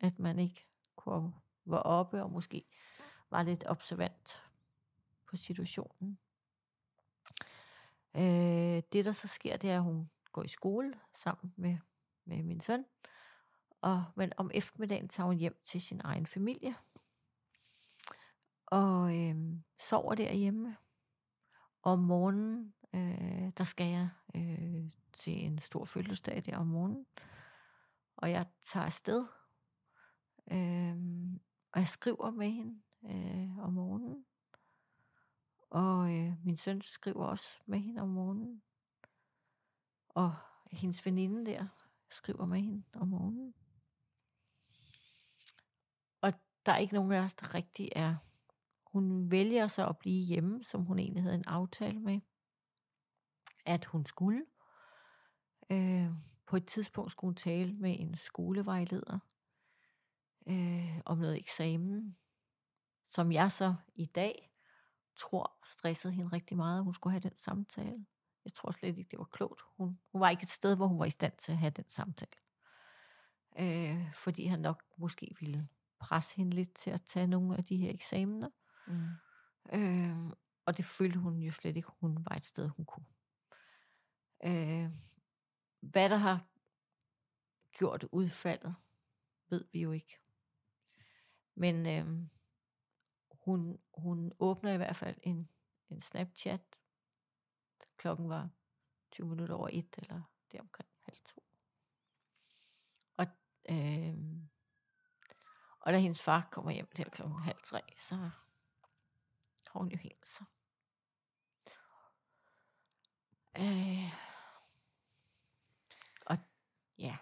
at 0.00 0.18
man 0.18 0.38
ikke 0.38 0.66
kunne, 0.96 1.32
var 1.64 1.78
oppe 1.78 2.22
og 2.22 2.30
måske 2.30 2.64
var 3.30 3.42
lidt 3.42 3.64
observant 3.66 4.42
på 5.26 5.36
situationen. 5.36 6.18
Øh, 8.16 8.82
det, 8.92 9.04
der 9.04 9.12
så 9.12 9.28
sker, 9.28 9.56
det 9.56 9.70
er, 9.70 9.76
at 9.76 9.82
hun 9.82 10.10
går 10.32 10.42
i 10.42 10.48
skole 10.48 10.94
sammen 11.16 11.54
med, 11.56 11.78
med 12.24 12.42
min 12.42 12.60
søn. 12.60 12.84
Og, 13.80 14.04
men 14.14 14.32
om 14.36 14.50
eftermiddagen 14.54 15.08
tager 15.08 15.26
hun 15.26 15.36
hjem 15.36 15.60
til 15.64 15.80
sin 15.80 16.00
egen 16.04 16.26
familie. 16.26 16.74
Og 18.66 19.16
øh, 19.16 19.36
sover 19.80 20.14
derhjemme. 20.14 20.76
Om 21.82 21.98
morgenen, 21.98 22.74
øh, 22.94 23.52
der 23.58 23.64
skal 23.64 23.86
jeg 23.86 24.08
øh, 24.34 24.84
til 25.12 25.44
en 25.46 25.58
stor 25.58 25.84
fødselsdag 25.84 26.42
der 26.46 26.56
om 26.56 26.66
morgenen. 26.66 27.06
Og 28.16 28.30
jeg 28.30 28.46
tager 28.62 28.86
afsted. 28.86 29.26
Øh, 30.50 30.96
og 31.72 31.80
jeg 31.80 31.88
skriver 31.88 32.30
med 32.30 32.50
hende 32.50 32.82
øh, 33.04 33.58
om 33.58 33.72
morgenen. 33.72 34.24
Og 35.70 36.14
øh, 36.14 36.44
min 36.44 36.56
søn 36.56 36.82
skriver 36.82 37.24
også 37.24 37.48
med 37.66 37.78
hende 37.78 38.02
om 38.02 38.08
morgenen. 38.08 38.62
Og 40.08 40.34
hendes 40.70 41.06
veninde 41.06 41.50
der 41.50 41.66
skriver 42.10 42.46
med 42.46 42.60
hende 42.60 42.82
om 42.92 43.08
morgenen. 43.08 43.54
Og 46.20 46.32
der 46.66 46.72
er 46.72 46.76
ikke 46.76 46.94
nogen 46.94 47.12
af 47.12 47.20
os, 47.20 47.34
der 47.34 47.54
rigtig 47.54 47.88
er. 47.96 48.16
Hun 48.94 49.30
vælger 49.30 49.66
så 49.66 49.86
at 49.86 49.98
blive 49.98 50.24
hjemme, 50.24 50.64
som 50.64 50.84
hun 50.84 50.98
egentlig 50.98 51.22
havde 51.22 51.36
en 51.36 51.44
aftale 51.46 52.00
med, 52.00 52.20
at 53.66 53.84
hun 53.84 54.06
skulle. 54.06 54.44
Øh, 55.70 56.10
på 56.46 56.56
et 56.56 56.66
tidspunkt 56.66 57.12
skulle 57.12 57.28
hun 57.28 57.34
tale 57.34 57.74
med 57.74 57.96
en 58.00 58.16
skolevejleder 58.16 59.18
øh, 60.46 61.00
om 61.04 61.18
noget 61.18 61.38
eksamen, 61.38 62.16
som 63.04 63.32
jeg 63.32 63.52
så 63.52 63.74
i 63.94 64.06
dag 64.06 64.52
tror 65.16 65.52
stressede 65.64 66.12
hende 66.12 66.32
rigtig 66.32 66.56
meget, 66.56 66.78
at 66.78 66.84
hun 66.84 66.94
skulle 66.94 67.12
have 67.12 67.28
den 67.28 67.36
samtale. 67.36 68.06
Jeg 68.44 68.52
tror 68.52 68.70
slet 68.70 68.98
ikke, 68.98 69.10
det 69.10 69.18
var 69.18 69.24
klogt. 69.24 69.60
Hun, 69.76 69.98
hun 70.12 70.20
var 70.20 70.30
ikke 70.30 70.42
et 70.42 70.50
sted, 70.50 70.76
hvor 70.76 70.86
hun 70.86 70.98
var 70.98 71.04
i 71.04 71.10
stand 71.10 71.32
til 71.38 71.52
at 71.52 71.58
have 71.58 71.70
den 71.70 71.88
samtale. 71.88 72.40
Øh, 73.58 74.14
fordi 74.14 74.46
han 74.46 74.60
nok 74.60 74.84
måske 74.98 75.36
ville 75.40 75.68
presse 75.98 76.36
hende 76.36 76.56
lidt 76.56 76.74
til 76.74 76.90
at 76.90 77.02
tage 77.02 77.26
nogle 77.26 77.56
af 77.56 77.64
de 77.64 77.76
her 77.76 77.90
eksamener. 77.90 78.50
Mm. 78.86 79.08
Øh, 79.72 80.32
og 80.66 80.76
det 80.76 80.84
følte 80.84 81.18
hun 81.18 81.38
jo 81.38 81.52
slet 81.52 81.76
ikke, 81.76 81.88
hun 82.00 82.26
var 82.30 82.36
et 82.36 82.44
sted, 82.44 82.68
hun 82.68 82.84
kunne. 82.84 83.06
Øh, 84.44 84.90
hvad 85.80 86.08
der 86.08 86.16
har 86.16 86.46
gjort 87.72 88.04
udfaldet, 88.12 88.74
ved 89.48 89.64
vi 89.72 89.82
jo 89.82 89.92
ikke. 89.92 90.18
Men 91.54 91.86
øh, 91.86 92.28
hun, 93.30 93.78
hun 93.94 94.32
åbner 94.38 94.72
i 94.72 94.76
hvert 94.76 94.96
fald 94.96 95.16
en, 95.22 95.48
en 95.88 96.00
Snapchat. 96.00 96.78
Klokken 97.96 98.28
var 98.28 98.50
20 99.10 99.28
minutter 99.28 99.54
over 99.54 99.68
et, 99.72 99.94
eller 99.98 100.22
det 100.52 100.60
omkring 100.60 100.90
halv 101.00 101.18
to. 101.24 101.42
Og, 103.16 103.26
øh, 103.70 104.14
og 105.80 105.92
da 105.92 105.98
hendes 105.98 106.22
far 106.22 106.48
kommer 106.52 106.70
hjem 106.70 106.88
der 106.96 107.04
klokken 107.04 107.38
halv 107.38 107.62
tre, 107.64 107.80
så 107.98 108.30
har 109.74 109.80
hun 109.80 109.88
jo 109.88 109.96
hængt 109.96 110.28
sig. 110.28 110.46
Øh, 113.58 114.12
og 116.26 116.38
ja, 116.98 117.16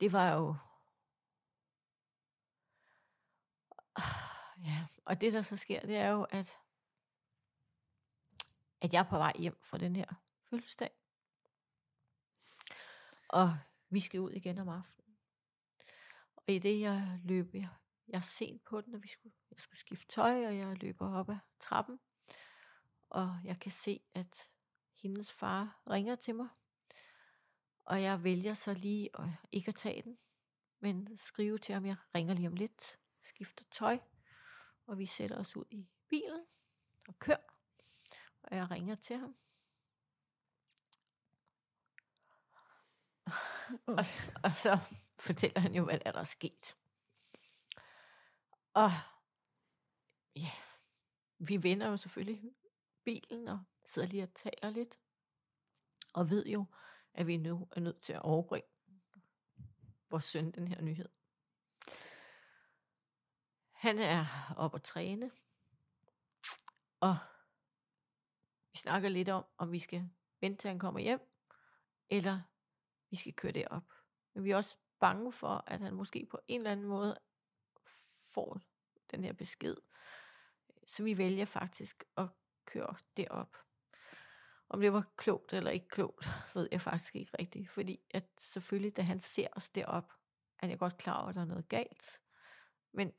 det 0.00 0.12
var 0.12 0.32
jo 0.32 0.56
Ja, 4.66 4.86
og 5.04 5.20
det 5.20 5.32
der 5.32 5.42
så 5.42 5.56
sker, 5.56 5.80
det 5.80 5.96
er 5.96 6.08
jo, 6.08 6.22
at, 6.22 6.58
at 8.80 8.92
jeg 8.92 8.98
er 9.00 9.08
på 9.08 9.16
vej 9.16 9.32
hjem 9.38 9.58
fra 9.62 9.78
den 9.78 9.96
her 9.96 10.06
fødselsdag. 10.50 10.90
Og 13.28 13.58
vi 13.88 14.00
skal 14.00 14.20
ud 14.20 14.30
igen 14.30 14.58
om 14.58 14.68
aftenen. 14.68 15.16
Og 16.36 16.44
i 16.46 16.58
det, 16.58 16.80
jeg 16.80 17.20
løber, 17.24 17.58
jeg, 17.58 17.68
jeg 18.10 18.16
er 18.16 18.22
sent 18.22 18.64
på 18.64 18.80
den, 18.80 18.94
og 18.94 19.02
vi 19.02 19.08
skulle, 19.08 19.34
jeg 19.50 19.60
skulle 19.60 19.78
skifte 19.78 20.06
tøj, 20.06 20.46
og 20.46 20.56
jeg 20.56 20.82
løber 20.82 21.18
op 21.18 21.30
ad 21.30 21.38
trappen. 21.60 22.00
Og 23.10 23.36
jeg 23.44 23.60
kan 23.60 23.72
se, 23.72 24.00
at 24.14 24.48
hendes 24.94 25.32
far 25.32 25.82
ringer 25.90 26.16
til 26.16 26.34
mig. 26.34 26.48
Og 27.84 28.02
jeg 28.02 28.24
vælger 28.24 28.54
så 28.54 28.74
lige 28.74 29.20
at, 29.20 29.28
ikke 29.52 29.68
at 29.68 29.74
tage 29.74 30.02
den, 30.02 30.18
men 30.80 31.18
skrive 31.18 31.58
til 31.58 31.72
ham, 31.72 31.86
jeg 31.86 31.96
ringer 32.14 32.34
lige 32.34 32.48
om 32.48 32.54
lidt, 32.54 32.98
skifter 33.22 33.64
tøj, 33.70 33.98
og 34.86 34.98
vi 34.98 35.06
sætter 35.06 35.38
os 35.38 35.56
ud 35.56 35.64
i 35.70 35.88
bilen 36.08 36.46
og 37.08 37.18
kører. 37.18 37.50
Og 38.42 38.56
jeg 38.56 38.70
ringer 38.70 38.94
til 38.94 39.16
ham. 39.16 39.36
Og, 43.86 44.04
og 44.44 44.56
så 44.56 44.78
fortæller 45.18 45.60
han 45.60 45.74
jo, 45.74 45.84
hvad 45.84 45.98
er, 46.04 46.12
der 46.12 46.20
er 46.20 46.24
sket. 46.24 46.76
Og 48.74 48.90
ja, 50.36 50.50
vi 51.38 51.62
vender 51.62 51.88
jo 51.88 51.96
selvfølgelig 51.96 52.54
bilen 53.04 53.48
og 53.48 53.60
sidder 53.84 54.08
lige 54.08 54.22
og 54.22 54.34
taler 54.34 54.70
lidt. 54.70 54.98
Og 56.14 56.30
ved 56.30 56.46
jo, 56.46 56.64
at 57.12 57.26
vi 57.26 57.36
nu 57.36 57.68
er 57.72 57.80
nødt 57.80 58.02
til 58.02 58.12
at 58.12 58.22
overbringe 58.22 58.68
vores 60.10 60.24
søn 60.24 60.50
den 60.50 60.68
her 60.68 60.80
nyhed. 60.80 61.08
Han 63.70 63.98
er 63.98 64.26
oppe 64.56 64.74
at 64.74 64.82
træne, 64.82 65.30
og 67.00 67.16
vi 68.72 68.78
snakker 68.78 69.08
lidt 69.08 69.28
om, 69.28 69.44
om 69.58 69.72
vi 69.72 69.78
skal 69.78 70.10
vente 70.40 70.62
til 70.62 70.68
han 70.68 70.78
kommer 70.78 71.00
hjem, 71.00 71.20
eller 72.08 72.40
vi 73.10 73.16
skal 73.16 73.34
køre 73.34 73.52
det 73.52 73.68
op. 73.68 73.92
Men 74.34 74.44
vi 74.44 74.50
er 74.50 74.56
også 74.56 74.76
bange 74.98 75.32
for, 75.32 75.64
at 75.66 75.80
han 75.80 75.94
måske 75.94 76.26
på 76.26 76.40
en 76.48 76.60
eller 76.60 76.72
anden 76.72 76.86
måde 76.86 77.18
får 78.34 78.60
den 79.10 79.24
her 79.24 79.32
besked. 79.32 79.76
Så 80.86 81.02
vi 81.02 81.18
vælger 81.18 81.44
faktisk 81.44 82.04
at 82.16 82.28
køre 82.66 82.94
det 83.16 83.28
op. 83.28 83.56
Om 84.68 84.80
det 84.80 84.92
var 84.92 85.12
klogt 85.16 85.52
eller 85.52 85.70
ikke 85.70 85.88
klogt, 85.88 86.28
ved 86.54 86.68
jeg 86.72 86.80
faktisk 86.80 87.16
ikke 87.16 87.32
rigtigt. 87.38 87.70
Fordi 87.70 88.00
at 88.10 88.26
selvfølgelig, 88.38 88.96
da 88.96 89.02
han 89.02 89.20
ser 89.20 89.48
os 89.52 89.70
derop, 89.70 90.12
er 90.58 90.68
jeg 90.68 90.78
godt 90.78 90.96
klar 90.96 91.20
over, 91.20 91.28
at 91.28 91.34
der 91.34 91.40
er 91.40 91.44
noget 91.44 91.68
galt. 91.68 92.20
Men 92.92 93.12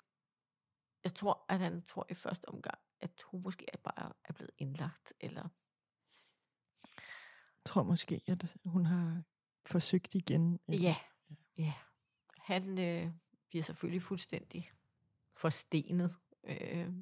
jeg 1.03 1.14
tror, 1.16 1.45
at 1.49 1.59
han 1.59 1.86
tror 1.86 2.05
i 2.09 2.14
første 2.14 2.47
omgang, 2.49 2.80
at 2.99 3.22
hun 3.26 3.41
måske 3.43 3.66
er 3.74 3.78
bare 3.78 4.14
er 4.24 4.34
blevet 4.34 4.51
indlagt, 4.57 5.14
eller 5.20 5.49
Jeg 7.55 7.66
tror 7.66 7.84
måske, 7.84 8.22
at 8.28 8.55
hun 8.66 8.86
har 8.86 9.24
forsøgt 9.66 10.16
igen. 10.16 10.59
eller- 10.68 10.82
Ja, 10.82 10.95
ja. 11.57 11.74
Han 12.38 12.70
øh, 12.80 13.12
bliver 13.49 13.64
selvfølgelig 13.64 14.01
fuldstændig 14.01 14.72
forstenet. 15.41 16.17
Øh, 16.43 16.93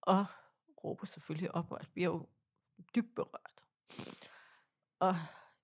og 0.00 0.26
råber 0.84 1.06
selvfølgelig 1.06 1.54
op, 1.54 1.72
og 1.72 1.80
bliver 1.92 2.08
jo 2.08 2.28
dybt 2.94 3.14
berørt. 3.14 3.64
Og 4.98 5.14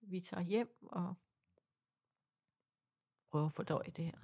vi 0.01 0.21
tager 0.21 0.43
hjem 0.43 0.79
og 0.83 1.15
prøver 3.31 3.47
at 3.47 3.53
fordøje 3.53 3.91
det 3.91 4.05
her. 4.05 4.19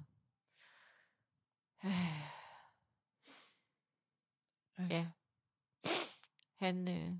Ja. 4.89 5.11
Han, 6.55 6.87
øh, 6.87 7.13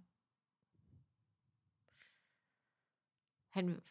han, 3.50 3.82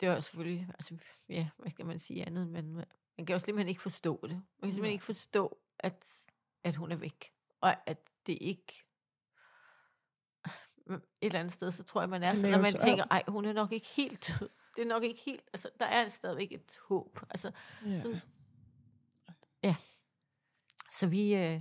det 0.00 0.08
var 0.08 0.20
selvfølgelig, 0.20 0.66
altså, 0.74 0.96
ja, 1.28 1.48
hvad 1.58 1.70
kan 1.72 1.86
man 1.86 1.98
sige 1.98 2.26
andet, 2.26 2.48
men 2.48 2.72
man 2.74 2.86
kan 3.26 3.34
jo 3.34 3.38
simpelthen 3.38 3.68
ikke 3.68 3.82
forstå 3.82 4.20
det. 4.22 4.30
Man 4.30 4.40
kan 4.40 4.44
simpelthen 4.62 4.82
Nej. 4.82 4.92
ikke 4.92 5.04
forstå, 5.04 5.58
at, 5.78 6.06
at 6.64 6.76
hun 6.76 6.92
er 6.92 6.96
væk, 6.96 7.32
og 7.60 7.76
at 7.90 7.98
det 8.26 8.38
ikke, 8.40 8.82
et 10.88 11.00
eller 11.22 11.38
andet 11.40 11.52
sted, 11.52 11.70
så 11.72 11.84
tror 11.84 12.00
jeg, 12.00 12.08
man 12.10 12.22
er 12.22 12.34
sådan, 12.34 12.50
når 12.50 12.58
man 12.60 12.72
tænker, 12.72 13.02
om. 13.02 13.08
ej, 13.10 13.22
hun 13.28 13.44
er 13.44 13.52
nok 13.52 13.72
ikke 13.72 13.86
helt 13.86 14.34
død. 14.40 14.48
Det 14.76 14.82
er 14.82 14.86
nok 14.86 15.02
ikke 15.04 15.20
helt, 15.20 15.42
altså, 15.52 15.70
der 15.80 15.86
er 15.86 16.08
stadigvæk 16.08 16.52
et 16.52 16.78
håb. 16.88 17.18
Altså, 17.30 17.52
Ja. 17.84 18.00
sådan- 18.02 18.20
Så 20.92 21.06
vi, 21.06 21.20
øh, 21.34 21.60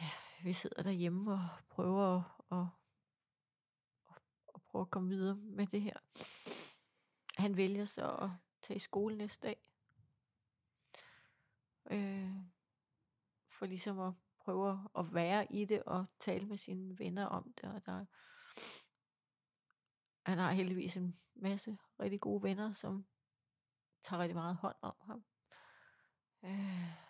ja, 0.00 0.10
vi 0.42 0.52
sidder 0.52 0.82
derhjemme 0.82 1.32
og 1.32 1.48
prøver 1.70 2.16
at, 2.16 2.58
at 2.58 2.66
prøve 4.76 4.84
at 4.86 4.90
komme 4.90 5.08
videre 5.08 5.34
med 5.34 5.66
det 5.66 5.82
her. 5.82 5.96
Han 7.38 7.56
vælger 7.56 7.84
så 7.84 8.10
at 8.10 8.30
tage 8.62 8.76
i 8.76 8.78
skole 8.78 9.16
næste 9.16 9.46
dag. 9.46 9.72
Øh, 11.90 12.30
for 13.48 13.66
ligesom 13.66 14.00
at 14.00 14.12
prøve 14.38 14.88
at 14.98 15.14
være 15.14 15.52
i 15.52 15.64
det 15.64 15.82
og 15.82 16.06
tale 16.18 16.46
med 16.46 16.56
sine 16.56 16.98
venner 16.98 17.26
om 17.26 17.52
det. 17.52 17.64
Og 17.64 17.86
der, 17.86 18.04
han 20.30 20.38
har 20.38 20.52
heldigvis 20.52 20.96
en 20.96 21.20
masse 21.34 21.78
rigtig 22.00 22.20
gode 22.20 22.42
venner, 22.42 22.72
som 22.72 23.06
tager 24.02 24.22
rigtig 24.22 24.36
meget 24.36 24.56
hånd 24.56 24.76
om 24.82 24.94
ham. 25.00 25.24
Øh, 26.42 27.06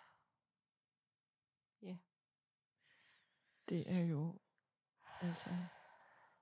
Det 3.68 3.92
er 3.92 4.04
jo 4.04 4.38
altså 5.20 5.50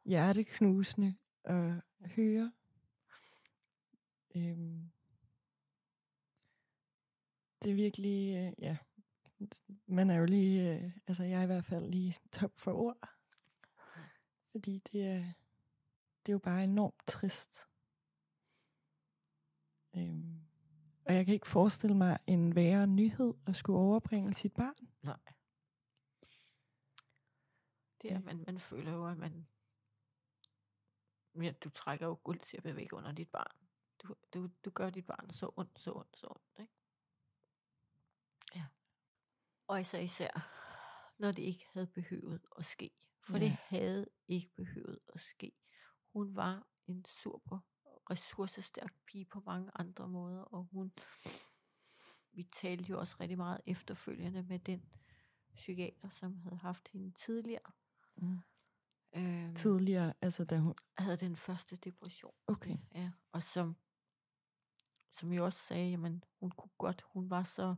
hjerteknusende 0.05 1.14
at 1.44 1.82
høre. 2.00 2.52
Øhm, 4.36 4.90
det 7.62 7.70
er 7.70 7.74
virkelig, 7.74 8.36
øh, 8.36 8.52
ja, 8.64 8.76
man 9.86 10.11
er 10.11 10.14
jo 10.16 10.24
lige, 10.24 10.74
øh, 10.74 10.90
altså 11.07 11.22
jeg 11.24 11.38
er 11.38 11.42
i 11.42 11.46
hvert 11.46 11.64
fald 11.64 11.90
lige 11.90 12.16
top 12.32 12.52
for 12.57 12.72
ord. 12.72 13.09
Fordi 14.52 14.78
det 14.92 15.07
er, 15.07 15.18
det 16.26 16.28
er 16.28 16.32
jo 16.32 16.38
bare 16.38 16.64
enormt 16.64 17.07
trist. 17.07 17.68
Øhm, 19.96 20.40
og 21.07 21.14
jeg 21.14 21.24
kan 21.24 21.34
ikke 21.34 21.46
forestille 21.46 21.96
mig 21.96 22.18
en 22.26 22.55
værre 22.55 22.86
nyhed 22.86 23.34
at 23.46 23.57
skulle 23.57 23.78
overbringe 23.78 24.34
sit 24.34 24.52
barn. 24.52 24.88
Nej. 25.02 25.18
Det 28.02 28.11
er, 28.11 28.14
Ja. 28.14 28.20
man, 28.20 28.44
man 28.46 28.61
føler 28.61 28.92
jo, 28.92 29.07
at 29.07 29.18
man... 29.18 29.46
Ja, 31.43 31.53
du 31.64 31.68
trækker 31.70 32.07
jo 32.07 32.18
guld 32.24 32.41
til 32.41 32.57
at 32.57 32.62
bevæge 32.62 32.95
under 32.95 33.12
dit 33.12 33.28
barn. 33.28 33.57
Du, 34.03 34.14
du, 34.35 34.51
du 34.64 34.70
gør 34.70 34.91
dit 34.91 35.07
barn 35.07 35.30
så 35.30 35.51
ondt, 35.57 35.78
så 35.78 35.93
ondt, 35.93 36.16
så 36.18 36.26
ondt. 36.26 36.61
Ikke? 36.61 36.72
Ja. 38.55 38.66
Og 39.66 39.80
især 39.80 39.99
især, 40.01 40.51
når 41.18 41.32
det 41.32 41.43
ikke 41.43 41.66
havde 41.72 41.87
behøvet 41.87 42.47
at 42.59 42.64
ske. 42.64 42.91
For 43.20 43.39
det 43.39 43.47
Ja. 43.47 43.57
havde 43.68 44.07
ikke 44.28 44.49
behøvet 44.57 44.99
at 45.14 45.20
ske. 45.20 45.53
Hun 46.12 46.37
var 46.37 46.66
en 46.87 47.05
super 47.05 47.59
ressourcestærk 48.11 48.95
pige 49.07 49.24
på 49.24 49.41
mange 49.41 49.70
andre 49.74 50.09
måder, 50.09 50.43
og 50.43 50.64
hun, 50.72 50.93
vi 52.32 52.43
talte 52.43 52.91
jo 52.91 52.99
også 53.01 53.16
rigtig 53.20 53.37
meget 53.39 53.61
efterfølgende 53.66 54.43
med 54.43 54.59
den 54.59 54.93
psykiater, 55.55 56.11
som 56.11 56.37
havde 56.37 56.57
haft 56.57 56.89
hende 56.89 57.11
tidligere. 57.12 57.72
Mm. 58.16 58.39
Øhm, 59.16 59.54
Tidligere, 59.54 60.12
altså 60.22 60.44
da 60.44 60.58
hun, 60.58 60.74
havde 60.98 61.16
den 61.16 61.36
første 61.36 61.76
depression. 61.76 62.34
okay. 62.46 62.76
Ja, 62.94 63.10
og 63.32 63.42
som, 63.42 63.76
som 65.10 65.32
jo 65.32 65.44
også 65.44 65.58
sagde, 65.58 65.90
jamen, 65.90 66.24
hun 66.40 66.50
kunne 66.50 66.70
godt, 66.78 67.02
hun 67.12 67.30
var 67.30 67.42
så 67.42 67.74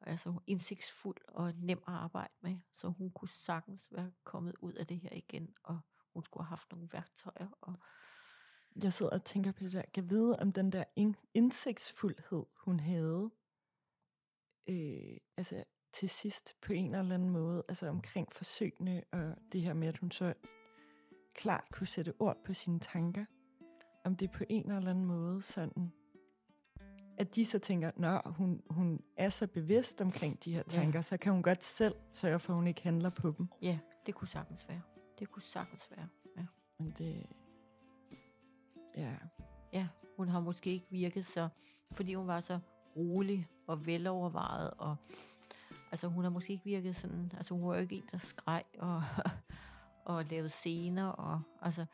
altså, 0.00 0.34
indsigtsfuld 0.46 1.16
og 1.28 1.52
nem 1.56 1.78
at 1.78 1.94
arbejde 1.94 2.32
med, 2.40 2.56
så 2.72 2.88
hun 2.88 3.10
kunne 3.10 3.28
sagtens 3.28 3.88
være 3.90 4.12
kommet 4.24 4.54
ud 4.60 4.72
af 4.72 4.86
det 4.86 5.00
her 5.00 5.10
igen, 5.12 5.54
og 5.64 5.80
hun 6.12 6.22
skulle 6.22 6.44
have 6.44 6.48
haft 6.48 6.72
nogle 6.72 6.88
værktøjer. 6.92 7.48
Og, 7.60 7.74
Jeg 8.82 8.92
sidder 8.92 9.12
og 9.12 9.24
tænker 9.24 9.52
på 9.52 9.64
det 9.64 9.72
der. 9.72 9.82
Kan 9.94 10.10
vide, 10.10 10.38
om 10.38 10.52
den 10.52 10.72
der 10.72 10.84
in- 10.96 11.30
indsigtsfuldhed, 11.34 12.44
hun 12.64 12.80
havde, 12.80 13.30
øh, 14.66 15.16
altså 15.36 15.64
til 15.92 16.10
sidst 16.10 16.54
på 16.60 16.72
en 16.72 16.94
eller 16.94 17.14
anden 17.14 17.30
måde, 17.30 17.64
altså 17.68 17.88
omkring 17.88 18.32
forsøgene, 18.32 19.04
og 19.12 19.36
det 19.52 19.62
her 19.62 19.72
med, 19.74 19.88
at 19.88 19.98
hun 19.98 20.10
så 20.10 20.34
klart 21.36 21.64
kunne 21.72 21.86
sætte 21.86 22.12
ord 22.18 22.36
på 22.44 22.54
sine 22.54 22.78
tanker, 22.80 23.24
om 24.04 24.16
det 24.16 24.30
på 24.30 24.44
en 24.48 24.72
eller 24.72 24.90
anden 24.90 25.04
måde 25.04 25.42
sådan, 25.42 25.92
at 27.18 27.34
de 27.34 27.44
så 27.44 27.58
tænker, 27.58 27.90
når 27.96 28.22
hun, 28.36 28.62
hun 28.70 29.00
er 29.16 29.28
så 29.28 29.46
bevidst 29.46 30.00
omkring 30.00 30.44
de 30.44 30.52
her 30.52 30.58
Ja. 30.58 30.62
tanker, 30.78 31.00
så 31.00 31.16
kan 31.16 31.32
hun 31.32 31.42
godt 31.42 31.64
selv 31.64 31.94
sørge 32.12 32.38
for, 32.38 32.52
at 32.52 32.56
hun 32.56 32.66
ikke 32.66 32.82
handler 32.82 33.10
på 33.10 33.34
dem. 33.38 33.48
ja, 33.62 33.78
det 34.06 34.14
kunne 34.14 34.28
sagtens 34.28 34.68
være. 34.68 34.80
Det 35.18 35.30
kunne 35.30 35.42
sagtens 35.42 35.82
være. 35.96 36.08
Ja. 36.36 36.46
Men 36.78 36.90
det, 36.98 37.26
ja, 38.96 39.16
Ja, 39.72 39.88
hun 40.16 40.28
har 40.28 40.40
måske 40.40 40.70
ikke 40.70 40.86
virket 40.90 41.26
så, 41.26 41.48
fordi 41.92 42.14
hun 42.14 42.26
var 42.26 42.40
så 42.40 42.58
rolig 42.96 43.48
og 43.66 43.86
velovervejet, 43.86 44.70
og 44.78 44.96
altså 45.92 46.08
hun 46.08 46.22
har 46.24 46.30
måske 46.30 46.52
ikke 46.52 46.64
virket 46.64 46.96
sådan, 46.96 47.32
altså 47.36 47.54
hun 47.54 47.68
var 47.68 47.74
jo 47.74 47.80
ikke 47.80 47.96
en, 47.96 48.08
der 48.12 48.18
skreg 48.18 48.62
og, 48.78 49.02
og 50.06 50.24
lavede 50.24 50.48
scener, 50.48 51.06
og 51.06 51.42
altså, 51.62 51.86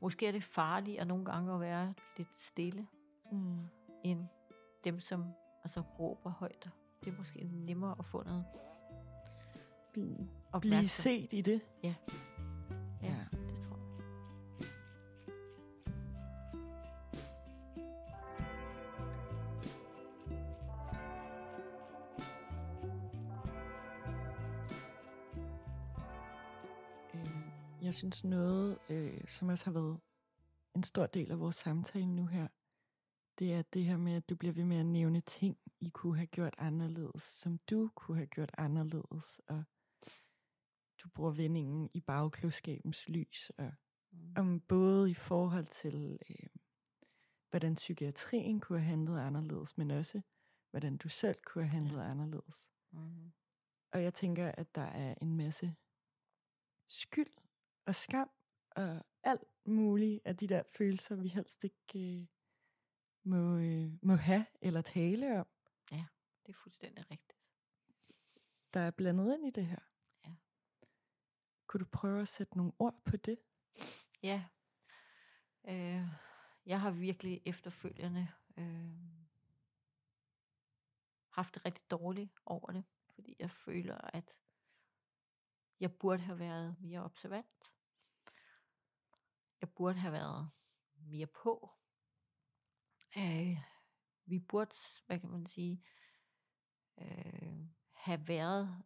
måske 0.00 0.26
er 0.26 0.32
det 0.32 0.44
farligt 0.44 1.00
at 1.00 1.06
nogle 1.06 1.24
gange 1.24 1.54
at 1.54 1.60
være 1.60 1.94
lidt 2.16 2.38
stille, 2.38 2.86
mm. 3.32 3.58
end 4.04 4.26
dem, 4.84 5.00
som 5.00 5.24
altså 5.64 5.80
råber 5.80 6.30
højt. 6.30 6.70
Det 7.04 7.12
er 7.12 7.16
måske 7.16 7.48
nemmere 7.52 7.94
at 7.98 8.04
få 8.04 8.22
noget 8.22 8.44
blive, 9.92 10.28
blive 10.60 10.88
set 10.88 11.32
i 11.32 11.40
det. 11.40 11.60
Ja. 11.82 11.94
Synes 28.02 28.24
noget, 28.24 28.78
øh, 28.88 29.28
som 29.28 29.48
også 29.48 29.64
har 29.64 29.72
været 29.72 30.00
en 30.76 30.82
stor 30.82 31.06
del 31.06 31.30
af 31.30 31.40
vores 31.40 31.56
samtale 31.56 32.06
nu 32.06 32.26
her, 32.26 32.48
det 33.38 33.54
er 33.54 33.62
det 33.62 33.84
her 33.84 33.96
med, 33.96 34.12
at 34.12 34.28
du 34.28 34.36
bliver 34.36 34.54
ved 34.54 34.64
med 34.64 34.76
at 34.76 34.86
nævne 34.86 35.20
ting, 35.20 35.58
I 35.80 35.88
kunne 35.88 36.16
have 36.16 36.26
gjort 36.26 36.54
anderledes, 36.58 37.22
som 37.22 37.58
du 37.70 37.90
kunne 37.94 38.16
have 38.16 38.26
gjort 38.26 38.50
anderledes, 38.58 39.40
og 39.48 39.64
du 41.02 41.08
bruger 41.08 41.30
vendingen 41.30 41.90
i 41.94 42.00
bagklodskabens 42.00 43.08
lys, 43.08 43.50
og 43.58 43.72
Mm. 44.14 44.34
om 44.36 44.60
både 44.60 45.10
i 45.10 45.14
forhold 45.14 45.66
til, 45.66 46.18
øh, 46.30 46.46
hvordan 47.50 47.74
psykiatrien 47.74 48.60
kunne 48.60 48.78
have 48.78 48.88
handlet 48.90 49.20
anderledes, 49.20 49.78
men 49.78 49.90
også, 49.90 50.22
hvordan 50.70 50.96
du 50.96 51.08
selv 51.08 51.38
kunne 51.46 51.64
have 51.64 51.70
handlet 51.70 52.02
anderledes. 52.02 52.68
Mm. 52.90 53.32
Og 53.92 54.02
jeg 54.02 54.14
tænker, 54.14 54.52
at 54.52 54.74
der 54.74 54.82
er 54.82 55.14
en 55.22 55.36
masse 55.36 55.74
skyld 56.88 57.32
og 57.86 57.94
skam 57.94 58.30
og 58.70 59.04
alt 59.22 59.44
muligt 59.64 60.20
af 60.24 60.36
de 60.36 60.46
der 60.46 60.62
følelser, 60.76 61.16
vi 61.16 61.28
helst 61.28 61.64
ikke 61.64 62.20
øh, 62.20 62.26
må, 63.24 63.58
øh, 63.58 63.92
må 64.02 64.14
have 64.14 64.46
eller 64.60 64.82
tale 64.82 65.40
om. 65.40 65.46
Det 66.46 66.52
er 66.52 66.58
fuldstændig 66.62 67.10
rigtigt. 67.10 67.38
der 68.74 68.80
er 68.80 68.90
blandet 68.90 69.34
ind 69.34 69.46
i 69.46 69.50
det 69.50 69.66
her. 69.66 69.78
Ja. 70.26 70.34
Kunne 71.66 71.78
du 71.84 71.88
prøve 71.92 72.22
at 72.22 72.28
sætte 72.28 72.56
nogle 72.56 72.72
ord 72.78 73.02
på 73.04 73.16
det? 73.16 73.38
Ja. 74.22 74.44
Øh, 75.68 76.06
jeg 76.66 76.80
har 76.80 76.90
virkelig 76.90 77.42
efterfølgende 77.46 78.28
øh, 78.56 78.92
haft 81.28 81.54
det 81.54 81.66
rigtig 81.66 81.90
dårligt 81.90 82.30
over 82.46 82.72
det, 82.72 82.84
fordi 83.14 83.36
jeg 83.38 83.50
føler, 83.50 83.96
at 83.96 84.36
jeg 85.82 85.92
burde 85.92 86.22
have 86.22 86.38
været 86.38 86.76
mere 86.80 87.04
observant. 87.04 87.74
Jeg 89.60 89.70
burde 89.70 89.98
have 89.98 90.12
været 90.12 90.50
mere 90.96 91.26
på. 91.26 91.70
Øh, 93.18 93.58
vi 94.26 94.38
burde, 94.38 94.74
hvad 95.06 95.20
kan 95.20 95.30
man 95.30 95.46
sige, 95.46 95.84
øh, 97.00 97.66
have 97.92 98.28
været 98.28 98.84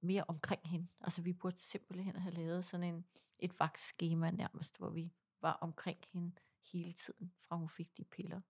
mere 0.00 0.24
omkring 0.28 0.68
hende. 0.68 0.88
Altså 1.00 1.22
vi 1.22 1.32
burde 1.32 1.58
simpelthen 1.58 2.16
have 2.16 2.34
lavet 2.34 2.64
sådan 2.64 2.94
en, 2.94 3.06
et 3.38 3.60
vagtskema 3.60 4.30
nærmest, 4.30 4.78
hvor 4.78 4.90
vi 4.90 5.12
var 5.40 5.52
omkring 5.52 5.98
hende 6.12 6.32
hele 6.72 6.92
tiden, 6.92 7.34
fra 7.40 7.56
hun 7.56 7.68
fik 7.68 7.96
de 7.96 8.04
piller. 8.04 8.40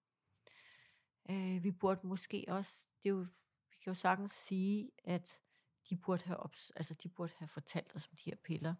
Øh, 1.31 1.65
vi 1.65 1.71
burde 1.71 2.07
måske 2.07 2.45
også, 2.49 2.89
det 3.03 3.09
er 3.09 3.15
jo, 3.15 3.27
vi 3.71 3.77
kan 3.83 3.91
jo 3.91 3.95
sagtens 3.95 4.33
sige, 4.33 4.91
at 5.05 5.44
de 5.91 5.97
burde 5.97 6.25
have, 6.25 6.37
ops, 6.37 6.73
altså 6.77 6.95
de 6.95 7.09
burde 7.09 7.33
have 7.39 7.49
fortalt 7.49 7.97
os 7.97 8.07
om 8.07 8.17
de 8.17 8.31
her 8.31 8.37
piller. 8.37 8.75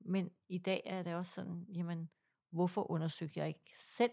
Men 0.00 0.30
i 0.48 0.58
dag 0.58 0.82
er 0.84 1.02
det 1.02 1.14
også 1.14 1.32
sådan, 1.32 1.66
jamen, 1.68 2.10
hvorfor 2.50 2.90
undersøgte 2.90 3.40
jeg 3.40 3.48
ikke 3.48 3.72
selv 3.76 4.12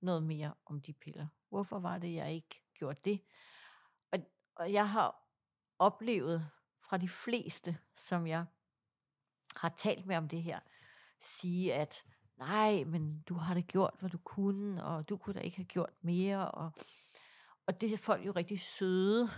noget 0.00 0.22
mere 0.22 0.54
om 0.66 0.80
de 0.80 0.92
piller? 0.92 1.26
Hvorfor 1.48 1.78
var 1.78 1.98
det, 1.98 2.14
jeg 2.14 2.32
ikke 2.32 2.62
gjorde 2.74 3.00
det? 3.04 3.24
Og, 4.12 4.18
og 4.54 4.72
jeg 4.72 4.90
har 4.90 5.28
oplevet 5.78 6.50
fra 6.80 6.96
de 6.96 7.08
fleste, 7.08 7.78
som 7.96 8.26
jeg 8.26 8.44
har 9.56 9.74
talt 9.78 10.06
med 10.06 10.16
om 10.16 10.28
det 10.28 10.42
her, 10.42 10.60
sige, 11.20 11.74
at 11.74 12.04
nej, 12.36 12.84
men 12.84 13.22
du 13.22 13.34
har 13.34 13.54
da 13.54 13.60
gjort, 13.60 13.94
hvad 14.00 14.10
du 14.10 14.18
kunne, 14.18 14.84
og 14.84 15.08
du 15.08 15.16
kunne 15.16 15.34
da 15.34 15.40
ikke 15.40 15.56
have 15.56 15.64
gjort 15.64 15.92
mere. 16.00 16.50
Og, 16.50 16.70
og 17.66 17.80
det 17.80 17.92
er 17.92 17.96
folk 17.96 18.26
jo 18.26 18.32
rigtig 18.32 18.60
søde 18.60 19.28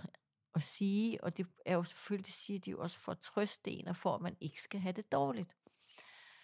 at 0.54 0.62
sige, 0.62 1.24
og 1.24 1.36
det 1.36 1.46
er 1.66 1.74
jo 1.74 1.84
selvfølgelig, 1.84 2.26
det 2.26 2.34
siger 2.34 2.60
de 2.60 2.70
jo 2.70 2.80
også 2.80 2.98
for 2.98 3.12
at 3.12 3.18
trøste 3.18 3.70
en, 3.70 3.88
og 3.88 3.96
for 3.96 4.14
at 4.14 4.20
man 4.20 4.36
ikke 4.40 4.62
skal 4.62 4.80
have 4.80 4.92
det 4.92 5.12
dårligt. 5.12 5.56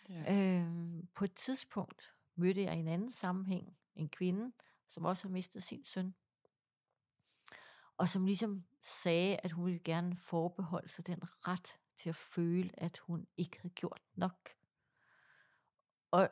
Ja. 0.08 0.34
Øhm, 0.34 1.06
på 1.14 1.24
et 1.24 1.34
tidspunkt 1.34 2.14
mødte 2.34 2.62
jeg 2.62 2.76
i 2.76 2.78
en 2.78 2.88
anden 2.88 3.12
sammenhæng 3.12 3.76
en 3.94 4.08
kvinde, 4.08 4.52
som 4.88 5.04
også 5.04 5.28
har 5.28 5.32
mistet 5.32 5.62
sin 5.62 5.84
søn. 5.84 6.14
Og 7.96 8.08
som 8.08 8.24
ligesom 8.26 8.64
sagde, 8.82 9.36
at 9.36 9.52
hun 9.52 9.66
ville 9.66 9.80
gerne 9.84 10.16
forbeholde 10.16 10.88
sig 10.88 11.06
den 11.06 11.20
ret 11.48 11.76
til 11.96 12.08
at 12.08 12.16
føle, 12.16 12.70
at 12.80 12.98
hun 12.98 13.26
ikke 13.36 13.58
havde 13.60 13.74
gjort 13.74 14.00
nok. 14.14 14.50
Og 16.10 16.30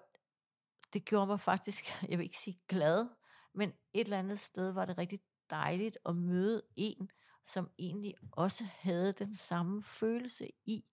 det 0.93 1.05
gjorde 1.05 1.27
mig 1.27 1.41
faktisk, 1.41 1.85
jeg 2.09 2.18
vil 2.18 2.25
ikke 2.25 2.39
sige 2.39 2.61
glad, 2.68 3.09
men 3.53 3.72
et 3.93 4.01
eller 4.05 4.18
andet 4.18 4.39
sted 4.39 4.70
var 4.70 4.85
det 4.85 4.99
rigtig 4.99 5.20
dejligt 5.51 5.99
at 6.07 6.16
møde 6.16 6.62
en, 6.77 7.11
som 7.47 7.70
egentlig 7.78 8.14
også 8.32 8.64
havde 8.64 9.12
den 9.12 9.36
samme 9.36 9.82
følelse 9.82 10.51
i, 10.64 10.84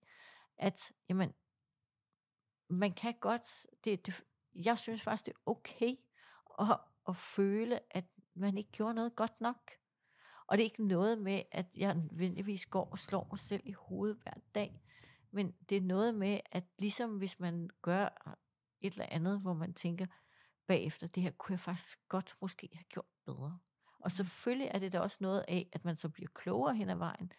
at 0.58 0.92
jamen, 1.08 1.32
man 2.68 2.92
kan 2.92 3.14
godt, 3.20 3.66
det, 3.84 4.06
det, 4.06 4.24
jeg 4.54 4.78
synes 4.78 5.02
faktisk, 5.02 5.26
det 5.26 5.32
er 5.32 5.50
okay 5.50 5.96
at, 6.60 6.80
at 7.08 7.16
føle, 7.16 7.80
at 7.90 8.04
man 8.34 8.58
ikke 8.58 8.72
gjorde 8.72 8.94
noget 8.94 9.16
godt 9.16 9.40
nok. 9.40 9.70
Og 10.46 10.58
det 10.58 10.62
er 10.62 10.70
ikke 10.70 10.86
noget 10.86 11.18
med, 11.18 11.42
at 11.52 11.66
jeg 11.76 11.94
nødvendigvis 11.94 12.66
går 12.66 12.84
og 12.90 12.98
slår 12.98 13.28
mig 13.30 13.38
selv 13.38 13.62
i 13.64 13.72
hovedet 13.72 14.18
hver 14.22 14.34
dag, 14.54 14.82
men 15.30 15.54
det 15.68 15.76
er 15.76 15.80
noget 15.80 16.14
med, 16.14 16.40
at 16.50 16.64
ligesom 16.78 17.18
hvis 17.18 17.40
man 17.40 17.70
gør 17.82 18.36
et 18.80 18.92
eller 18.92 19.06
andet, 19.08 19.40
hvor 19.40 19.52
man 19.54 19.74
tænker 19.74 20.06
bagefter, 20.66 21.06
det 21.06 21.22
her 21.22 21.30
kunne 21.30 21.52
jeg 21.52 21.60
faktisk 21.60 21.98
godt 22.08 22.36
måske 22.40 22.68
have 22.72 22.84
gjort 22.84 23.06
bedre. 23.24 23.58
Og 24.02 24.10
selvfølgelig 24.10 24.70
er 24.74 24.78
det 24.78 24.92
da 24.92 25.00
også 25.00 25.16
noget 25.20 25.44
af, 25.48 25.68
at 25.72 25.84
man 25.84 25.96
så 25.96 26.08
bliver 26.08 26.28
klogere 26.34 26.74
hen 26.74 26.90
ad 26.90 26.96
vejen. 26.96 27.32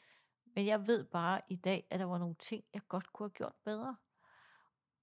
Men 0.56 0.66
jeg 0.66 0.88
ved 0.88 1.04
bare 1.04 1.42
i 1.50 1.56
dag, 1.56 1.88
at 1.90 2.00
der 2.00 2.06
var 2.06 2.18
nogle 2.18 2.36
ting, 2.36 2.64
jeg 2.74 2.82
godt 2.88 3.14
kunne 3.14 3.26
have 3.30 3.34
gjort 3.34 3.56
bedre. 3.64 3.96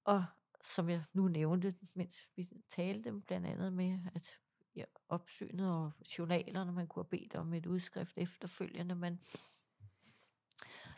Og 0.04 0.24
som 0.64 0.88
jeg 0.88 1.02
nu 1.12 1.28
nævnte, 1.28 1.74
mens 1.94 2.28
vi 2.36 2.48
talte 2.68 3.12
blandt 3.26 3.46
andet 3.46 3.72
med, 3.72 3.98
at 4.14 4.38
ja, 4.76 4.84
opsynet 5.08 5.70
og 5.70 5.92
journalerne, 6.18 6.72
man 6.72 6.86
kunne 6.86 7.02
have 7.02 7.18
bedt 7.18 7.34
om 7.34 7.54
et 7.54 7.66
udskrift 7.66 8.18
efterfølgende, 8.18 8.94
men 8.94 9.20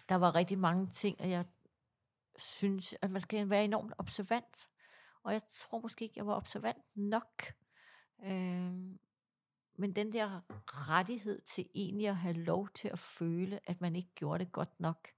der 0.08 0.14
var 0.14 0.34
rigtig 0.34 0.58
mange 0.58 0.86
ting, 0.86 1.20
og 1.20 1.30
jeg 1.30 1.44
synes, 2.36 2.94
at 3.02 3.10
man 3.10 3.20
skal 3.20 3.50
være 3.50 3.64
enormt 3.64 3.92
observant. 3.98 4.68
Og 5.22 5.32
jeg 5.32 5.42
tror 5.48 5.80
måske 5.80 6.04
ikke, 6.04 6.18
jeg 6.18 6.26
var 6.26 6.34
observant 6.34 6.82
nok. 6.94 7.42
Øh, 8.24 8.72
men 9.76 9.96
den 9.96 10.12
der 10.12 10.40
rettighed 10.88 11.40
til 11.40 11.68
egentlig 11.74 12.08
at 12.08 12.16
have 12.16 12.34
lov 12.34 12.68
til 12.68 12.88
at 12.88 12.98
føle, 12.98 13.60
at 13.64 13.80
man 13.80 13.96
ikke 13.96 14.10
gjorde 14.14 14.44
det 14.44 14.52
godt 14.52 14.80
nok, 14.80 15.08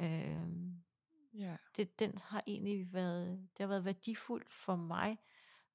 øh, 0.00 0.36
ja. 1.34 1.56
det, 1.76 1.98
den 1.98 2.18
har 2.18 2.42
egentlig 2.46 2.92
været, 2.92 3.48
det 3.56 3.58
har 3.60 3.66
været 3.66 3.84
værdifuldt 3.84 4.54
for 4.54 4.76
mig, 4.76 5.18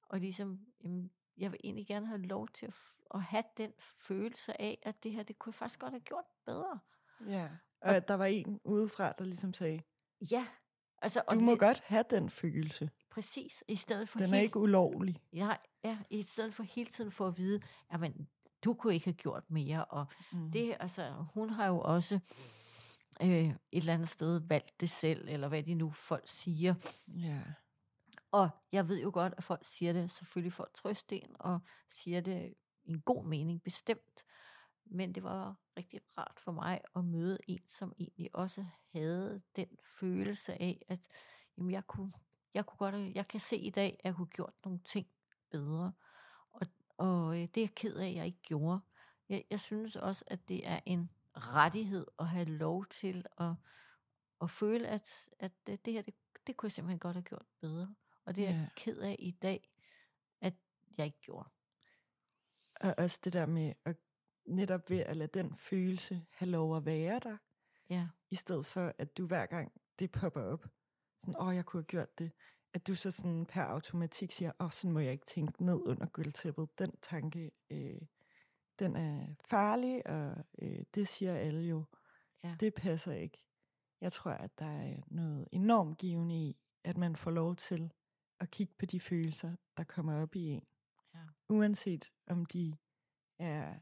og 0.08 0.20
ligesom, 0.20 0.60
jamen, 0.84 1.10
jeg 1.36 1.52
vil 1.52 1.60
egentlig 1.64 1.86
gerne 1.86 2.06
have 2.06 2.22
lov 2.22 2.48
til 2.48 2.66
at, 2.66 2.74
at 3.14 3.22
have 3.22 3.44
den 3.56 3.72
følelse 3.78 4.60
af, 4.60 4.78
at 4.82 5.02
det 5.02 5.12
her, 5.12 5.22
det 5.22 5.38
kunne 5.38 5.50
jeg 5.50 5.54
faktisk 5.54 5.80
godt 5.80 5.92
have 5.92 6.00
gjort 6.00 6.24
bedre. 6.44 6.78
Ja, 7.26 7.48
og 7.80 7.96
at 7.96 8.08
der 8.08 8.14
var 8.14 8.26
en 8.26 8.60
udefra, 8.64 9.12
der 9.18 9.24
ligesom 9.24 9.54
sagde, 9.54 9.82
Ja, 10.20 10.46
altså... 11.02 11.22
du 11.30 11.36
og 11.36 11.42
må 11.42 11.50
det, 11.50 11.60
godt 11.60 11.82
have 11.84 12.04
den 12.10 12.30
følelse. 12.30 12.90
Præcis, 13.18 13.64
i 13.68 13.76
stedet 13.76 14.08
for 14.08 14.18
Den 14.18 14.28
er 14.30 14.34
hele, 14.34 14.44
ikke 14.44 14.58
ulovlig. 14.58 15.20
ja, 15.32 15.56
ja, 15.84 15.98
i 16.10 16.22
stedet 16.22 16.54
for 16.54 16.62
hele 16.62 16.90
tiden 16.90 17.10
for 17.10 17.26
at 17.28 17.38
vide, 17.38 17.60
jamen, 17.92 18.28
du 18.64 18.74
kunne 18.74 18.94
ikke 18.94 19.04
have 19.06 19.14
gjort 19.14 19.50
mere, 19.50 19.84
og 19.84 20.06
Mm. 20.32 20.50
det, 20.52 20.76
altså, 20.80 21.26
hun 21.34 21.50
har 21.50 21.66
jo 21.66 21.80
også 21.80 22.18
øh, 23.22 23.28
et 23.48 23.56
eller 23.72 23.94
andet 23.94 24.08
sted 24.08 24.40
valgt 24.48 24.80
det 24.80 24.90
selv, 24.90 25.28
eller 25.28 25.48
hvad 25.48 25.62
de 25.62 25.74
nu 25.74 25.90
folk 25.90 26.28
siger. 26.28 26.74
Ja. 27.08 27.42
Og 28.30 28.48
jeg 28.72 28.88
ved 28.88 29.02
jo 29.02 29.10
godt, 29.14 29.34
at 29.36 29.44
folk 29.44 29.64
siger 29.64 29.92
det 29.92 30.10
selvfølgelig 30.10 30.52
for 30.52 30.64
at 30.64 30.72
trøste 30.74 31.16
en, 31.24 31.36
og 31.40 31.60
siger 31.90 32.20
det 32.20 32.54
i 32.84 32.90
en 32.92 33.00
god 33.00 33.24
mening, 33.24 33.62
bestemt. 33.62 34.24
Men 34.84 35.14
det 35.14 35.22
var 35.22 35.56
rigtig 35.76 36.00
rart 36.18 36.34
for 36.40 36.52
mig 36.52 36.80
at 36.96 37.04
møde 37.04 37.38
en, 37.46 37.60
som 37.68 37.92
egentlig 37.98 38.30
også 38.34 38.64
havde 38.92 39.42
den 39.56 39.68
følelse 39.84 40.52
af, 40.62 40.82
at 40.88 41.00
jamen, 41.58 41.70
jeg, 41.70 41.86
kunne, 41.86 42.12
jeg, 42.54 42.66
kunne 42.66 42.76
godt, 42.78 42.94
have- 42.94 43.12
jeg 43.14 43.28
kan 43.28 43.40
se 43.40 43.56
i 43.56 43.70
dag, 43.70 43.92
at 43.98 44.04
jeg 44.04 44.14
kunne 44.14 44.26
gjort 44.26 44.54
nogle 44.64 44.78
ting 44.84 45.06
bedre. 45.50 45.92
Og, 46.52 46.66
og 46.96 47.34
øh, 47.36 47.42
det 47.42 47.56
er 47.56 47.62
jeg 47.62 47.74
ked 47.74 47.94
af, 47.96 48.08
at 48.08 48.14
jeg 48.14 48.26
ikke 48.26 48.42
gjorde. 48.42 48.80
Jeg, 49.28 49.44
jeg 49.50 49.60
synes 49.60 49.96
også, 49.96 50.24
at 50.26 50.48
det 50.48 50.66
er 50.68 50.80
en 50.86 51.10
rettighed 51.36 52.06
at 52.18 52.28
have 52.28 52.44
lov 52.44 52.86
til 52.86 53.26
at, 53.38 53.52
at 54.42 54.50
føle, 54.50 54.88
at, 54.88 55.26
at 55.38 55.52
det, 55.66 55.84
det 55.84 55.92
her, 55.92 56.02
det, 56.02 56.14
det 56.46 56.56
kunne 56.56 56.66
jeg 56.66 56.72
simpelthen 56.72 56.98
godt 56.98 57.16
have 57.16 57.22
gjort 57.24 57.46
bedre. 57.60 57.94
Og 58.24 58.36
det 58.36 58.44
er 58.46 58.50
jeg 58.50 58.60
Ja. 58.60 58.68
ked 58.76 58.98
af 58.98 59.16
i 59.18 59.30
dag, 59.30 59.70
at 60.40 60.54
jeg 60.98 61.06
ikke 61.06 61.20
gjorde. 61.20 61.48
Og 62.80 62.94
også 62.98 63.20
det 63.24 63.32
der 63.32 63.46
med 63.46 63.72
at 63.84 63.96
netop 64.44 64.90
ved 64.90 64.98
at 64.98 65.16
lade 65.16 65.38
den 65.40 65.56
følelse 65.56 66.26
have 66.30 66.50
lov 66.50 66.76
at 66.76 66.84
være 66.86 67.18
der, 67.20 67.36
Ja, 67.90 68.08
i 68.30 68.34
stedet 68.36 68.66
for 68.66 68.92
at 68.98 69.16
du 69.18 69.26
hver 69.26 69.46
gang 69.46 69.72
det 69.98 70.12
popper 70.12 70.42
op, 70.42 70.66
sådan, 71.18 71.40
åh, 71.40 71.54
jeg 71.54 71.64
kunne 71.64 71.80
have 71.80 71.86
gjort 71.86 72.18
det, 72.18 72.32
at 72.74 72.86
du 72.86 72.94
så 72.94 73.10
sådan 73.10 73.46
per 73.46 73.62
automatik 73.62 74.32
siger, 74.32 74.52
åh, 74.60 74.70
sådan 74.70 74.92
må 74.92 75.00
jeg 75.00 75.12
ikke 75.12 75.26
tænke 75.26 75.64
ned 75.64 75.80
under 75.86 76.06
gulvtæppet. 76.06 76.78
Den 76.78 76.92
tanke, 77.02 77.50
øh, 77.70 78.02
den 78.78 78.96
er 78.96 79.34
farlig, 79.40 80.06
og 80.06 80.44
øh, 80.62 80.84
det 80.94 81.08
siger 81.08 81.34
alle 81.34 81.62
jo. 81.62 81.84
Ja. 82.44 82.56
Det 82.60 82.74
passer 82.74 83.12
ikke. 83.12 83.44
Jeg 84.00 84.12
tror, 84.12 84.30
at 84.30 84.58
der 84.58 84.66
er 84.66 85.02
noget 85.06 85.48
enormt 85.52 85.98
givende 85.98 86.34
i, 86.34 86.56
at 86.84 86.96
man 86.96 87.16
får 87.16 87.30
lov 87.30 87.56
til 87.56 87.92
at 88.40 88.50
kigge 88.50 88.74
på 88.78 88.86
de 88.86 89.00
følelser, 89.00 89.56
der 89.76 89.84
kommer 89.84 90.22
op 90.22 90.36
i 90.36 90.40
en. 90.40 90.66
Ja. 91.14 91.20
Uanset 91.48 92.12
om 92.26 92.46
de 92.46 92.76
er 93.38 93.78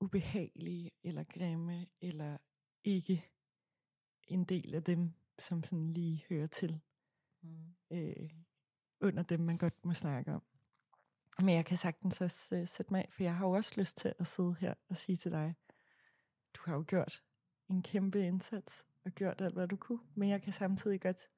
ubehagelige, 0.00 0.90
eller 1.04 1.24
grimme, 1.24 1.86
eller 2.00 2.38
ikke 2.84 3.30
en 4.28 4.44
del 4.44 4.74
af 4.74 4.84
dem, 4.84 5.12
som 5.38 5.64
sådan 5.64 5.92
lige 5.92 6.24
hører 6.28 6.46
til 6.46 6.80
mm. 7.42 7.74
øh, 7.90 8.30
under 9.00 9.22
dem, 9.22 9.40
man 9.40 9.58
godt 9.58 9.84
må 9.84 9.94
snakke 9.94 10.34
om. 10.34 10.42
Men 11.38 11.54
jeg 11.54 11.64
kan 11.64 11.76
sagtens 11.76 12.20
også 12.20 12.56
øh, 12.56 12.68
sætte 12.68 12.92
mig 12.92 13.00
af, 13.00 13.08
for 13.12 13.22
jeg 13.22 13.36
har 13.36 13.46
jo 13.46 13.52
også 13.52 13.74
lyst 13.76 13.96
til 13.96 14.14
at 14.18 14.26
sidde 14.26 14.56
her 14.60 14.74
og 14.88 14.96
sige 14.96 15.16
til 15.16 15.32
dig, 15.32 15.54
du 16.54 16.62
har 16.64 16.74
jo 16.74 16.84
gjort 16.86 17.22
en 17.68 17.82
kæmpe 17.82 18.26
indsats 18.26 18.86
og 19.04 19.12
gjort 19.12 19.40
alt, 19.40 19.54
hvad 19.54 19.68
du 19.68 19.76
kunne, 19.76 20.00
men 20.14 20.28
jeg 20.28 20.42
kan 20.42 20.52
samtidig 20.52 21.00
godt 21.00 21.28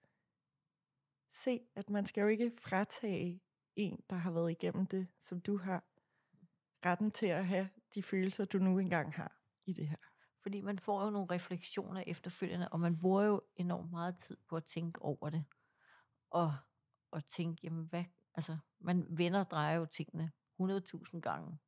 se, 1.29 1.61
at 1.75 1.91
man 1.91 2.07
skal 2.07 2.23
jo 2.23 2.27
ikke 2.27 2.53
fratage 2.59 3.43
en, 3.77 4.03
der 4.11 4.17
har 4.17 4.31
været 4.31 4.51
igennem 4.51 4.87
det, 4.87 5.09
som 5.21 5.41
du 5.41 5.57
har, 5.57 5.85
retten 6.85 7.11
til 7.11 7.27
at 7.27 7.47
have 7.47 7.69
de 7.95 8.03
følelser, 8.03 8.45
du 8.45 8.59
nu 8.59 8.79
engang 8.79 9.13
har 9.15 9.41
i 9.67 9.73
det 9.73 9.89
her. 9.89 10.10
Fordi 10.43 10.61
man 10.61 10.79
får 10.79 11.05
jo 11.05 11.11
nogle 11.11 11.35
refleksioner 11.35 12.05
efterfølgende, 12.07 12.69
og 12.69 12.81
man 12.81 12.99
bruger 12.99 13.23
jo 13.23 13.41
enormt 13.57 13.91
meget 13.91 14.17
tid 14.19 14.37
på 14.49 14.57
at 14.57 14.65
tænke 14.65 15.03
over 15.03 15.31
det. 15.31 15.45
Og, 16.31 16.57
og 17.11 17.27
tænke, 17.27 17.61
jamen 17.63 17.85
hvad, 17.85 18.05
altså, 18.35 18.59
man 18.79 19.07
vender 19.11 19.41
og 19.41 19.51
drejer 19.51 19.77
jo 19.77 19.87
tingene 19.87 20.33
100.000 20.61 21.21
gange. 21.21 21.59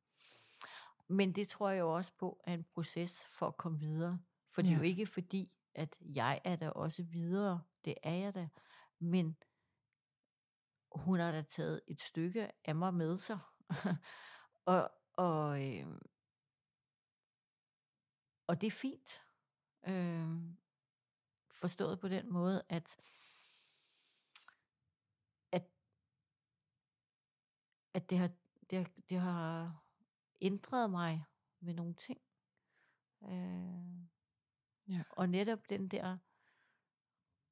Men 1.07 1.31
det 1.35 1.47
tror 1.49 1.69
jeg 1.69 1.79
jo 1.79 1.95
også 1.95 2.11
på 2.17 2.41
er 2.43 2.53
en 2.53 2.63
proces 2.73 3.25
for 3.25 3.47
at 3.47 3.57
komme 3.57 3.79
videre. 3.79 4.19
For 4.51 4.61
det 4.61 4.71
er 4.71 4.75
jo 4.75 4.81
Ja. 4.81 4.87
ikke 4.87 5.05
fordi, 5.05 5.51
at 5.75 5.95
jeg 6.01 6.41
er 6.43 6.55
der 6.55 6.69
også 6.69 7.03
videre. 7.03 7.61
Det 7.85 7.95
er 8.03 8.13
jeg 8.13 8.35
da. 8.35 8.49
Men 8.99 9.37
hun 10.95 11.19
har 11.19 11.31
da 11.31 11.41
taget 11.41 11.81
et 11.87 12.01
stykke 12.01 12.51
af 12.65 12.75
mig 12.75 12.93
med 12.93 13.17
sig. 13.17 13.39
og, 14.65 14.91
og, 15.13 15.63
øh, 15.69 15.87
og 18.47 18.61
det 18.61 18.67
er 18.67 18.71
fint. 18.71 19.21
Øh, 19.87 20.55
forstået 21.49 21.99
på 21.99 22.07
den 22.07 22.33
måde, 22.33 22.63
at, 22.69 22.97
at, 25.51 25.63
at 27.93 28.09
det, 28.09 28.17
har, 28.17 28.31
det, 28.69 28.77
har, 28.77 28.91
det 29.09 29.19
har 29.19 29.83
ændret 30.41 30.89
mig 30.89 31.25
med 31.59 31.73
nogle 31.73 31.93
ting. 31.93 32.21
Øh, 33.23 34.03
Ja. 34.87 35.03
og 35.09 35.29
netop 35.29 35.69
den 35.69 35.87
der 35.87 36.17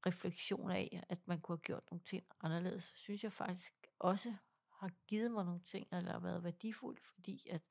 refleksion 0.05 0.71
af, 0.71 1.03
at 1.09 1.27
man 1.27 1.41
kunne 1.41 1.57
have 1.57 1.61
gjort 1.61 1.91
nogle 1.91 2.03
ting 2.03 2.25
anderledes, 2.41 2.83
synes 2.83 3.23
jeg 3.23 3.31
faktisk 3.31 3.87
også 3.99 4.35
har 4.69 4.91
givet 5.07 5.31
mig 5.31 5.45
nogle 5.45 5.61
ting, 5.61 5.87
eller 5.91 6.11
har 6.11 6.19
været 6.19 6.43
værdifuldt, 6.43 7.01
fordi 7.01 7.47
at 7.49 7.61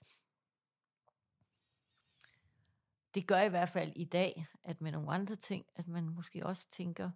det 3.15 3.27
gør 3.27 3.41
i 3.41 3.49
hvert 3.49 3.69
fald 3.69 3.93
i 3.97 4.05
dag, 4.05 4.47
at 4.63 4.81
med 4.81 4.93
nogle 4.93 5.13
andre 5.13 5.37
ting, 5.37 5.67
at 5.75 5.89
man 5.89 6.09
måske 6.09 6.47
også 6.47 6.71
tænker, 6.71 7.11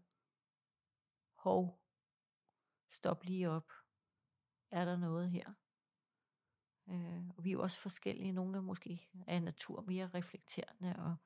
hov, 1.34 1.80
stop 2.88 3.24
lige 3.24 3.50
op. 3.50 3.72
Er 4.70 4.84
der 4.84 4.96
noget 4.96 5.30
her? 5.30 5.52
Øh, 6.88 7.28
og 7.36 7.44
vi 7.44 7.48
er 7.50 7.52
jo 7.52 7.62
også 7.62 7.80
forskellige. 7.80 8.32
Nogle 8.32 8.56
er 8.56 8.62
måske 8.62 9.08
af 9.26 9.42
natur 9.42 9.80
mere 9.80 10.10
reflekterende 10.14 10.96
og 10.96 11.16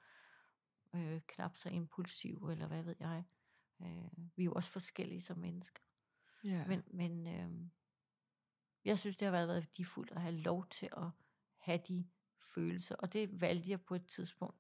øh, 0.94 1.20
knap 1.26 1.56
så 1.56 1.68
impulsive, 1.68 2.52
eller 2.52 2.66
hvad 2.66 2.82
ved 2.82 2.96
jeg. 3.00 3.24
Øh, 3.80 4.28
vi 4.36 4.42
er 4.42 4.44
jo 4.44 4.52
også 4.52 4.70
forskellige 4.70 5.20
som 5.20 5.38
mennesker. 5.38 5.82
Ja. 6.44 6.66
Men, 6.66 6.82
men 6.86 7.26
øh, 7.26 7.68
jeg 8.84 8.98
synes, 8.98 9.16
det 9.16 9.26
har 9.26 9.32
været 9.32 9.48
værdifuldt 9.48 10.10
at 10.10 10.20
have 10.20 10.36
lov 10.36 10.66
til 10.66 10.88
at 10.96 11.10
have 11.56 11.80
de 11.88 12.08
følelse, 12.54 12.96
Og 12.96 13.12
det 13.12 13.40
valgte 13.40 13.70
jeg 13.70 13.80
på 13.80 13.94
et 13.94 14.06
tidspunkt, 14.06 14.56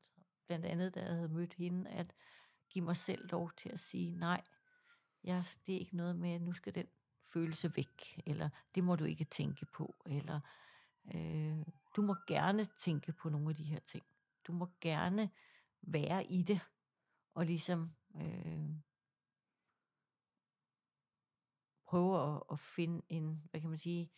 blandt 0.46 0.66
andet 0.66 0.94
da 0.94 1.00
jeg 1.00 1.14
havde 1.14 1.28
mødt 1.28 1.54
hende, 1.54 1.90
at 1.90 2.14
give 2.70 2.84
mig 2.84 2.96
selv 2.96 3.30
lov 3.30 3.50
til 3.56 3.68
at 3.68 3.80
sige, 3.80 4.10
nej, 4.10 4.42
jeg, 5.24 5.44
det 5.66 5.74
er 5.74 5.78
ikke 5.78 5.96
noget 5.96 6.16
med, 6.16 6.32
at 6.32 6.42
nu 6.42 6.52
skal 6.52 6.74
den 6.74 6.86
følelse 7.24 7.76
væk, 7.76 8.22
eller 8.26 8.48
det 8.74 8.84
må 8.84 8.96
du 8.96 9.04
ikke 9.04 9.24
tænke 9.24 9.66
på, 9.66 9.96
eller 10.06 10.40
øh, 11.14 11.66
du 11.96 12.02
må 12.02 12.16
gerne 12.26 12.64
tænke 12.64 13.12
på 13.12 13.28
nogle 13.28 13.48
af 13.48 13.54
de 13.56 13.64
her 13.64 13.80
ting. 13.80 14.04
Du 14.46 14.52
må 14.52 14.68
gerne 14.80 15.30
være 15.82 16.24
i 16.26 16.42
det, 16.42 16.60
og 17.34 17.46
ligesom 17.46 17.92
øh, 18.16 18.70
prøve 21.86 22.34
at, 22.36 22.42
at 22.52 22.60
finde 22.60 23.02
en, 23.08 23.42
hvad 23.50 23.60
kan 23.60 23.70
man 23.70 23.78
sige, 23.78 24.10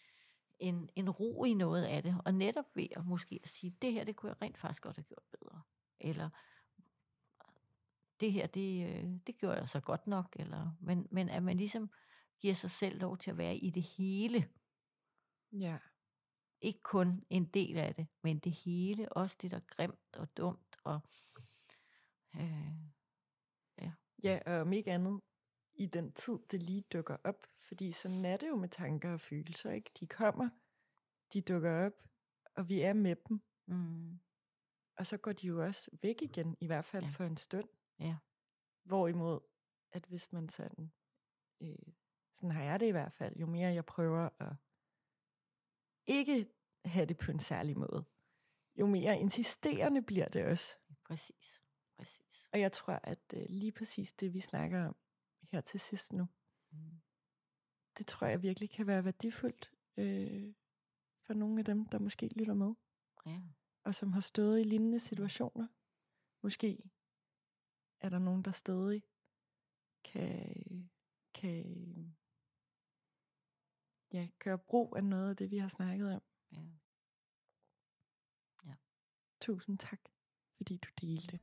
en, 0.61 0.91
en 0.97 1.11
ro 1.11 1.45
i 1.45 1.55
noget 1.55 1.85
af 1.85 2.03
det, 2.03 2.17
og 2.25 2.35
netop 2.35 2.65
ved 2.75 2.87
at 2.97 3.07
måske 3.07 3.41
at 3.43 3.49
sige, 3.49 3.77
det 3.83 3.93
her, 3.93 4.05
det 4.05 4.17
kunne 4.17 4.31
jeg 4.31 4.43
rent 4.43 4.59
faktisk 4.59 4.83
godt 4.83 4.97
have 4.97 5.05
gjort 5.05 5.25
bedre, 5.41 5.63
eller 6.01 6.31
det 8.21 8.33
her, 8.33 8.47
det, 8.47 8.89
øh, 8.89 9.11
det 9.27 9.39
gjorde 9.39 9.57
jeg 9.57 9.69
så 9.69 9.81
godt 9.81 10.07
nok, 10.07 10.37
eller, 10.39 10.77
men, 10.81 11.07
men 11.11 11.29
at 11.29 11.43
man 11.43 11.57
ligesom 11.57 11.91
giver 12.41 12.55
sig 12.55 12.71
selv 12.71 13.01
lov 13.01 13.19
til 13.19 13.31
at 13.31 13.39
være 13.39 13.57
i 13.57 13.71
det 13.71 13.83
hele, 13.83 14.49
ja. 15.53 15.79
ikke 16.61 16.83
kun 16.83 17.25
en 17.31 17.45
del 17.45 17.79
af 17.79 17.95
det, 17.95 18.07
men 18.23 18.39
det 18.39 18.53
hele, 18.53 19.13
også 19.13 19.37
det, 19.43 19.51
der 19.51 19.57
er 19.57 19.75
grimt 19.77 20.17
og 20.17 20.37
dumt, 20.37 20.77
og 20.85 21.01
øh, 22.37 22.91
Ja, 24.23 24.39
og 24.47 24.55
om 24.55 24.73
ikke 24.73 24.93
andet 24.93 25.21
i 25.83 25.87
den 25.87 26.13
tid, 26.13 26.39
det 26.51 26.63
lige 26.63 26.81
dukker 26.81 27.17
op. 27.25 27.47
Fordi 27.57 27.93
sådan 27.93 28.25
er 28.25 28.37
det 28.37 28.49
jo 28.49 28.57
med 28.57 28.69
tanker 28.69 29.13
og 29.13 29.21
følelser, 29.21 29.71
ikke? 29.71 29.91
De 30.01 30.07
kommer, 30.07 30.49
de 31.33 31.41
dukker 31.43 31.87
op, 31.87 31.93
og 32.55 32.69
vi 32.69 32.81
er 32.81 32.93
med 32.93 33.17
dem. 33.29 33.41
mm, 33.67 34.19
Og 34.97 35.07
så 35.07 35.17
går 35.17 35.33
de 35.33 35.47
jo 35.47 35.65
også 35.65 35.91
væk 36.03 36.23
igen, 36.23 36.57
i 36.61 36.67
hvert 36.67 36.85
fald 36.85 37.05
Ja. 37.05 37.11
for 37.11 37.25
en 37.25 37.37
stund. 37.37 37.69
Ja. 37.99 38.17
Hvorimod, 38.85 39.41
at 39.93 40.05
hvis 40.07 40.33
man 40.33 40.49
sådan, 40.49 40.93
øh, 41.63 41.77
sådan 42.35 42.51
har 42.51 42.63
jeg 42.63 42.81
det 42.81 42.87
i 42.87 42.91
hvert 42.91 43.13
fald, 43.13 43.37
jo 43.37 43.47
mere 43.47 43.73
jeg 43.73 43.85
prøver 43.87 44.29
at 44.39 44.53
ikke 46.07 46.47
have 46.85 47.07
det 47.07 47.19
på 47.19 47.31
en 47.31 47.41
særlig 47.41 47.79
måde, 47.79 48.05
jo 48.77 48.87
mere 48.87 49.19
insisterende 49.21 50.03
bliver 50.03 50.29
det 50.29 50.45
også. 50.45 50.79
præcis, 51.05 51.61
præcis. 51.97 52.49
Og 52.53 52.61
jeg 52.61 52.73
tror, 52.73 53.01
at 53.03 53.35
øh, 53.37 53.47
lige 53.49 53.73
præcis 53.73 54.13
det, 54.13 54.35
vi 54.35 54.41
snakker 54.41 54.85
om 54.87 54.97
her 55.53 55.61
til 55.61 55.81
sidst 55.81 56.13
nu, 56.13 56.29
Mm. 56.73 57.01
det 57.99 58.07
tror 58.07 58.27
jeg 58.27 58.43
virkelig 58.43 58.71
kan 58.71 58.87
være 58.87 59.05
værdifuldt 59.05 59.73
øh, 59.97 60.55
for 61.27 61.35
nogle 61.35 61.59
af 61.59 61.65
dem, 61.65 61.87
der 61.87 61.99
måske 61.99 62.29
lytter 62.29 62.55
med, 62.55 62.75
Ja. 63.27 63.43
og 63.85 63.95
som 63.95 64.13
har 64.13 64.21
stået 64.21 64.61
i 64.61 64.65
lignende 64.65 65.01
situationer. 65.01 65.69
Måske 66.43 66.91
er 68.01 68.09
der 68.09 68.19
nogen, 68.19 68.43
der 68.43 68.51
stadig 68.51 69.03
kan, 70.05 70.91
kan 71.35 71.65
ja, 74.13 74.29
gøre 74.39 74.59
brug 74.59 74.97
af 74.97 75.05
noget 75.05 75.31
af 75.31 75.37
det, 75.37 75.51
vi 75.51 75.59
har 75.59 75.69
snakket 75.69 76.15
om. 76.15 76.23
ja. 78.65 78.75
Tusind 79.41 79.79
tak, 79.79 80.01
fordi 80.57 80.77
du 80.77 80.89
delte. 81.01 81.41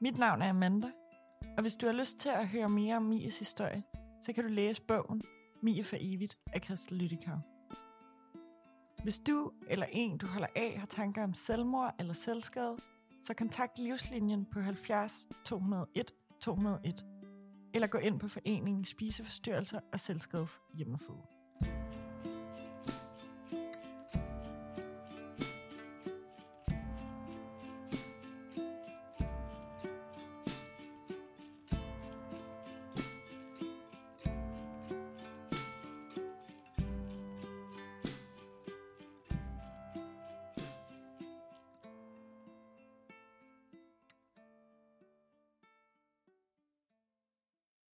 Mit 0.00 0.18
navn 0.18 0.42
er 0.42 0.48
Amanda, 0.48 0.90
og 1.56 1.62
hvis 1.62 1.76
du 1.76 1.86
har 1.86 1.92
lyst 1.92 2.18
til 2.18 2.28
at 2.28 2.48
høre 2.48 2.68
mere 2.68 2.96
om 2.96 3.02
Mies 3.02 3.38
historie, 3.38 3.82
så 4.22 4.32
kan 4.32 4.44
du 4.44 4.50
læse 4.50 4.82
bogen 4.82 5.22
Mie 5.62 5.84
for 5.84 5.96
evigt 6.00 6.38
af 6.52 6.60
Christel 6.64 6.98
Lyttikau. 6.98 7.36
Hvis 9.02 9.18
du 9.18 9.52
eller 9.68 9.86
en, 9.90 10.18
du 10.18 10.26
holder 10.26 10.46
af, 10.56 10.78
har 10.78 10.86
tanker 10.86 11.24
om 11.24 11.34
selvmord 11.34 11.94
eller 11.98 12.14
selvskade, 12.14 12.76
så 13.22 13.34
kontakt 13.34 13.78
Livslinjen 13.78 14.46
på 14.52 14.60
70 14.60 15.28
201 15.44 16.12
201, 16.40 17.04
eller 17.74 17.86
gå 17.86 17.98
ind 17.98 18.20
på 18.20 18.28
foreningen 18.28 18.84
Spiseforstyrrelser 18.84 19.80
og 19.92 20.00
Selvskades 20.00 20.60
hjemmeside. 20.74 21.37